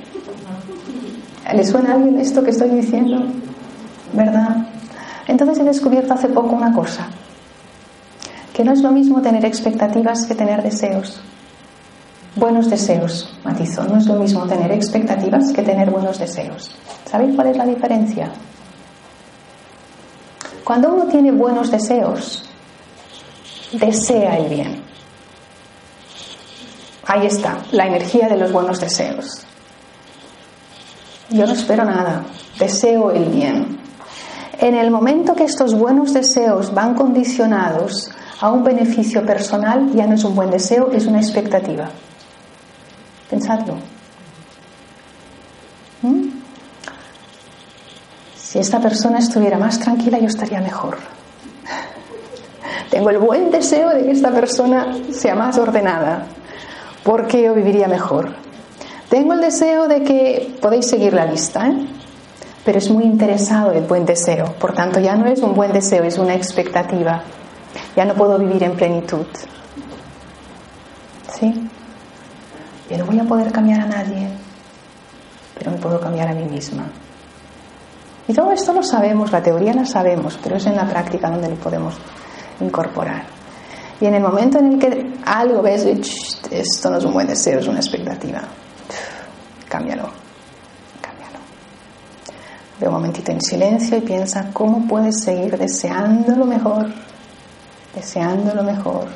¿Le 1.52 1.66
suena 1.66 1.90
a 1.90 1.94
alguien 1.94 2.18
esto 2.18 2.42
que 2.42 2.50
estoy 2.50 2.70
diciendo? 2.70 3.24
¿Verdad? 4.12 4.66
Entonces 5.26 5.58
he 5.58 5.64
descubierto 5.64 6.14
hace 6.14 6.28
poco 6.28 6.54
una 6.54 6.72
cosa, 6.72 7.08
que 8.52 8.64
no 8.64 8.72
es 8.72 8.82
lo 8.82 8.90
mismo 8.90 9.20
tener 9.20 9.44
expectativas 9.44 10.26
que 10.26 10.34
tener 10.34 10.62
deseos. 10.62 11.20
Buenos 12.34 12.70
deseos, 12.70 13.38
matizo, 13.44 13.84
no 13.84 13.98
es 13.98 14.06
lo 14.06 14.14
mismo 14.14 14.46
tener 14.46 14.72
expectativas 14.72 15.52
que 15.52 15.62
tener 15.62 15.90
buenos 15.90 16.18
deseos. 16.18 16.74
¿Sabéis 17.12 17.36
cuál 17.36 17.48
es 17.48 17.58
la 17.58 17.66
diferencia? 17.66 18.32
Cuando 20.64 20.94
uno 20.94 21.04
tiene 21.08 21.30
buenos 21.30 21.70
deseos, 21.70 22.48
desea 23.70 24.38
el 24.38 24.48
bien. 24.48 24.82
Ahí 27.04 27.26
está, 27.26 27.58
la 27.72 27.86
energía 27.86 28.30
de 28.30 28.38
los 28.38 28.50
buenos 28.50 28.80
deseos. 28.80 29.44
Yo 31.28 31.44
no 31.44 31.52
espero 31.52 31.84
nada, 31.84 32.24
deseo 32.58 33.10
el 33.10 33.26
bien. 33.26 33.78
En 34.58 34.74
el 34.74 34.90
momento 34.90 35.34
que 35.34 35.44
estos 35.44 35.74
buenos 35.74 36.14
deseos 36.14 36.72
van 36.72 36.94
condicionados 36.94 38.10
a 38.40 38.50
un 38.50 38.64
beneficio 38.64 39.22
personal, 39.26 39.92
ya 39.92 40.06
no 40.06 40.14
es 40.14 40.24
un 40.24 40.34
buen 40.34 40.50
deseo, 40.50 40.90
es 40.92 41.04
una 41.04 41.20
expectativa. 41.20 41.90
Pensadlo. 43.28 43.74
¿Mm? 46.00 46.41
Si 48.52 48.58
esta 48.58 48.80
persona 48.80 49.18
estuviera 49.18 49.56
más 49.56 49.78
tranquila, 49.78 50.18
yo 50.18 50.26
estaría 50.26 50.60
mejor. 50.60 50.98
Tengo 52.90 53.08
el 53.08 53.16
buen 53.16 53.50
deseo 53.50 53.88
de 53.88 54.02
que 54.02 54.10
esta 54.10 54.30
persona 54.30 54.94
sea 55.10 55.34
más 55.34 55.56
ordenada, 55.56 56.26
porque 57.02 57.40
yo 57.40 57.54
viviría 57.54 57.88
mejor. 57.88 58.34
Tengo 59.08 59.32
el 59.32 59.40
deseo 59.40 59.88
de 59.88 60.02
que 60.02 60.54
podéis 60.60 60.86
seguir 60.86 61.14
la 61.14 61.24
lista, 61.24 61.66
¿eh? 61.66 61.86
pero 62.62 62.76
es 62.76 62.90
muy 62.90 63.04
interesado 63.04 63.72
el 63.72 63.84
buen 63.84 64.04
deseo. 64.04 64.52
Por 64.60 64.74
tanto, 64.74 65.00
ya 65.00 65.16
no 65.16 65.24
es 65.28 65.40
un 65.40 65.54
buen 65.54 65.72
deseo, 65.72 66.04
es 66.04 66.18
una 66.18 66.34
expectativa. 66.34 67.22
Ya 67.96 68.04
no 68.04 68.12
puedo 68.12 68.38
vivir 68.38 68.64
en 68.64 68.76
plenitud. 68.76 69.24
¿Sí? 71.38 71.70
Yo 72.90 72.98
no 72.98 73.06
voy 73.06 73.18
a 73.18 73.24
poder 73.24 73.50
cambiar 73.50 73.80
a 73.80 73.86
nadie, 73.86 74.28
pero 75.58 75.70
me 75.70 75.78
puedo 75.78 75.98
cambiar 75.98 76.28
a 76.28 76.34
mí 76.34 76.44
misma. 76.44 76.84
Y 78.28 78.32
todo 78.32 78.52
esto 78.52 78.72
lo 78.72 78.82
sabemos, 78.82 79.32
la 79.32 79.42
teoría 79.42 79.74
la 79.74 79.84
sabemos, 79.84 80.38
pero 80.42 80.56
es 80.56 80.66
en 80.66 80.76
la 80.76 80.88
práctica 80.88 81.28
donde 81.28 81.48
lo 81.48 81.56
podemos 81.56 81.94
incorporar. 82.60 83.24
Y 84.00 84.06
en 84.06 84.14
el 84.14 84.22
momento 84.22 84.58
en 84.58 84.72
el 84.72 84.78
que 84.78 85.14
algo 85.24 85.62
ves, 85.62 85.86
esto 86.50 86.90
no 86.90 86.98
es 86.98 87.04
un 87.04 87.12
buen 87.12 87.26
deseo, 87.26 87.58
es 87.60 87.68
una 87.68 87.78
expectativa, 87.78 88.42
cámbialo, 89.68 90.08
cámbialo. 91.00 91.38
Ve 92.80 92.88
un 92.88 92.94
momentito 92.94 93.32
en 93.32 93.40
silencio 93.40 93.98
y 93.98 94.00
piensa 94.00 94.50
cómo 94.52 94.86
puedes 94.86 95.22
seguir 95.22 95.56
deseando 95.56 96.34
lo 96.34 96.46
mejor, 96.46 96.92
deseando 97.94 98.54
lo 98.54 98.62
mejor, 98.62 99.06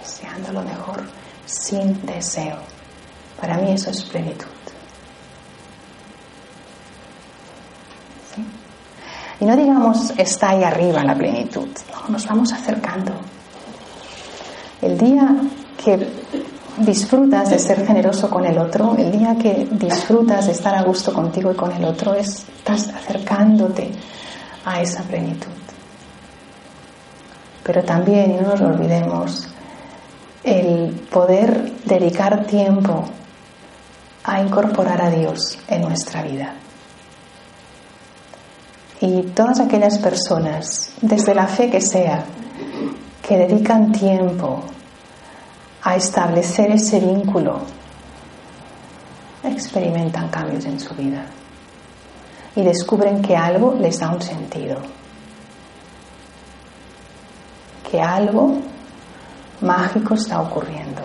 deseando 0.00 0.52
lo 0.52 0.62
mejor, 0.62 1.02
sin 1.44 2.04
deseo. 2.06 2.56
Para 3.40 3.56
mí 3.58 3.72
eso 3.72 3.90
es 3.90 4.04
plenitud. 4.04 4.46
Y 9.40 9.44
no 9.46 9.56
digamos 9.56 10.12
está 10.18 10.50
ahí 10.50 10.62
arriba 10.62 11.02
la 11.02 11.14
plenitud, 11.14 11.68
no, 11.92 12.08
nos 12.10 12.26
vamos 12.26 12.52
acercando. 12.52 13.12
El 14.82 14.98
día 14.98 15.34
que 15.82 16.08
disfrutas 16.78 17.50
de 17.50 17.58
ser 17.58 17.86
generoso 17.86 18.28
con 18.28 18.44
el 18.44 18.58
otro, 18.58 18.94
el 18.96 19.10
día 19.10 19.36
que 19.36 19.66
disfrutas 19.72 20.46
de 20.46 20.52
estar 20.52 20.74
a 20.74 20.82
gusto 20.82 21.12
contigo 21.12 21.52
y 21.52 21.54
con 21.54 21.72
el 21.72 21.84
otro, 21.84 22.14
estás 22.14 22.88
acercándote 22.88 23.90
a 24.64 24.80
esa 24.80 25.02
plenitud. 25.02 25.50
Pero 27.62 27.82
también, 27.82 28.36
no 28.42 28.48
nos 28.48 28.60
olvidemos, 28.60 29.48
el 30.44 30.92
poder 31.10 31.72
dedicar 31.84 32.46
tiempo 32.46 33.04
a 34.24 34.40
incorporar 34.40 35.00
a 35.02 35.10
Dios 35.10 35.58
en 35.68 35.82
nuestra 35.82 36.22
vida. 36.22 36.54
Y 39.00 39.22
todas 39.34 39.60
aquellas 39.60 39.98
personas, 39.98 40.92
desde 41.00 41.34
la 41.34 41.46
fe 41.46 41.70
que 41.70 41.80
sea, 41.80 42.24
que 43.26 43.36
dedican 43.38 43.92
tiempo 43.92 44.62
a 45.82 45.96
establecer 45.96 46.70
ese 46.72 47.00
vínculo, 47.00 47.60
experimentan 49.42 50.28
cambios 50.28 50.66
en 50.66 50.78
su 50.78 50.94
vida 50.94 51.24
y 52.54 52.62
descubren 52.62 53.22
que 53.22 53.36
algo 53.36 53.74
les 53.80 53.98
da 53.98 54.10
un 54.10 54.20
sentido, 54.20 54.76
que 57.90 58.00
algo 58.00 58.58
mágico 59.62 60.14
está 60.14 60.40
ocurriendo. 60.42 61.02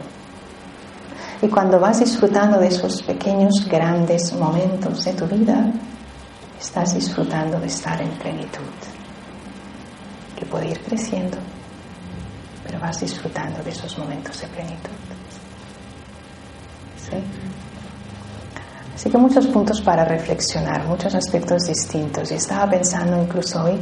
Y 1.42 1.48
cuando 1.48 1.80
vas 1.80 2.00
disfrutando 2.00 2.60
de 2.60 2.68
esos 2.68 3.02
pequeños, 3.04 3.68
grandes 3.70 4.34
momentos 4.34 5.06
de 5.06 5.14
tu 5.14 5.26
vida, 5.28 5.72
estás 6.66 6.96
disfrutando 6.96 7.60
de 7.60 7.68
estar 7.68 8.02
en 8.02 8.10
plenitud, 8.18 8.74
que 10.36 10.46
puede 10.48 10.72
ir 10.72 10.80
creciendo, 10.82 11.38
pero 12.66 12.80
vas 12.80 13.00
disfrutando 13.00 13.62
de 13.64 13.70
esos 13.70 13.98
momentos 14.00 14.42
de 14.42 14.48
plenitud. 14.48 14.98
¿Sí? 16.98 17.18
Así 18.96 19.10
que 19.10 19.18
muchos 19.18 19.46
puntos 19.48 19.80
para 19.82 20.04
reflexionar, 20.06 20.88
muchos 20.88 21.14
aspectos 21.14 21.64
distintos. 21.68 22.32
Y 22.32 22.36
estaba 22.36 22.68
pensando 22.72 23.22
incluso 23.22 23.64
hoy, 23.64 23.78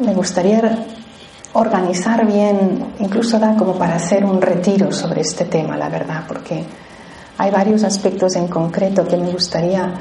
me 0.00 0.12
gustaría 0.12 0.86
organizar 1.54 2.26
bien, 2.26 2.92
incluso 2.98 3.38
da 3.38 3.56
como 3.56 3.78
para 3.78 3.94
hacer 3.94 4.24
un 4.24 4.42
retiro 4.42 4.92
sobre 4.92 5.22
este 5.22 5.46
tema, 5.46 5.76
la 5.78 5.88
verdad, 5.88 6.24
porque 6.28 6.64
hay 7.38 7.50
varios 7.50 7.82
aspectos 7.82 8.36
en 8.36 8.48
concreto 8.48 9.06
que 9.06 9.16
me 9.16 9.30
gustaría 9.30 9.94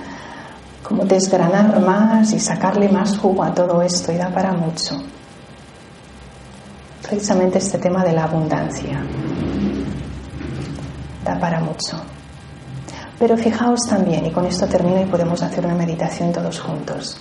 como 0.84 1.06
desgranar 1.06 1.80
más 1.80 2.34
y 2.34 2.40
sacarle 2.40 2.90
más 2.90 3.18
jugo 3.18 3.44
a 3.44 3.54
todo 3.54 3.82
esto 3.82 4.12
y 4.12 4.18
da 4.18 4.30
para 4.30 4.52
mucho. 4.52 5.02
Precisamente 7.02 7.58
este 7.58 7.78
tema 7.78 8.04
de 8.04 8.12
la 8.12 8.26
abundancia 8.26 9.02
da 11.24 11.40
para 11.40 11.60
mucho. 11.60 12.02
Pero 13.18 13.38
fijaos 13.38 13.82
también, 13.88 14.26
y 14.26 14.32
con 14.32 14.46
esto 14.46 14.68
termino 14.68 15.02
y 15.02 15.06
podemos 15.06 15.42
hacer 15.42 15.66
una 15.66 15.76
meditación 15.76 16.32
todos 16.32 16.60
juntos. 16.60 17.18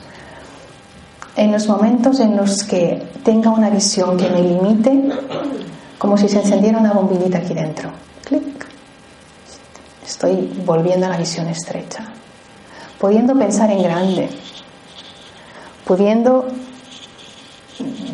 En 1.37 1.53
los 1.53 1.69
momentos 1.69 2.19
en 2.21 2.37
los 2.37 2.65
que 2.65 3.11
tenga 3.25 3.51
una 3.51 3.71
visión 3.71 4.17
que 4.17 4.29
me 4.29 4.43
limite, 4.43 5.11
como 5.99 6.17
si 6.17 6.29
se 6.29 6.41
encendiera 6.41 6.79
una 6.79 6.93
bombillita 6.93 7.39
aquí 7.39 7.55
dentro. 7.55 7.91
Clic. 8.25 8.67
Estoy 10.05 10.63
volviendo 10.67 11.07
a 11.07 11.11
la 11.11 11.17
visión 11.17 11.47
estrecha. 11.47 12.13
Pudiendo 13.03 13.35
pensar 13.35 13.69
en 13.69 13.83
grande. 13.83 14.29
Pudiendo 15.85 16.47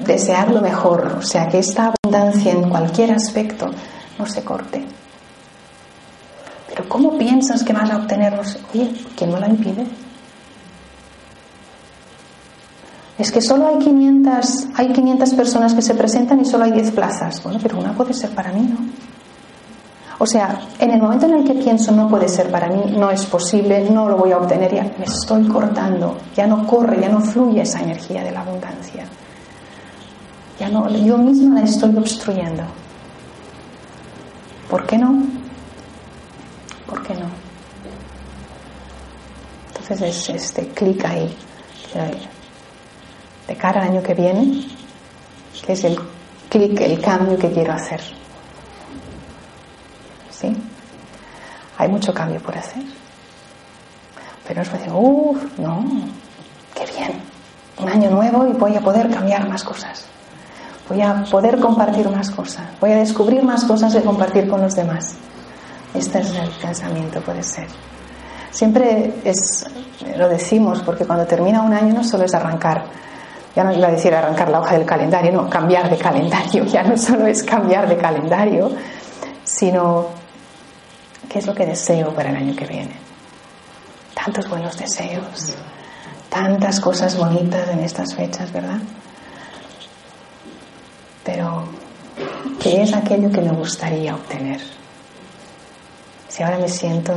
desear 0.06 0.50
lo 0.50 0.62
mejor. 0.62 1.16
O 1.18 1.22
sea, 1.22 1.46
que 1.46 1.58
esta 1.58 1.92
abundancia 1.92 2.52
en 2.52 2.70
cualquier 2.70 3.12
aspecto 3.12 3.66
no 4.18 4.24
se 4.24 4.42
corte. 4.42 4.82
Pero 6.70 6.88
¿cómo 6.88 7.18
piensas 7.18 7.62
que 7.64 7.74
vas 7.74 7.90
a 7.90 7.98
obtenerlo? 7.98 8.40
Oye, 8.72 8.94
¿quién 9.14 9.30
no 9.30 9.38
la 9.38 9.48
impide? 9.48 9.86
Es 13.18 13.30
que 13.30 13.42
solo 13.42 13.68
hay 13.68 13.78
500, 13.80 14.68
hay 14.74 14.90
500 14.90 15.34
personas 15.34 15.74
que 15.74 15.82
se 15.82 15.94
presentan 15.94 16.40
y 16.40 16.46
solo 16.46 16.64
hay 16.64 16.72
10 16.72 16.92
plazas. 16.92 17.42
Bueno, 17.42 17.58
pero 17.62 17.78
una 17.78 17.92
puede 17.92 18.14
ser 18.14 18.30
para 18.30 18.52
mí, 18.54 18.62
¿no? 18.62 19.07
O 20.20 20.26
sea, 20.26 20.60
en 20.80 20.90
el 20.90 21.00
momento 21.00 21.26
en 21.26 21.34
el 21.34 21.44
que 21.44 21.54
pienso 21.54 21.92
no 21.92 22.08
puede 22.08 22.28
ser 22.28 22.50
para 22.50 22.68
mí, 22.68 22.92
no 22.96 23.08
es 23.10 23.24
posible, 23.26 23.88
no 23.88 24.08
lo 24.08 24.16
voy 24.16 24.32
a 24.32 24.38
obtener, 24.38 24.74
ya 24.74 24.82
me 24.98 25.04
estoy 25.04 25.46
cortando, 25.46 26.18
ya 26.34 26.46
no 26.46 26.66
corre, 26.66 27.00
ya 27.00 27.08
no 27.08 27.20
fluye 27.20 27.62
esa 27.62 27.80
energía 27.80 28.24
de 28.24 28.32
la 28.32 28.40
abundancia. 28.40 29.04
Ya 30.58 30.68
no, 30.68 30.88
yo 30.90 31.16
misma 31.18 31.60
la 31.60 31.66
estoy 31.66 31.96
obstruyendo. 31.96 32.64
¿Por 34.68 34.84
qué 34.86 34.98
no? 34.98 35.22
¿Por 36.88 37.00
qué 37.04 37.14
no? 37.14 37.26
Entonces 39.68 40.02
es 40.02 40.28
este 40.30 40.66
clic 40.70 41.04
ahí, 41.04 41.32
de 43.46 43.54
cara 43.54 43.82
al 43.82 43.90
año 43.90 44.02
que 44.02 44.14
viene, 44.14 44.66
que 45.64 45.72
es 45.74 45.84
el 45.84 45.96
clic, 46.48 46.80
el 46.80 47.00
cambio 47.00 47.38
que 47.38 47.52
quiero 47.52 47.72
hacer. 47.72 48.00
¿Sí? 50.38 50.56
Hay 51.78 51.88
mucho 51.88 52.12
cambio 52.12 52.40
por 52.40 52.56
hacer. 52.56 52.82
Pero 54.46 54.60
nos 54.60 54.72
decir, 54.72 54.92
uff, 54.92 55.58
no, 55.58 55.84
qué 56.74 56.86
bien, 56.96 57.20
un 57.78 57.88
año 57.88 58.10
nuevo 58.10 58.46
y 58.46 58.52
voy 58.52 58.76
a 58.76 58.80
poder 58.80 59.10
cambiar 59.10 59.48
más 59.48 59.62
cosas. 59.62 60.06
Voy 60.88 61.02
a 61.02 61.22
poder 61.30 61.60
compartir 61.60 62.08
más 62.08 62.30
cosas. 62.30 62.64
Voy 62.80 62.92
a 62.92 62.96
descubrir 62.96 63.42
más 63.42 63.64
cosas 63.64 63.92
de 63.92 64.02
compartir 64.02 64.48
con 64.48 64.62
los 64.62 64.74
demás. 64.74 65.16
Este 65.92 66.20
es 66.20 66.34
el 66.34 66.48
pensamiento, 66.50 67.20
puede 67.20 67.42
ser. 67.42 67.66
Siempre 68.50 69.14
es, 69.24 69.66
lo 70.16 70.28
decimos, 70.28 70.80
porque 70.82 71.04
cuando 71.04 71.26
termina 71.26 71.62
un 71.62 71.74
año 71.74 71.92
no 71.92 72.04
solo 72.04 72.24
es 72.24 72.34
arrancar, 72.34 72.84
ya 73.54 73.64
no 73.64 73.72
iba 73.72 73.88
a 73.88 73.90
decir 73.90 74.14
arrancar 74.14 74.48
la 74.48 74.60
hoja 74.60 74.74
del 74.74 74.86
calendario, 74.86 75.32
no, 75.32 75.50
cambiar 75.50 75.90
de 75.90 75.98
calendario, 75.98 76.64
ya 76.72 76.82
no 76.82 76.96
solo 76.96 77.26
es 77.26 77.42
cambiar 77.42 77.86
de 77.86 77.98
calendario, 77.98 78.70
sino 79.44 80.17
qué 81.28 81.38
es 81.38 81.46
lo 81.46 81.54
que 81.54 81.66
deseo 81.66 82.14
para 82.14 82.30
el 82.30 82.36
año 82.36 82.56
que 82.56 82.66
viene. 82.66 82.96
Tantos 84.14 84.48
buenos 84.48 84.76
deseos, 84.76 85.54
tantas 86.28 86.80
cosas 86.80 87.16
bonitas 87.16 87.68
en 87.68 87.80
estas 87.80 88.14
fechas, 88.14 88.52
¿verdad? 88.52 88.78
Pero, 91.24 91.64
¿qué 92.60 92.82
es 92.82 92.94
aquello 92.94 93.30
que 93.30 93.40
me 93.40 93.52
gustaría 93.52 94.14
obtener? 94.14 94.60
Si 96.28 96.42
ahora 96.42 96.58
me 96.58 96.68
siento 96.68 97.12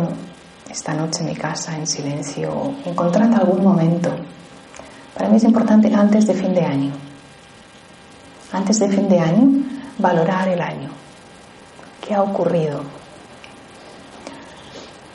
esta 0.70 0.94
noche 0.94 1.22
en 1.22 1.28
mi 1.28 1.36
casa 1.36 1.76
en 1.76 1.88
silencio, 1.88 2.74
encontrad 2.86 3.34
algún 3.34 3.64
momento. 3.64 4.12
Para 5.16 5.30
mí 5.30 5.38
es 5.38 5.44
importante 5.44 5.94
antes 5.94 6.28
de 6.28 6.34
fin 6.34 6.54
de 6.54 6.62
año. 6.62 6.92
Antes 8.52 8.80
de 8.80 8.90
fin 8.90 9.08
de 9.08 9.20
año, 9.20 9.64
valorar 9.98 10.48
el 10.50 10.62
año. 10.62 10.90
¿Qué 12.06 12.14
ha 12.14 12.22
ocurrido? 12.22 13.01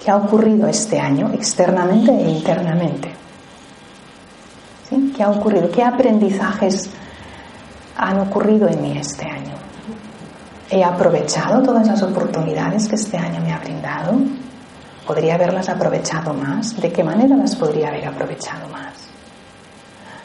¿Qué 0.06 0.12
ha 0.12 0.18
ocurrido 0.18 0.68
este 0.68 1.00
año 1.00 1.32
externamente 1.34 2.12
e 2.12 2.30
internamente? 2.30 3.10
¿Qué 5.16 5.20
ha 5.20 5.30
ocurrido? 5.30 5.68
¿Qué 5.68 5.82
aprendizajes 5.82 6.88
han 7.96 8.20
ocurrido 8.20 8.68
en 8.68 8.82
mí 8.82 8.96
este 8.96 9.24
año? 9.24 9.54
¿He 10.70 10.84
aprovechado 10.84 11.60
todas 11.60 11.88
las 11.88 12.00
oportunidades 12.04 12.86
que 12.86 12.94
este 12.94 13.16
año 13.16 13.40
me 13.40 13.52
ha 13.52 13.58
brindado? 13.58 14.12
¿Podría 15.04 15.34
haberlas 15.34 15.68
aprovechado 15.68 16.32
más? 16.34 16.80
¿De 16.80 16.92
qué 16.92 17.02
manera 17.02 17.34
las 17.36 17.56
podría 17.56 17.88
haber 17.88 18.06
aprovechado 18.06 18.68
más? 18.68 19.08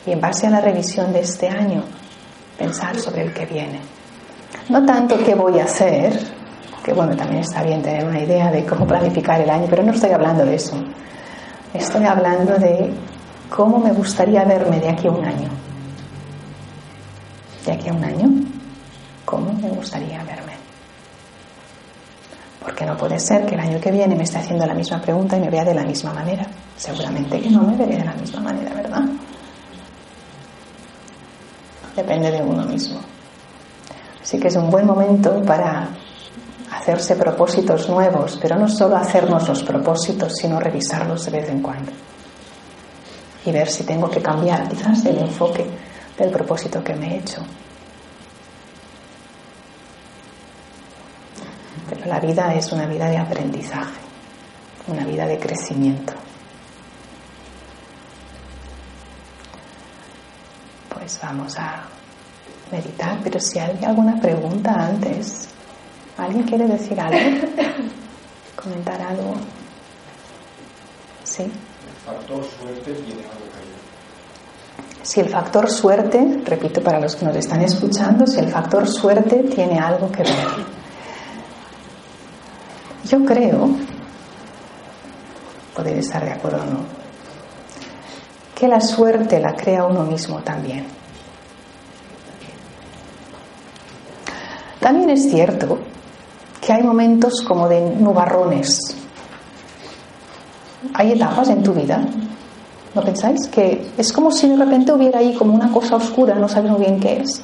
Y 0.06 0.12
en 0.12 0.22
base 0.22 0.46
a 0.46 0.52
la 0.52 0.62
revisión 0.62 1.12
de 1.12 1.22
este 1.22 1.50
año, 1.50 1.82
pensar 2.56 3.00
sobre 3.00 3.24
el 3.24 3.34
que 3.34 3.48
viene. 3.48 3.80
No 4.70 4.86
tanto 4.86 5.18
qué 5.26 5.34
voy 5.34 5.60
a 5.60 5.64
hacer, 5.64 6.20
que 6.84 6.94
bueno, 6.94 7.16
también 7.16 7.42
está 7.42 7.64
bien 7.64 7.82
tener 7.82 8.06
una 8.06 8.20
idea 8.20 8.52
de 8.52 8.66
cómo 8.66 8.88
planificar 8.88 9.40
el 9.40 9.50
año, 9.50 9.68
pero 9.70 9.84
no 9.84 9.92
estoy 9.92 10.12
hablando 10.12 10.46
de 10.46 10.56
eso. 10.56 10.76
Estoy 11.74 12.04
hablando 12.06 12.56
de 12.56 12.92
cómo 13.50 13.78
me 13.78 13.92
gustaría 13.92 14.44
verme 14.44 14.80
de 14.80 14.90
aquí 14.90 15.08
a 15.08 15.12
un 15.12 15.24
año. 15.24 15.50
De 17.66 17.72
aquí 17.72 17.90
a 17.90 17.94
un 17.94 18.04
año, 18.04 18.30
cómo 19.26 19.54
me 19.54 19.70
gustaría 19.70 20.24
verme. 20.24 20.54
Porque 22.60 22.86
no 22.86 22.98
puede 22.98 23.20
ser 23.20 23.46
que 23.46 23.56
el 23.56 23.62
año 23.62 23.80
que 23.80 23.92
viene 23.92 24.16
me 24.16 24.24
esté 24.24 24.40
haciendo 24.40 24.66
la 24.66 24.74
misma 24.74 25.00
pregunta 25.02 25.38
y 25.38 25.42
me 25.42 25.50
vea 25.50 25.64
de 25.64 25.74
la 25.74 25.84
misma 25.84 26.14
manera. 26.14 26.46
Seguramente 26.78 27.40
que 27.40 27.50
no 27.50 27.62
me 27.62 27.76
veré 27.76 27.98
de 27.98 28.06
la 28.06 28.14
misma 28.14 28.42
manera, 28.42 28.74
¿verdad? 28.74 29.04
Depende 31.96 32.32
de 32.32 32.42
uno 32.42 32.64
mismo. 32.64 33.00
Así 34.22 34.40
que 34.40 34.48
es 34.48 34.56
un 34.56 34.70
buen 34.70 34.86
momento 34.86 35.42
para 35.44 35.90
hacerse 36.72 37.16
propósitos 37.16 37.90
nuevos, 37.90 38.40
pero 38.42 38.58
no 38.58 38.68
solo 38.68 38.96
hacernos 38.96 39.48
los 39.48 39.64
propósitos, 39.64 40.34
sino 40.36 40.60
revisarlos 40.60 41.26
de 41.26 41.32
vez 41.32 41.50
en 41.50 41.62
cuando. 41.62 41.92
Y 43.46 43.52
ver 43.52 43.68
si 43.70 43.84
tengo 43.84 44.10
que 44.10 44.22
cambiar 44.22 44.68
quizás 44.70 45.06
el 45.06 45.18
enfoque 45.18 45.66
del 46.18 46.32
propósito 46.32 46.84
que 46.84 46.96
me 46.96 47.14
he 47.14 47.18
hecho. 47.20 47.42
Pero 51.90 52.06
la 52.06 52.20
vida 52.20 52.54
es 52.54 52.72
una 52.72 52.86
vida 52.86 53.10
de 53.10 53.18
aprendizaje, 53.18 54.00
una 54.88 55.06
vida 55.06 55.26
de 55.26 55.40
crecimiento. 55.40 56.14
Pues 60.94 61.20
vamos 61.22 61.58
a 61.58 61.84
meditar, 62.72 63.20
pero 63.24 63.40
si 63.40 63.60
hay 63.60 63.84
alguna 63.84 64.22
pregunta 64.22 64.72
antes, 64.74 65.50
¿alguien 66.18 66.44
quiere 66.44 66.68
decir 66.68 67.00
algo? 67.00 67.18
¿Comentar 68.56 69.02
algo? 69.02 69.34
¿Sí? 71.24 71.44
El 71.44 71.50
factor 72.06 72.44
suerte 72.44 72.94
tiene 72.94 73.22
algo 73.22 73.46
que 73.52 73.60
ver. 73.60 73.82
Si 75.04 75.20
el 75.20 75.30
factor 75.30 75.70
suerte, 75.70 76.42
repito 76.46 76.82
para 76.82 77.00
los 77.00 77.16
que 77.16 77.26
nos 77.26 77.36
están 77.36 77.62
escuchando, 77.62 78.28
si 78.28 78.40
el 78.40 78.50
factor 78.50 78.88
suerte 78.88 79.44
tiene 79.44 79.80
algo 79.80 80.12
que 80.12 80.24
ver. 80.24 80.48
Yo 83.06 83.26
creo, 83.26 83.70
podéis 85.76 86.06
estar 86.06 86.24
de 86.24 86.32
acuerdo 86.32 86.62
o 86.62 86.66
no, 86.66 86.80
que 88.54 88.68
la 88.68 88.80
suerte 88.80 89.40
la 89.40 89.56
crea 89.56 89.86
uno 89.86 90.04
mismo 90.04 90.40
también. 90.44 90.86
También 94.80 95.10
es 95.12 95.30
cierto 95.30 95.80
que 96.62 96.72
hay 96.72 96.84
momentos 96.84 97.42
como 97.42 97.68
de 97.68 97.82
nubarrones. 97.82 98.80
Hay 100.94 101.12
etapas 101.14 101.50
en 101.50 101.64
tu 101.64 101.74
vida, 101.74 102.06
¿no 102.94 103.02
pensáis? 103.02 103.48
Que 103.48 103.92
es 103.98 104.14
como 104.14 104.32
si 104.32 104.48
de 104.48 104.58
repente 104.58 104.94
hubiera 104.94 105.20
ahí 105.20 105.34
como 105.34 105.54
una 105.54 105.72
cosa 105.72 105.96
oscura, 105.96 106.36
no 106.36 106.48
sabes 106.48 106.72
muy 106.72 106.82
bien 106.82 107.00
qué 107.00 107.22
es, 107.22 107.42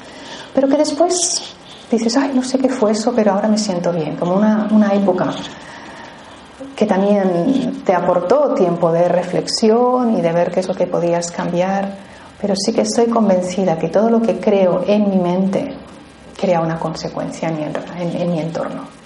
pero 0.53 0.67
que 0.67 0.77
después 0.77 1.55
dices, 1.91 2.15
ay, 2.17 2.31
no 2.33 2.43
sé 2.43 2.59
qué 2.59 2.69
fue 2.69 2.91
eso, 2.91 3.13
pero 3.15 3.33
ahora 3.33 3.47
me 3.47 3.57
siento 3.57 3.91
bien, 3.91 4.15
como 4.15 4.35
una, 4.35 4.67
una 4.71 4.93
época 4.93 5.33
que 6.75 6.85
también 6.85 7.81
te 7.83 7.93
aportó 7.93 8.53
tiempo 8.53 8.91
de 8.91 9.07
reflexión 9.07 10.15
y 10.15 10.21
de 10.21 10.31
ver 10.31 10.51
qué 10.51 10.59
es 10.59 10.67
lo 10.67 10.75
que 10.75 10.85
podías 10.85 11.31
cambiar, 11.31 11.95
pero 12.39 12.53
sí 12.55 12.71
que 12.71 12.81
estoy 12.81 13.07
convencida 13.07 13.79
que 13.79 13.89
todo 13.89 14.11
lo 14.11 14.21
que 14.21 14.39
creo 14.39 14.83
en 14.85 15.09
mi 15.09 15.17
mente 15.17 15.75
crea 16.39 16.61
una 16.61 16.77
consecuencia 16.77 17.49
en 17.49 17.55
mi, 17.57 17.63
en, 17.63 18.21
en 18.21 18.31
mi 18.31 18.39
entorno. 18.39 18.96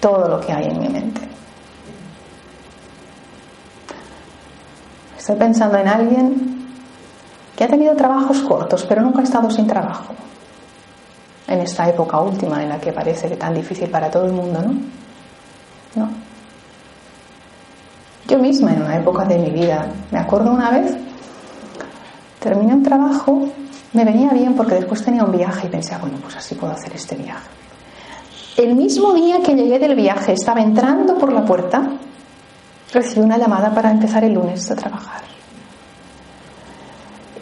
Todo 0.00 0.28
lo 0.28 0.40
que 0.40 0.52
hay 0.52 0.64
en 0.64 0.80
mi 0.80 0.88
mente. 0.88 1.20
Estoy 5.18 5.36
pensando 5.36 5.76
en 5.76 5.86
alguien 5.86 6.50
que 7.54 7.64
ha 7.64 7.68
tenido 7.68 7.94
trabajos 7.94 8.40
cortos, 8.40 8.86
pero 8.88 9.02
nunca 9.02 9.20
ha 9.20 9.24
estado 9.24 9.50
sin 9.50 9.66
trabajo. 9.66 10.14
En 11.46 11.60
esta 11.60 11.86
época 11.88 12.18
última 12.20 12.62
en 12.62 12.70
la 12.70 12.80
que 12.80 12.90
parece 12.90 13.28
que 13.28 13.36
tan 13.36 13.52
difícil 13.52 13.90
para 13.90 14.10
todo 14.10 14.24
el 14.24 14.32
mundo, 14.32 14.62
¿no? 14.62 14.72
No. 15.94 16.08
Yo 18.26 18.38
misma 18.38 18.72
en 18.72 18.82
una 18.82 18.96
época 18.96 19.26
de 19.26 19.36
mi 19.36 19.50
vida, 19.50 19.86
me 20.10 20.18
acuerdo 20.18 20.52
una 20.52 20.70
vez, 20.70 20.96
terminé 22.38 22.72
un 22.72 22.82
trabajo, 22.82 23.46
me 23.92 24.04
venía 24.06 24.30
bien 24.30 24.54
porque 24.54 24.76
después 24.76 25.04
tenía 25.04 25.24
un 25.24 25.32
viaje 25.32 25.66
y 25.66 25.70
pensé, 25.70 25.96
bueno, 25.98 26.16
pues 26.22 26.36
así 26.36 26.54
puedo 26.54 26.72
hacer 26.72 26.94
este 26.94 27.16
viaje. 27.16 27.59
El 28.60 28.76
mismo 28.76 29.14
día 29.14 29.40
que 29.42 29.54
llegué 29.54 29.78
del 29.78 29.94
viaje, 29.94 30.34
estaba 30.34 30.60
entrando 30.60 31.16
por 31.16 31.32
la 31.32 31.46
puerta, 31.46 31.92
recibí 32.92 33.24
una 33.24 33.38
llamada 33.38 33.74
para 33.74 33.90
empezar 33.90 34.22
el 34.22 34.34
lunes 34.34 34.70
a 34.70 34.76
trabajar. 34.76 35.22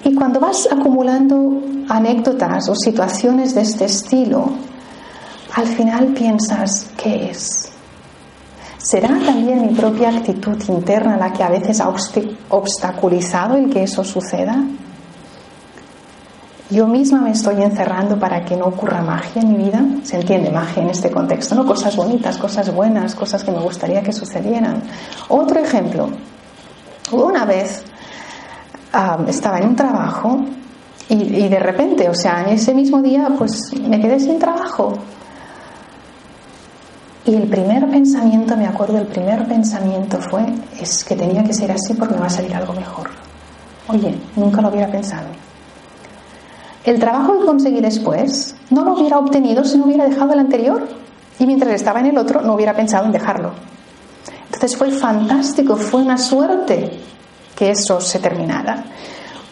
Y 0.05 0.15
cuando 0.15 0.39
vas 0.39 0.69
acumulando 0.71 1.61
anécdotas 1.89 2.69
o 2.69 2.77
situaciones 2.77 3.53
de 3.57 3.63
este 3.63 3.87
estilo, 3.87 4.49
al 5.55 5.67
final 5.67 6.07
piensas, 6.15 6.89
¿qué 6.97 7.31
es? 7.31 7.69
¿Será 8.77 9.09
también 9.09 9.67
mi 9.67 9.75
propia 9.75 10.11
actitud 10.11 10.57
interna 10.69 11.17
la 11.17 11.33
que 11.33 11.43
a 11.43 11.49
veces 11.49 11.81
ha 11.81 11.93
obstaculizado 12.51 13.57
el 13.57 13.69
que 13.71 13.83
eso 13.83 14.05
suceda? 14.05 14.63
Yo 16.71 16.87
misma 16.87 17.23
me 17.23 17.31
estoy 17.31 17.63
encerrando 17.63 18.19
para 18.19 18.45
que 18.45 18.55
no 18.55 18.67
ocurra 18.67 19.01
magia 19.01 19.41
en 19.41 19.57
mi 19.57 19.65
vida. 19.65 19.83
Se 20.03 20.17
entiende 20.17 20.51
magia 20.51 20.83
en 20.83 20.91
este 20.91 21.11
contexto, 21.11 21.55
¿no? 21.55 21.65
Cosas 21.65 21.97
bonitas, 21.97 22.37
cosas 22.37 22.75
buenas, 22.75 23.15
cosas 23.15 23.43
que 23.43 23.51
me 23.51 23.61
gustaría 23.61 24.03
que 24.03 24.13
sucedieran. 24.13 24.83
Otro 25.29 25.61
ejemplo. 25.61 26.11
Una 27.11 27.47
vez 27.47 27.83
estaba 29.27 29.59
en 29.61 29.69
un 29.69 29.77
trabajo 29.77 30.45
y, 31.09 31.15
y, 31.15 31.49
de 31.49 31.59
repente, 31.59 32.07
o 32.07 32.15
sea, 32.15 32.43
en 32.43 32.51
ese 32.51 32.75
mismo 32.75 33.01
día, 33.01 33.31
pues 33.39 33.73
me 33.89 33.99
quedé 33.99 34.21
sin 34.21 34.39
trabajo. 34.39 34.93
Y 37.25 37.35
el 37.35 37.49
primer 37.49 37.89
pensamiento, 37.89 38.59
me 38.59 38.67
acuerdo, 38.67 38.99
el 38.99 39.07
primer 39.07 39.47
pensamiento 39.49 40.19
fue, 40.21 40.45
es 40.79 41.03
que 41.03 41.17
tenía 41.17 41.43
que 41.45 41.55
ser 41.55 41.73
así 41.73 41.95
porque 41.95 42.15
me 42.15 42.21
va 42.21 42.27
a 42.27 42.31
salir 42.31 42.55
algo 42.55 42.75
mejor. 42.75 43.09
Oye, 43.89 44.15
nunca 44.37 44.61
lo 44.61 44.69
hubiera 44.69 44.91
pensado. 44.91 45.29
El 46.89 46.99
trabajo 46.99 47.39
que 47.39 47.45
conseguí 47.45 47.83
después 47.83 48.57
no 48.71 48.83
lo 48.83 48.95
hubiera 48.95 49.19
obtenido 49.19 49.63
si 49.63 49.77
no 49.77 49.85
hubiera 49.85 50.09
dejado 50.09 50.33
el 50.33 50.39
anterior 50.39 50.89
y 51.39 51.45
mientras 51.45 51.75
estaba 51.75 52.01
en 52.01 52.07
el 52.07 52.17
otro 52.17 52.41
no 52.41 52.55
hubiera 52.55 52.75
pensado 52.75 53.05
en 53.05 53.13
dejarlo. 53.13 53.53
Entonces 54.47 54.75
fue 54.75 54.91
fantástico, 54.91 55.77
fue 55.77 56.01
una 56.01 56.17
suerte 56.17 56.99
que 57.55 57.73
eso 57.73 58.01
se 58.01 58.21
terminara, 58.21 58.85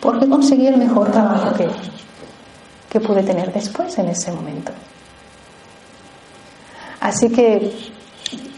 porque 0.01 0.27
conseguí 0.27 0.67
el 0.67 0.79
mejor 0.79 1.13
trabajo 1.13 1.55
que, 1.55 1.69
que 2.89 3.01
pude 3.01 3.23
tener 3.23 3.53
después 3.53 3.99
en 3.99 4.09
ese 4.09 4.33
momento. 4.33 4.73
Así 7.01 7.29
que 7.29 7.71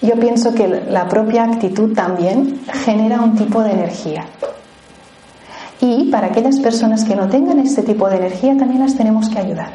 yo 0.03 0.15
pienso 0.21 0.55
que 0.55 0.69
la 0.69 1.09
propia 1.09 1.43
actitud 1.43 1.97
también 1.97 2.61
genera 2.85 3.23
un 3.23 3.35
tipo 3.35 3.61
de 3.61 3.73
energía. 3.73 4.25
Y 5.81 6.11
para 6.11 6.29
aquellas 6.29 6.59
personas 6.59 7.05
que 7.05 7.15
no 7.15 7.29
tengan 7.29 7.61
este 7.61 7.83
tipo 7.83 8.09
de 8.09 8.17
energía 8.17 8.57
también 8.57 8.81
las 8.81 8.97
tenemos 8.97 9.29
que 9.29 9.39
ayudar. 9.39 9.75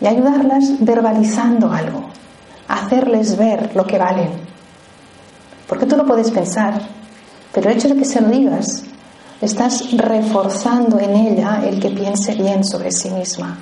Y 0.00 0.06
ayudarlas 0.06 0.72
verbalizando 0.80 1.70
algo, 1.70 2.04
hacerles 2.66 3.36
ver 3.36 3.76
lo 3.76 3.86
que 3.86 3.98
valen. 3.98 4.30
Porque 5.68 5.84
tú 5.84 5.96
lo 5.96 6.06
puedes 6.06 6.30
pensar, 6.30 6.80
pero 7.52 7.68
el 7.68 7.76
hecho 7.76 7.88
de 7.88 7.96
que 7.96 8.06
se 8.06 8.22
lo 8.22 8.28
digas, 8.28 8.84
estás 9.42 9.92
reforzando 9.92 10.98
en 10.98 11.14
ella 11.14 11.62
el 11.66 11.78
que 11.78 11.90
piense 11.90 12.34
bien 12.34 12.64
sobre 12.64 12.92
sí 12.92 13.10
misma. 13.10 13.58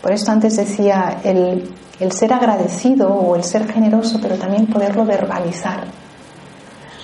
Por 0.00 0.12
esto 0.12 0.30
antes 0.30 0.56
decía 0.56 1.20
el, 1.24 1.74
el 1.98 2.12
ser 2.12 2.32
agradecido 2.32 3.08
o 3.08 3.34
el 3.34 3.42
ser 3.42 3.70
generoso, 3.70 4.20
pero 4.22 4.36
también 4.36 4.66
poderlo 4.66 5.04
verbalizar 5.04 5.84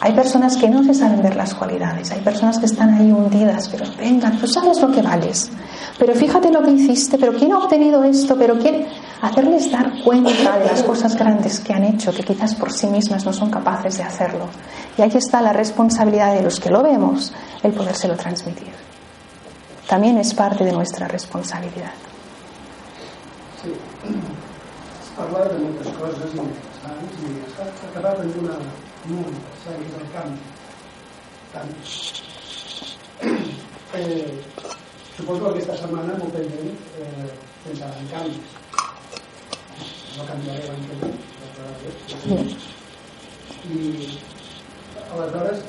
hay 0.07 0.13
personas 0.13 0.57
que 0.57 0.69
no 0.69 0.85
se 0.85 0.95
saben 0.95 1.21
ver 1.21 1.35
las 1.35 1.53
cualidades, 1.53 2.13
hay 2.13 2.21
personas 2.21 2.61
que 2.61 2.67
están 2.67 2.95
ahí 2.95 3.11
hundidas, 3.11 3.69
pero 3.69 3.87
vengan, 3.99 4.39
tú 4.39 4.47
sabes 4.47 4.81
lo 4.81 4.93
que 4.93 5.03
vales, 5.03 5.51
pero 5.99 6.15
fíjate 6.15 6.53
lo 6.53 6.63
que 6.63 6.71
hiciste, 6.71 7.19
pero 7.19 7.33
quién 7.33 7.53
ha 7.53 7.59
obtenido 7.59 8.05
esto, 8.05 8.37
pero 8.39 8.57
quién 8.57 8.87
hacerles 9.21 9.69
dar 9.69 10.05
cuenta 10.05 10.61
de 10.61 10.67
las 10.67 10.85
cosas 10.85 11.17
grandes 11.17 11.59
que 11.59 11.73
han 11.73 11.83
hecho, 11.83 12.15
que 12.15 12.23
quizás 12.23 12.55
por 12.55 12.73
sí 12.73 12.87
mismas 12.87 13.27
no 13.27 13.33
son 13.33 13.51
capaces 13.51 13.99
de 13.99 14.05
hacerlo. 14.05 14.47
Y 14.97 15.03
aquí 15.03 15.19
está 15.19 15.43
la 15.43 15.53
responsabilidad 15.53 16.37
de 16.37 16.43
los 16.43 16.61
que 16.61 16.71
lo 16.71 16.85
vemos, 16.85 17.33
el 17.65 17.73
podérselo 17.73 18.15
transmitir. 18.15 18.73
También 19.89 20.19
es 20.19 20.33
parte 20.35 20.65
de 20.65 20.71
nuestra 20.71 21.09
responsabilidad. 21.09 21.91
Sí. 23.61 23.73
Hablar 25.21 25.53
de 25.53 25.59
muchas 25.65 25.93
cosas 25.95 26.33
y 26.33 27.99
acabar 27.99 28.21
en 28.21 28.45
una 28.45 28.59
molt, 29.11 29.37
segueix 29.65 29.95
el 30.01 30.09
canvi. 30.15 30.41
Tant. 31.55 31.73
Eh, 33.97 34.43
suposo 35.17 35.41
que 35.41 35.51
aquesta 35.51 35.77
setmana 35.81 36.17
molta 36.21 36.41
gent 36.45 36.73
eh, 37.01 37.29
en 37.71 38.09
canvis. 38.11 38.51
No 40.17 40.27
canviaré 40.29 40.67
l'any 40.67 40.83
que 40.89 40.99
ve. 41.01 41.11
I 43.71 43.81
aleshores, 45.15 45.65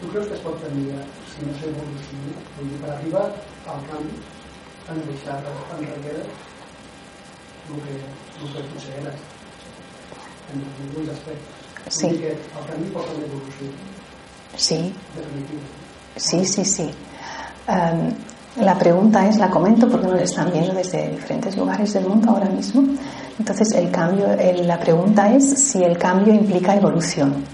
tu 0.00 0.10
creus 0.10 0.26
que 0.32 0.36
es 0.40 0.44
pot 0.48 0.58
canviar 0.64 1.04
si 1.30 1.46
no 1.46 1.52
s'evoluciona? 1.60 2.44
Vull 2.56 2.72
dir, 2.72 2.80
per 2.82 2.90
arribar 2.96 3.24
al 3.74 3.86
canvi, 3.92 4.18
han 4.88 5.00
de 5.00 5.08
deixar 5.12 5.38
enrere 5.78 6.26
el 7.70 7.82
que, 7.86 7.96
el 8.00 8.52
que 8.56 8.68
tu 8.72 8.84
eres 8.98 9.18
en 10.52 10.64
alguns 10.66 11.08
aspectes. 11.16 11.59
Sí. 11.88 12.20
Sí. 14.56 14.94
Sí, 16.16 16.44
sí, 16.44 16.64
sí. 16.64 16.90
la 18.56 18.78
pregunta 18.78 19.26
es, 19.28 19.36
la 19.38 19.48
comento 19.48 19.88
porque 19.88 20.06
nos 20.06 20.20
están 20.20 20.52
viendo 20.52 20.74
desde 20.74 21.08
diferentes 21.08 21.56
lugares 21.56 21.92
del 21.94 22.06
mundo 22.06 22.30
ahora 22.30 22.48
mismo. 22.48 22.82
Entonces, 23.38 23.72
el 23.72 23.90
cambio, 23.90 24.26
la 24.62 24.78
pregunta 24.78 25.32
es 25.34 25.70
si 25.70 25.82
el 25.82 25.96
cambio 25.96 26.34
implica 26.34 26.74
evolución. 26.74 27.44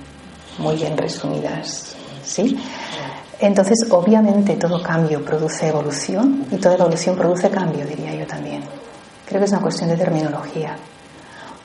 Muy 0.58 0.76
bien 0.76 0.96
resumidas, 0.96 1.94
¿sí? 2.24 2.58
Entonces, 3.38 3.86
obviamente, 3.90 4.56
todo 4.56 4.82
cambio 4.82 5.22
produce 5.22 5.68
evolución 5.68 6.46
y 6.50 6.56
toda 6.56 6.76
evolución 6.76 7.14
produce 7.14 7.50
cambio, 7.50 7.86
diría 7.86 8.14
yo 8.14 8.26
también. 8.26 8.62
Creo 9.26 9.40
que 9.40 9.44
es 9.44 9.52
una 9.52 9.60
cuestión 9.60 9.90
de 9.90 9.96
terminología 9.96 10.76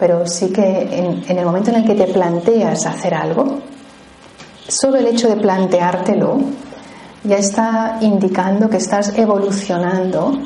pero 0.02 0.26
sí 0.26 0.52
que 0.52 0.64
en, 1.28 1.38
el 1.38 1.45
momento 1.45 1.70
en 1.70 1.76
el 1.76 1.86
que 1.86 1.93
te 1.93 2.12
planteas 2.12 2.88
hacer 2.88 3.14
algo, 3.14 3.60
solo 4.68 4.97
el 4.97 5.06
hecho 5.06 5.30
de 5.30 5.36
planteártelo 5.36 6.39
ya 7.24 7.38
está 7.38 7.99
indicando 8.02 8.68
que 8.68 8.78
estás 8.78 9.16
evolucionando 9.16 10.39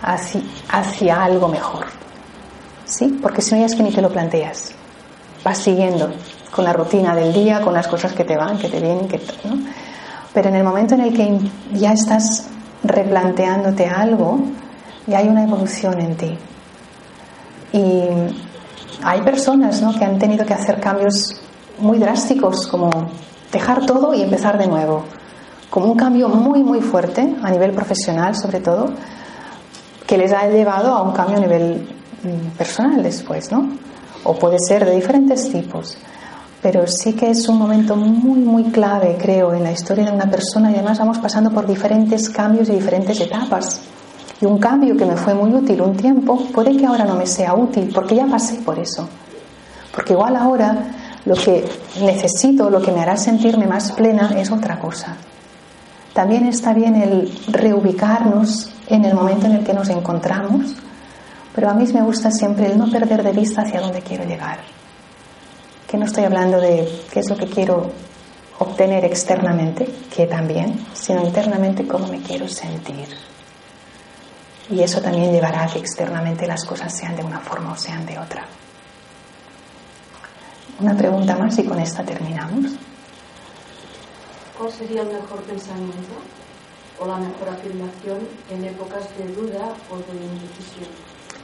hacia, 0.00 0.40
hacia 0.70 1.22
algo 1.22 1.48
mejor. 1.48 1.84
¿Sí? 2.86 3.18
Porque 3.20 3.42
si 3.42 3.54
no 3.54 3.60
ya 3.60 3.66
es 3.66 3.74
que 3.74 3.82
ni 3.82 3.92
te 3.92 4.00
lo 4.00 4.08
planteas. 4.08 4.72
Vas 5.44 5.58
siguiendo 5.58 6.10
con 6.50 6.64
la 6.64 6.72
rutina 6.72 7.14
del 7.14 7.34
día, 7.34 7.60
con 7.60 7.74
las 7.74 7.86
cosas 7.86 8.14
que 8.14 8.24
te 8.24 8.38
van, 8.38 8.56
que 8.56 8.70
te 8.70 8.80
vienen, 8.80 9.06
que 9.06 9.18
¿no? 9.44 9.58
Pero 10.32 10.48
en 10.48 10.54
el 10.54 10.64
momento 10.64 10.94
en 10.94 11.02
el 11.02 11.12
que 11.12 11.38
ya 11.74 11.92
estás 11.92 12.48
replanteándote 12.82 13.84
algo, 13.84 14.38
ya 15.06 15.18
hay 15.18 15.28
una 15.28 15.42
evolución 15.42 16.00
en 16.00 16.16
ti. 16.16 16.38
Y 17.74 18.04
hay 19.02 19.22
personas 19.22 19.80
¿no? 19.82 19.92
que 19.96 20.04
han 20.04 20.18
tenido 20.18 20.44
que 20.44 20.54
hacer 20.54 20.80
cambios 20.80 21.40
muy 21.78 21.98
drásticos, 21.98 22.66
como 22.66 22.90
dejar 23.52 23.86
todo 23.86 24.14
y 24.14 24.22
empezar 24.22 24.58
de 24.58 24.66
nuevo, 24.66 25.04
como 25.68 25.86
un 25.86 25.96
cambio 25.96 26.28
muy, 26.28 26.62
muy 26.62 26.80
fuerte 26.80 27.36
a 27.42 27.50
nivel 27.50 27.72
profesional, 27.72 28.36
sobre 28.36 28.60
todo, 28.60 28.90
que 30.06 30.18
les 30.18 30.32
ha 30.32 30.48
llevado 30.48 30.92
a 30.92 31.02
un 31.02 31.12
cambio 31.12 31.38
a 31.38 31.40
nivel 31.40 31.88
mm, 32.22 32.56
personal 32.58 33.02
después, 33.02 33.50
¿no? 33.50 33.70
O 34.24 34.34
puede 34.34 34.58
ser 34.58 34.84
de 34.84 34.94
diferentes 34.94 35.50
tipos. 35.50 35.96
Pero 36.60 36.86
sí 36.86 37.14
que 37.14 37.30
es 37.30 37.48
un 37.48 37.58
momento 37.58 37.96
muy, 37.96 38.40
muy 38.40 38.64
clave, 38.64 39.16
creo, 39.18 39.54
en 39.54 39.62
la 39.62 39.72
historia 39.72 40.04
de 40.04 40.12
una 40.12 40.30
persona 40.30 40.70
y 40.70 40.74
además 40.74 40.98
vamos 40.98 41.18
pasando 41.18 41.50
por 41.50 41.66
diferentes 41.66 42.28
cambios 42.28 42.68
y 42.68 42.72
diferentes 42.72 43.18
etapas. 43.20 43.80
Y 44.40 44.46
un 44.46 44.58
cambio 44.58 44.96
que 44.96 45.04
me 45.04 45.16
fue 45.16 45.34
muy 45.34 45.52
útil 45.52 45.82
un 45.82 45.96
tiempo, 45.96 46.46
puede 46.52 46.76
que 46.76 46.86
ahora 46.86 47.04
no 47.04 47.14
me 47.14 47.26
sea 47.26 47.54
útil, 47.54 47.90
porque 47.94 48.16
ya 48.16 48.26
pasé 48.26 48.56
por 48.56 48.78
eso. 48.78 49.08
Porque 49.92 50.14
igual 50.14 50.36
ahora 50.36 50.76
lo 51.26 51.34
que 51.34 51.64
necesito, 52.00 52.70
lo 52.70 52.80
que 52.80 52.92
me 52.92 53.00
hará 53.00 53.16
sentirme 53.16 53.66
más 53.66 53.92
plena 53.92 54.30
es 54.36 54.50
otra 54.50 54.78
cosa. 54.78 55.16
También 56.14 56.46
está 56.46 56.72
bien 56.72 56.96
el 56.96 57.30
reubicarnos 57.48 58.72
en 58.88 59.04
el 59.04 59.14
momento 59.14 59.46
en 59.46 59.52
el 59.52 59.64
que 59.64 59.74
nos 59.74 59.88
encontramos, 59.90 60.74
pero 61.54 61.68
a 61.68 61.74
mí 61.74 61.86
me 61.92 62.02
gusta 62.02 62.30
siempre 62.30 62.66
el 62.66 62.78
no 62.78 62.90
perder 62.90 63.22
de 63.22 63.32
vista 63.32 63.62
hacia 63.62 63.80
dónde 63.80 64.00
quiero 64.00 64.24
llegar. 64.24 64.58
Que 65.86 65.98
no 65.98 66.06
estoy 66.06 66.24
hablando 66.24 66.60
de 66.60 66.88
qué 67.12 67.20
es 67.20 67.28
lo 67.28 67.36
que 67.36 67.46
quiero 67.46 67.90
obtener 68.58 69.04
externamente, 69.04 69.86
que 70.14 70.26
también, 70.26 70.86
sino 70.94 71.22
internamente 71.22 71.86
cómo 71.86 72.06
me 72.06 72.20
quiero 72.20 72.48
sentir. 72.48 73.08
Y 74.70 74.80
eso 74.82 75.00
también 75.00 75.32
llevará 75.32 75.64
a 75.64 75.66
que 75.66 75.80
externamente 75.80 76.46
las 76.46 76.64
cosas 76.64 76.96
sean 76.96 77.16
de 77.16 77.24
una 77.24 77.40
forma 77.40 77.72
o 77.72 77.76
sean 77.76 78.06
de 78.06 78.16
otra. 78.18 78.44
Una 80.78 80.96
pregunta 80.96 81.36
más 81.36 81.58
y 81.58 81.64
con 81.64 81.78
esta 81.80 82.04
terminamos. 82.04 82.72
¿Cuál 84.56 84.72
sería 84.72 85.02
el 85.02 85.08
mejor 85.08 85.42
pensamiento 85.42 86.14
o 87.00 87.06
la 87.06 87.16
mejor 87.16 87.48
afirmación 87.48 88.18
en 88.48 88.64
épocas 88.64 89.04
de 89.18 89.26
duda 89.34 89.74
o 89.90 89.96
de 89.96 90.24
indecisión? 90.24 90.88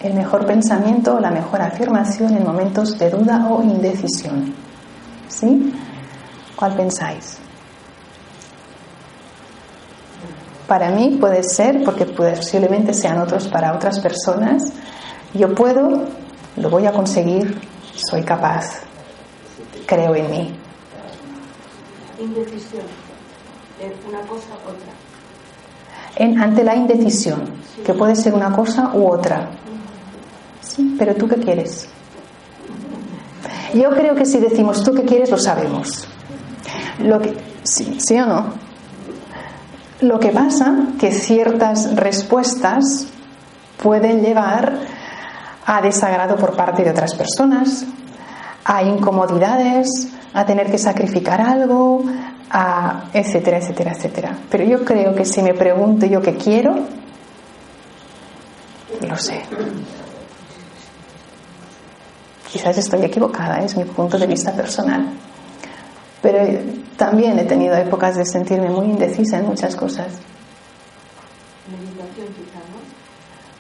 El 0.01 0.15
mejor 0.15 0.47
pensamiento 0.47 1.17
o 1.17 1.21
la 1.21 1.31
mejor 1.31 1.63
afirmación 1.63 2.37
en 2.37 2.45
momentos 2.45 2.97
de 2.99 3.11
duda 3.11 3.49
o 3.51 3.63
indecisión. 3.63 4.55
¿Sí? 5.29 5.73
¿Cuál 6.55 6.77
pensáis? 6.77 7.39
Para 10.67 10.91
mí 10.91 11.17
puede 11.21 11.45
ser, 11.45 11.85
porque 11.85 12.07
posiblemente 12.07 12.93
sean 12.93 13.19
otros 13.19 13.47
para 13.49 13.73
otras 13.75 14.01
personas, 14.01 14.73
yo 15.33 15.55
puedo, 15.55 16.05
lo 16.57 16.71
voy 16.71 16.87
a 16.87 16.93
conseguir, 16.93 17.61
soy 17.95 18.23
capaz, 18.23 18.81
creo 19.87 20.15
en 20.17 20.31
mí. 20.31 20.55
Indecisión, 22.19 22.83
una 24.09 24.21
cosa 24.23 24.49
u 24.67 24.71
otra. 24.71 24.93
En, 26.17 26.41
ante 26.41 26.65
la 26.65 26.75
indecisión, 26.75 27.45
que 27.85 27.95
puede 27.95 28.17
ser 28.17 28.35
una 28.35 28.51
cosa 28.51 28.91
u 28.95 29.07
otra. 29.07 29.49
Sí, 30.63 30.97
pero 30.99 31.15
tú 31.15 31.29
qué 31.29 31.37
quieres? 31.37 31.89
Yo 33.73 33.91
creo 33.91 34.15
que 34.15 34.25
si 34.25 34.41
decimos 34.41 34.83
tú 34.83 34.95
qué 34.95 35.05
quieres, 35.05 35.31
lo 35.31 35.39
sabemos. 35.39 36.09
Lo 37.01 37.21
que, 37.21 37.37
sí, 37.63 37.99
¿Sí 38.01 38.19
o 38.19 38.27
no? 38.27 38.66
Lo 40.01 40.21
que 40.21 40.31
pasa 40.31 40.75
que 41.01 41.11
ciertas 41.11 41.95
respuestas 41.97 43.07
pueden 43.83 44.21
llevar 44.21 44.79
a 45.65 45.81
desagrado 45.81 46.37
por 46.37 46.55
parte 46.55 46.85
de 46.85 46.91
otras 46.91 47.15
personas, 47.15 47.87
a 48.65 48.83
incomodidades, 48.83 50.09
a 50.35 50.45
tener 50.45 50.71
que 50.71 50.79
sacrificar 50.79 51.41
algo, 51.41 52.05
a 52.51 53.05
etcétera, 53.13 53.59
etcétera, 53.59 53.93
etcétera. 53.93 54.39
Pero 54.51 54.65
yo 54.65 54.85
creo 54.85 55.15
que 55.15 55.25
si 55.25 55.43
me 55.43 55.55
pregunto 55.55 56.05
yo 56.07 56.21
qué 56.21 56.37
quiero, 56.37 56.77
lo 59.01 59.17
sé. 59.17 59.43
Quizás 62.53 62.79
estoy 62.79 63.05
equivocada, 63.05 63.59
es 63.59 63.77
mi 63.77 63.85
punto 63.85 64.19
de 64.19 64.27
vista 64.27 64.53
personal. 64.53 65.07
Pero 66.27 66.41
también 66.97 67.39
he 67.39 67.45
tenido 67.45 67.77
épocas 67.77 68.17
de 68.17 68.25
sentirme 68.25 68.69
muy 68.69 68.87
indecisa 68.87 69.39
en 69.39 69.47
muchas 69.47 69.77
cosas. 69.77 70.09
Meditación 71.71 72.27
quizá, 72.35 72.59
¿no? 72.59 72.79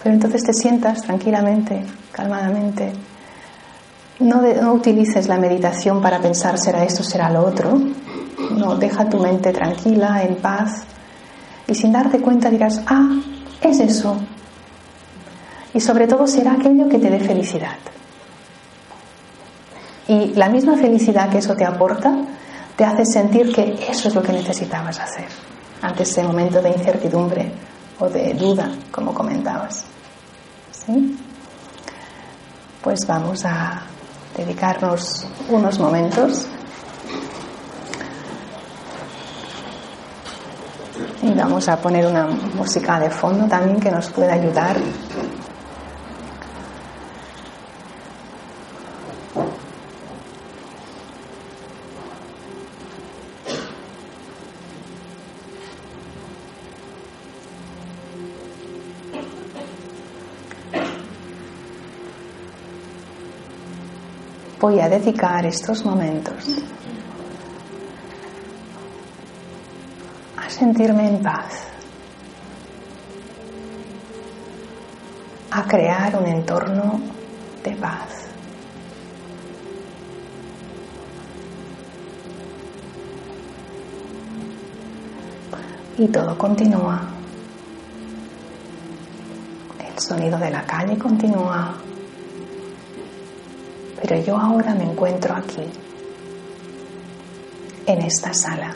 Pero 0.02 0.14
entonces 0.16 0.42
te 0.42 0.52
sientas 0.52 1.02
tranquilamente, 1.02 1.84
calmadamente. 2.10 2.92
No, 4.18 4.42
de- 4.42 4.60
no 4.60 4.72
utilices 4.72 5.28
la 5.28 5.36
meditación 5.38 6.02
para 6.02 6.18
pensar 6.18 6.58
será 6.58 6.82
esto, 6.82 7.04
será 7.04 7.30
lo 7.30 7.44
otro. 7.44 7.78
No, 8.50 8.74
deja 8.74 9.08
tu 9.08 9.20
mente 9.20 9.52
tranquila, 9.52 10.24
en 10.24 10.34
paz. 10.34 10.82
Y 11.68 11.74
sin 11.76 11.92
darte 11.92 12.18
cuenta 12.20 12.50
dirás, 12.50 12.80
ah, 12.88 13.20
es 13.60 13.78
eso. 13.78 14.16
Y 15.72 15.78
sobre 15.80 16.08
todo 16.08 16.26
será 16.26 16.54
aquello 16.54 16.88
que 16.88 16.98
te 16.98 17.10
dé 17.10 17.20
felicidad. 17.20 17.76
Y 20.08 20.34
la 20.34 20.48
misma 20.48 20.76
felicidad 20.76 21.28
que 21.30 21.38
eso 21.38 21.54
te 21.54 21.64
aporta 21.64 22.12
te 22.76 22.84
hace 22.84 23.06
sentir 23.06 23.52
que 23.54 23.86
eso 23.88 24.08
es 24.08 24.14
lo 24.14 24.22
que 24.22 24.32
necesitabas 24.32 25.00
hacer 25.00 25.26
ante 25.82 26.02
ese 26.02 26.22
momento 26.22 26.60
de 26.60 26.70
incertidumbre 26.70 27.50
o 27.98 28.08
de 28.08 28.34
duda, 28.34 28.70
como 28.90 29.14
comentabas. 29.14 29.84
¿Sí? 30.70 31.18
Pues 32.82 33.06
vamos 33.06 33.44
a 33.44 33.82
dedicarnos 34.36 35.26
unos 35.48 35.78
momentos 35.78 36.46
y 41.22 41.32
vamos 41.32 41.68
a 41.68 41.76
poner 41.78 42.06
una 42.06 42.26
música 42.26 43.00
de 43.00 43.10
fondo 43.10 43.46
también 43.46 43.80
que 43.80 43.90
nos 43.90 44.08
pueda 44.10 44.34
ayudar 44.34 44.76
voy 64.66 64.80
a 64.80 64.88
dedicar 64.88 65.46
estos 65.46 65.84
momentos 65.84 66.44
a 70.36 70.50
sentirme 70.50 71.06
en 71.08 71.22
paz, 71.22 71.68
a 75.52 75.62
crear 75.68 76.16
un 76.16 76.26
entorno 76.26 77.00
de 77.62 77.76
paz. 77.76 78.26
Y 85.96 86.08
todo 86.08 86.36
continúa. 86.36 87.02
El 89.78 89.98
sonido 90.00 90.36
de 90.38 90.50
la 90.50 90.66
calle 90.66 90.98
continúa. 90.98 91.86
Pero 94.00 94.20
yo 94.20 94.36
ahora 94.36 94.74
me 94.74 94.84
encuentro 94.84 95.34
aquí, 95.34 95.62
en 97.86 98.02
esta 98.02 98.34
sala, 98.34 98.74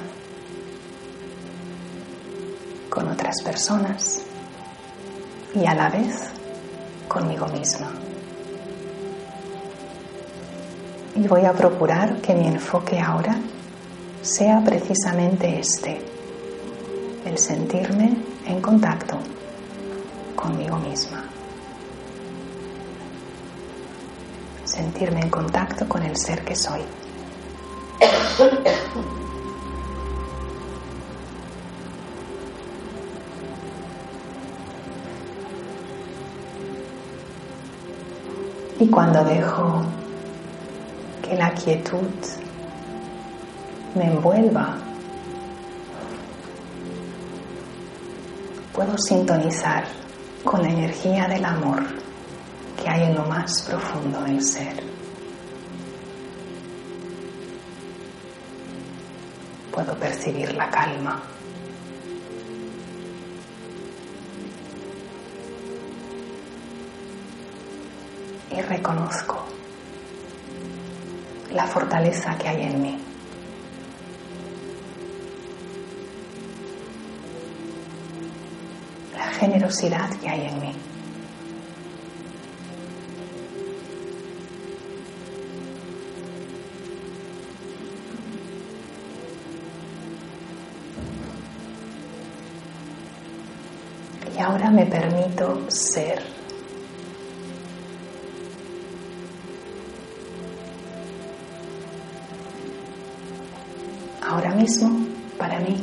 con 2.88 3.08
otras 3.08 3.42
personas 3.42 4.22
y 5.54 5.66
a 5.66 5.74
la 5.74 5.90
vez 5.90 6.30
conmigo 7.08 7.46
misma. 7.48 7.90
Y 11.16 11.26
voy 11.26 11.44
a 11.44 11.52
procurar 11.52 12.20
que 12.20 12.34
mi 12.34 12.46
enfoque 12.46 12.98
ahora 13.00 13.36
sea 14.22 14.62
precisamente 14.64 15.58
este, 15.58 16.00
el 17.24 17.36
sentirme 17.38 18.16
en 18.46 18.60
contacto 18.60 19.18
conmigo 20.36 20.76
misma. 20.76 21.24
Sentirme 24.70 25.20
en 25.20 25.30
contacto 25.30 25.88
con 25.88 26.02
el 26.02 26.16
ser 26.16 26.44
que 26.44 26.54
soy. 26.54 26.80
Y 38.78 38.88
cuando 38.88 39.22
dejo 39.24 39.82
que 41.22 41.36
la 41.36 41.52
quietud 41.52 42.08
me 43.94 44.06
envuelva, 44.06 44.78
puedo 48.72 48.96
sintonizar 48.96 49.84
con 50.44 50.62
la 50.62 50.70
energía 50.70 51.28
del 51.28 51.44
amor 51.44 51.82
que 52.80 52.88
hay 52.88 53.02
en 53.04 53.14
lo 53.14 53.24
más 53.26 53.62
profundo 53.62 54.22
del 54.22 54.42
ser. 54.42 54.82
Puedo 59.70 59.94
percibir 59.98 60.52
la 60.54 60.70
calma. 60.70 61.22
Y 68.50 68.60
reconozco 68.62 69.44
la 71.52 71.66
fortaleza 71.66 72.36
que 72.36 72.48
hay 72.48 72.62
en 72.62 72.82
mí. 72.82 72.98
La 79.16 79.26
generosidad 79.34 80.10
que 80.18 80.28
hay 80.28 80.46
en 80.46 80.60
mí. 80.60 80.89
Me 94.70 94.86
permito 94.86 95.66
ser. 95.68 96.22
Ahora 104.22 104.54
mismo, 104.54 105.06
para 105.38 105.58
mí, 105.58 105.76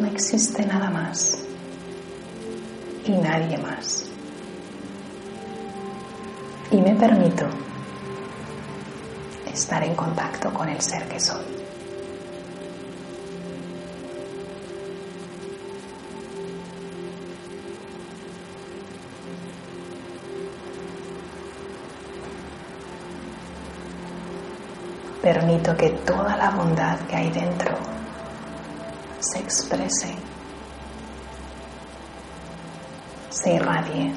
no 0.00 0.06
existe 0.06 0.64
nada 0.64 0.88
más 0.88 1.38
y 3.04 3.12
nadie 3.12 3.58
más. 3.58 4.06
Y 6.70 6.80
me 6.80 6.94
permito 6.94 7.46
estar 9.52 9.82
en 9.84 9.94
contacto 9.94 10.52
con 10.52 10.68
el 10.68 10.80
ser 10.80 11.06
que 11.06 11.20
soy. 11.20 11.63
Permito 25.24 25.74
que 25.74 25.88
toda 25.88 26.36
la 26.36 26.50
bondad 26.50 26.98
que 27.08 27.16
hay 27.16 27.30
dentro 27.30 27.74
se 29.20 29.38
exprese, 29.38 30.14
se 33.30 33.54
irradie. 33.54 34.12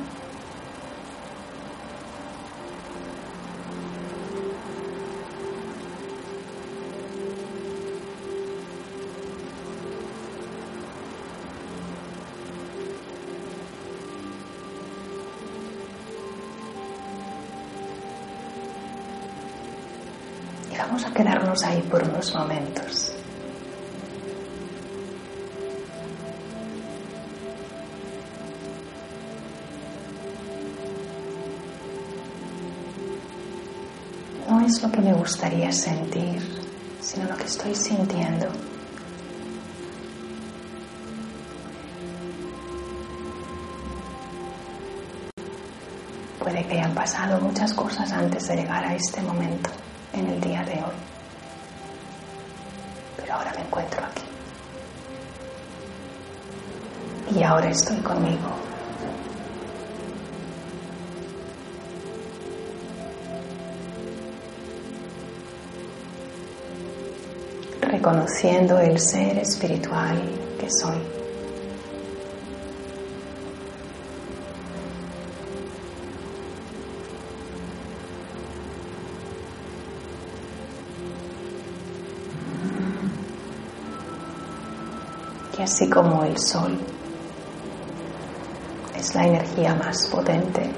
Ahí 21.64 21.82
por 21.90 22.04
unos 22.04 22.34
momentos. 22.34 23.14
No 34.50 34.62
es 34.62 34.82
lo 34.82 34.92
que 34.92 35.02
me 35.02 35.14
gustaría 35.14 35.72
sentir, 35.72 36.42
sino 37.02 37.26
lo 37.26 37.36
que 37.36 37.44
estoy 37.44 37.76
sintiendo. 37.76 38.48
Puede 46.40 46.66
que 46.66 46.80
hayan 46.80 46.94
pasado 46.94 47.42
muchas 47.42 47.74
cosas 47.74 48.12
antes 48.12 48.48
de 48.48 48.56
llegar 48.56 48.84
a 48.86 48.96
este 48.96 49.22
momento 49.22 49.70
en 50.14 50.28
el 50.28 50.42
día 50.42 50.64
de 50.64 50.74
hoy. 50.74 51.07
Ahora 57.48 57.70
estoy 57.70 57.98
conmigo. 57.98 58.50
Reconociendo 67.82 68.78
el 68.80 69.00
ser 69.00 69.40
espiritual 69.40 70.22
que 70.60 70.68
soy. 70.70 70.98
Y 85.58 85.62
así 85.62 85.90
como 85.90 86.24
el 86.24 86.38
sol 86.38 86.78
es 89.08 89.16
la 89.16 89.26
energía 89.26 89.74
más 89.74 90.06
potente 90.08 90.70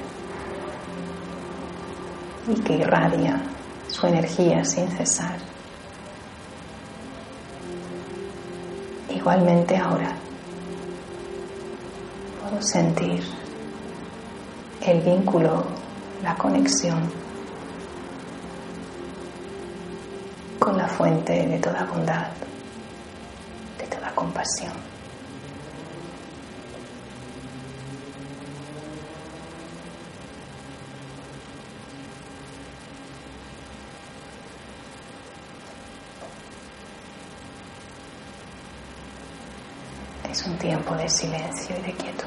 y 2.48 2.54
que 2.62 2.74
irradia 2.74 3.42
su 3.88 4.06
energía 4.06 4.64
sin 4.64 4.88
cesar. 4.92 5.36
Igualmente 9.10 9.76
ahora 9.78 10.16
puedo 12.42 12.62
sentir 12.62 13.24
el 14.82 15.02
vínculo, 15.02 15.66
la 16.22 16.36
conexión 16.36 17.12
con 20.60 20.78
la 20.78 20.88
fuente 20.88 21.48
de 21.48 21.58
toda 21.58 21.84
bondad 21.86 22.28
compasión. 24.20 24.99
Es 40.40 40.46
un 40.46 40.58
tiempo 40.58 40.96
de 40.96 41.10
silencio 41.10 41.76
y 41.78 41.82
de 41.82 41.94
quietud, 41.96 42.24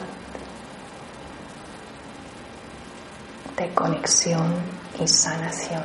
de 3.56 3.72
conexión 3.72 4.54
y 5.00 5.08
sanación. 5.08 5.82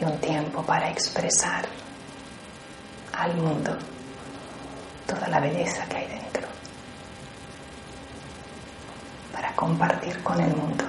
y 0.00 0.04
un 0.04 0.18
tiempo 0.18 0.64
para 0.64 0.90
expresar 0.90 1.64
al 3.12 3.36
mundo 3.36 3.78
la 5.36 5.42
belleza 5.42 5.84
que 5.84 5.96
hay 5.98 6.06
dentro, 6.08 6.48
para 9.34 9.54
compartir 9.54 10.22
con 10.22 10.40
el 10.40 10.56
mundo 10.56 10.84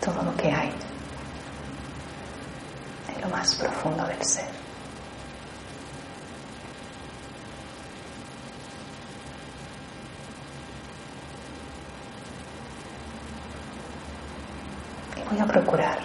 todo 0.00 0.22
lo 0.22 0.36
que 0.36 0.52
hay 0.52 0.72
en 3.12 3.20
lo 3.22 3.28
más 3.28 3.56
profundo 3.56 4.06
del 4.06 4.24
ser. 4.24 4.48
Y 15.16 15.28
voy 15.28 15.40
a 15.40 15.46
procurar 15.46 15.98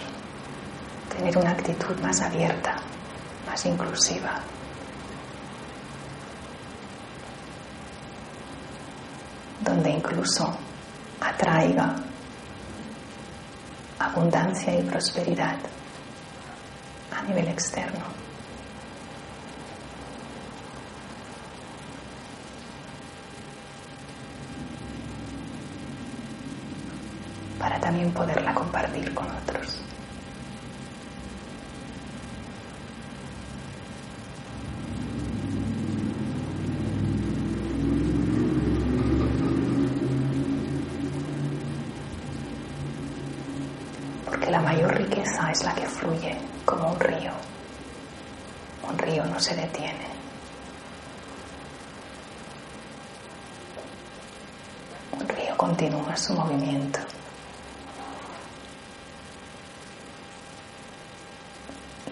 tener 1.16 1.38
una 1.38 1.50
actitud 1.50 1.96
más 2.00 2.20
abierta, 2.22 2.74
más 3.46 3.64
inclusiva. 3.66 4.40
Donde 9.70 9.90
incluso 9.90 10.52
atraiga 11.20 11.94
abundancia 14.00 14.76
y 14.76 14.82
prosperidad 14.82 15.56
a 17.16 17.22
nivel 17.22 17.48
externo. 17.48 18.20
para 27.58 27.78
también 27.78 28.10
poderla 28.12 28.54
compartir 28.54 29.12
con 29.12 29.26
otros. 29.30 29.80
la 44.50 44.59
mayor 44.70 44.94
riqueza 44.94 45.50
es 45.50 45.64
la 45.64 45.74
que 45.74 45.84
fluye 45.84 46.36
como 46.64 46.92
un 46.92 47.00
río. 47.00 47.32
Un 48.88 48.96
río 48.96 49.24
no 49.24 49.40
se 49.40 49.56
detiene. 49.56 50.06
Un 55.10 55.28
río 55.28 55.56
continúa 55.56 56.16
su 56.16 56.34
movimiento. 56.34 57.00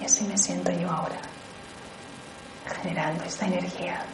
Y 0.00 0.04
así 0.04 0.24
me 0.24 0.36
siento 0.36 0.72
yo 0.72 0.90
ahora, 0.90 1.20
generando 2.82 3.22
esta 3.22 3.46
energía 3.46 4.04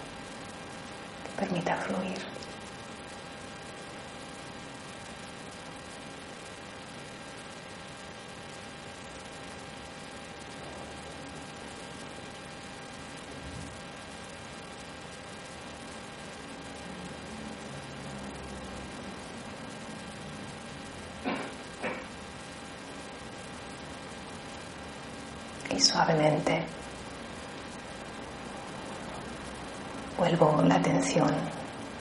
atención 30.95 31.34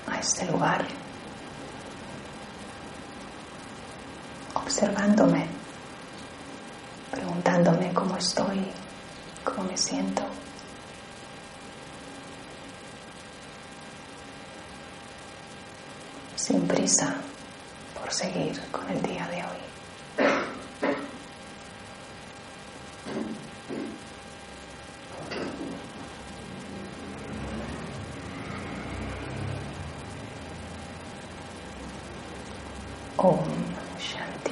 a 0.08 0.20
este 0.20 0.46
lugar, 0.46 0.86
observándome, 4.54 5.48
preguntándome 7.10 7.92
cómo 7.94 8.18
estoy, 8.18 8.68
cómo 9.44 9.64
me 9.64 9.78
siento. 9.78 10.24
Sin 16.36 16.68
prisa 16.68 17.16
por 18.00 18.12
seguir 18.12 18.60
con 18.70 18.88
el 18.90 19.02
día 19.02 19.28
de 19.28 19.38
hoy. 19.38 19.64
Om 33.24 33.40
Shanti. 34.00 34.52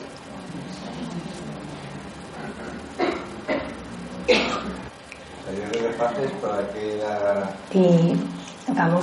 Y 7.74 8.16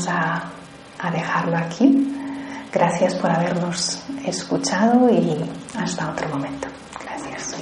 a, 0.07 0.45
a 0.99 1.11
dejarlo 1.11 1.57
aquí. 1.57 2.15
Gracias 2.73 3.15
por 3.15 3.31
habernos 3.31 4.03
escuchado 4.25 5.11
y 5.11 5.45
hasta 5.77 6.11
otro 6.11 6.29
momento. 6.29 6.69
Gracias. 7.03 7.57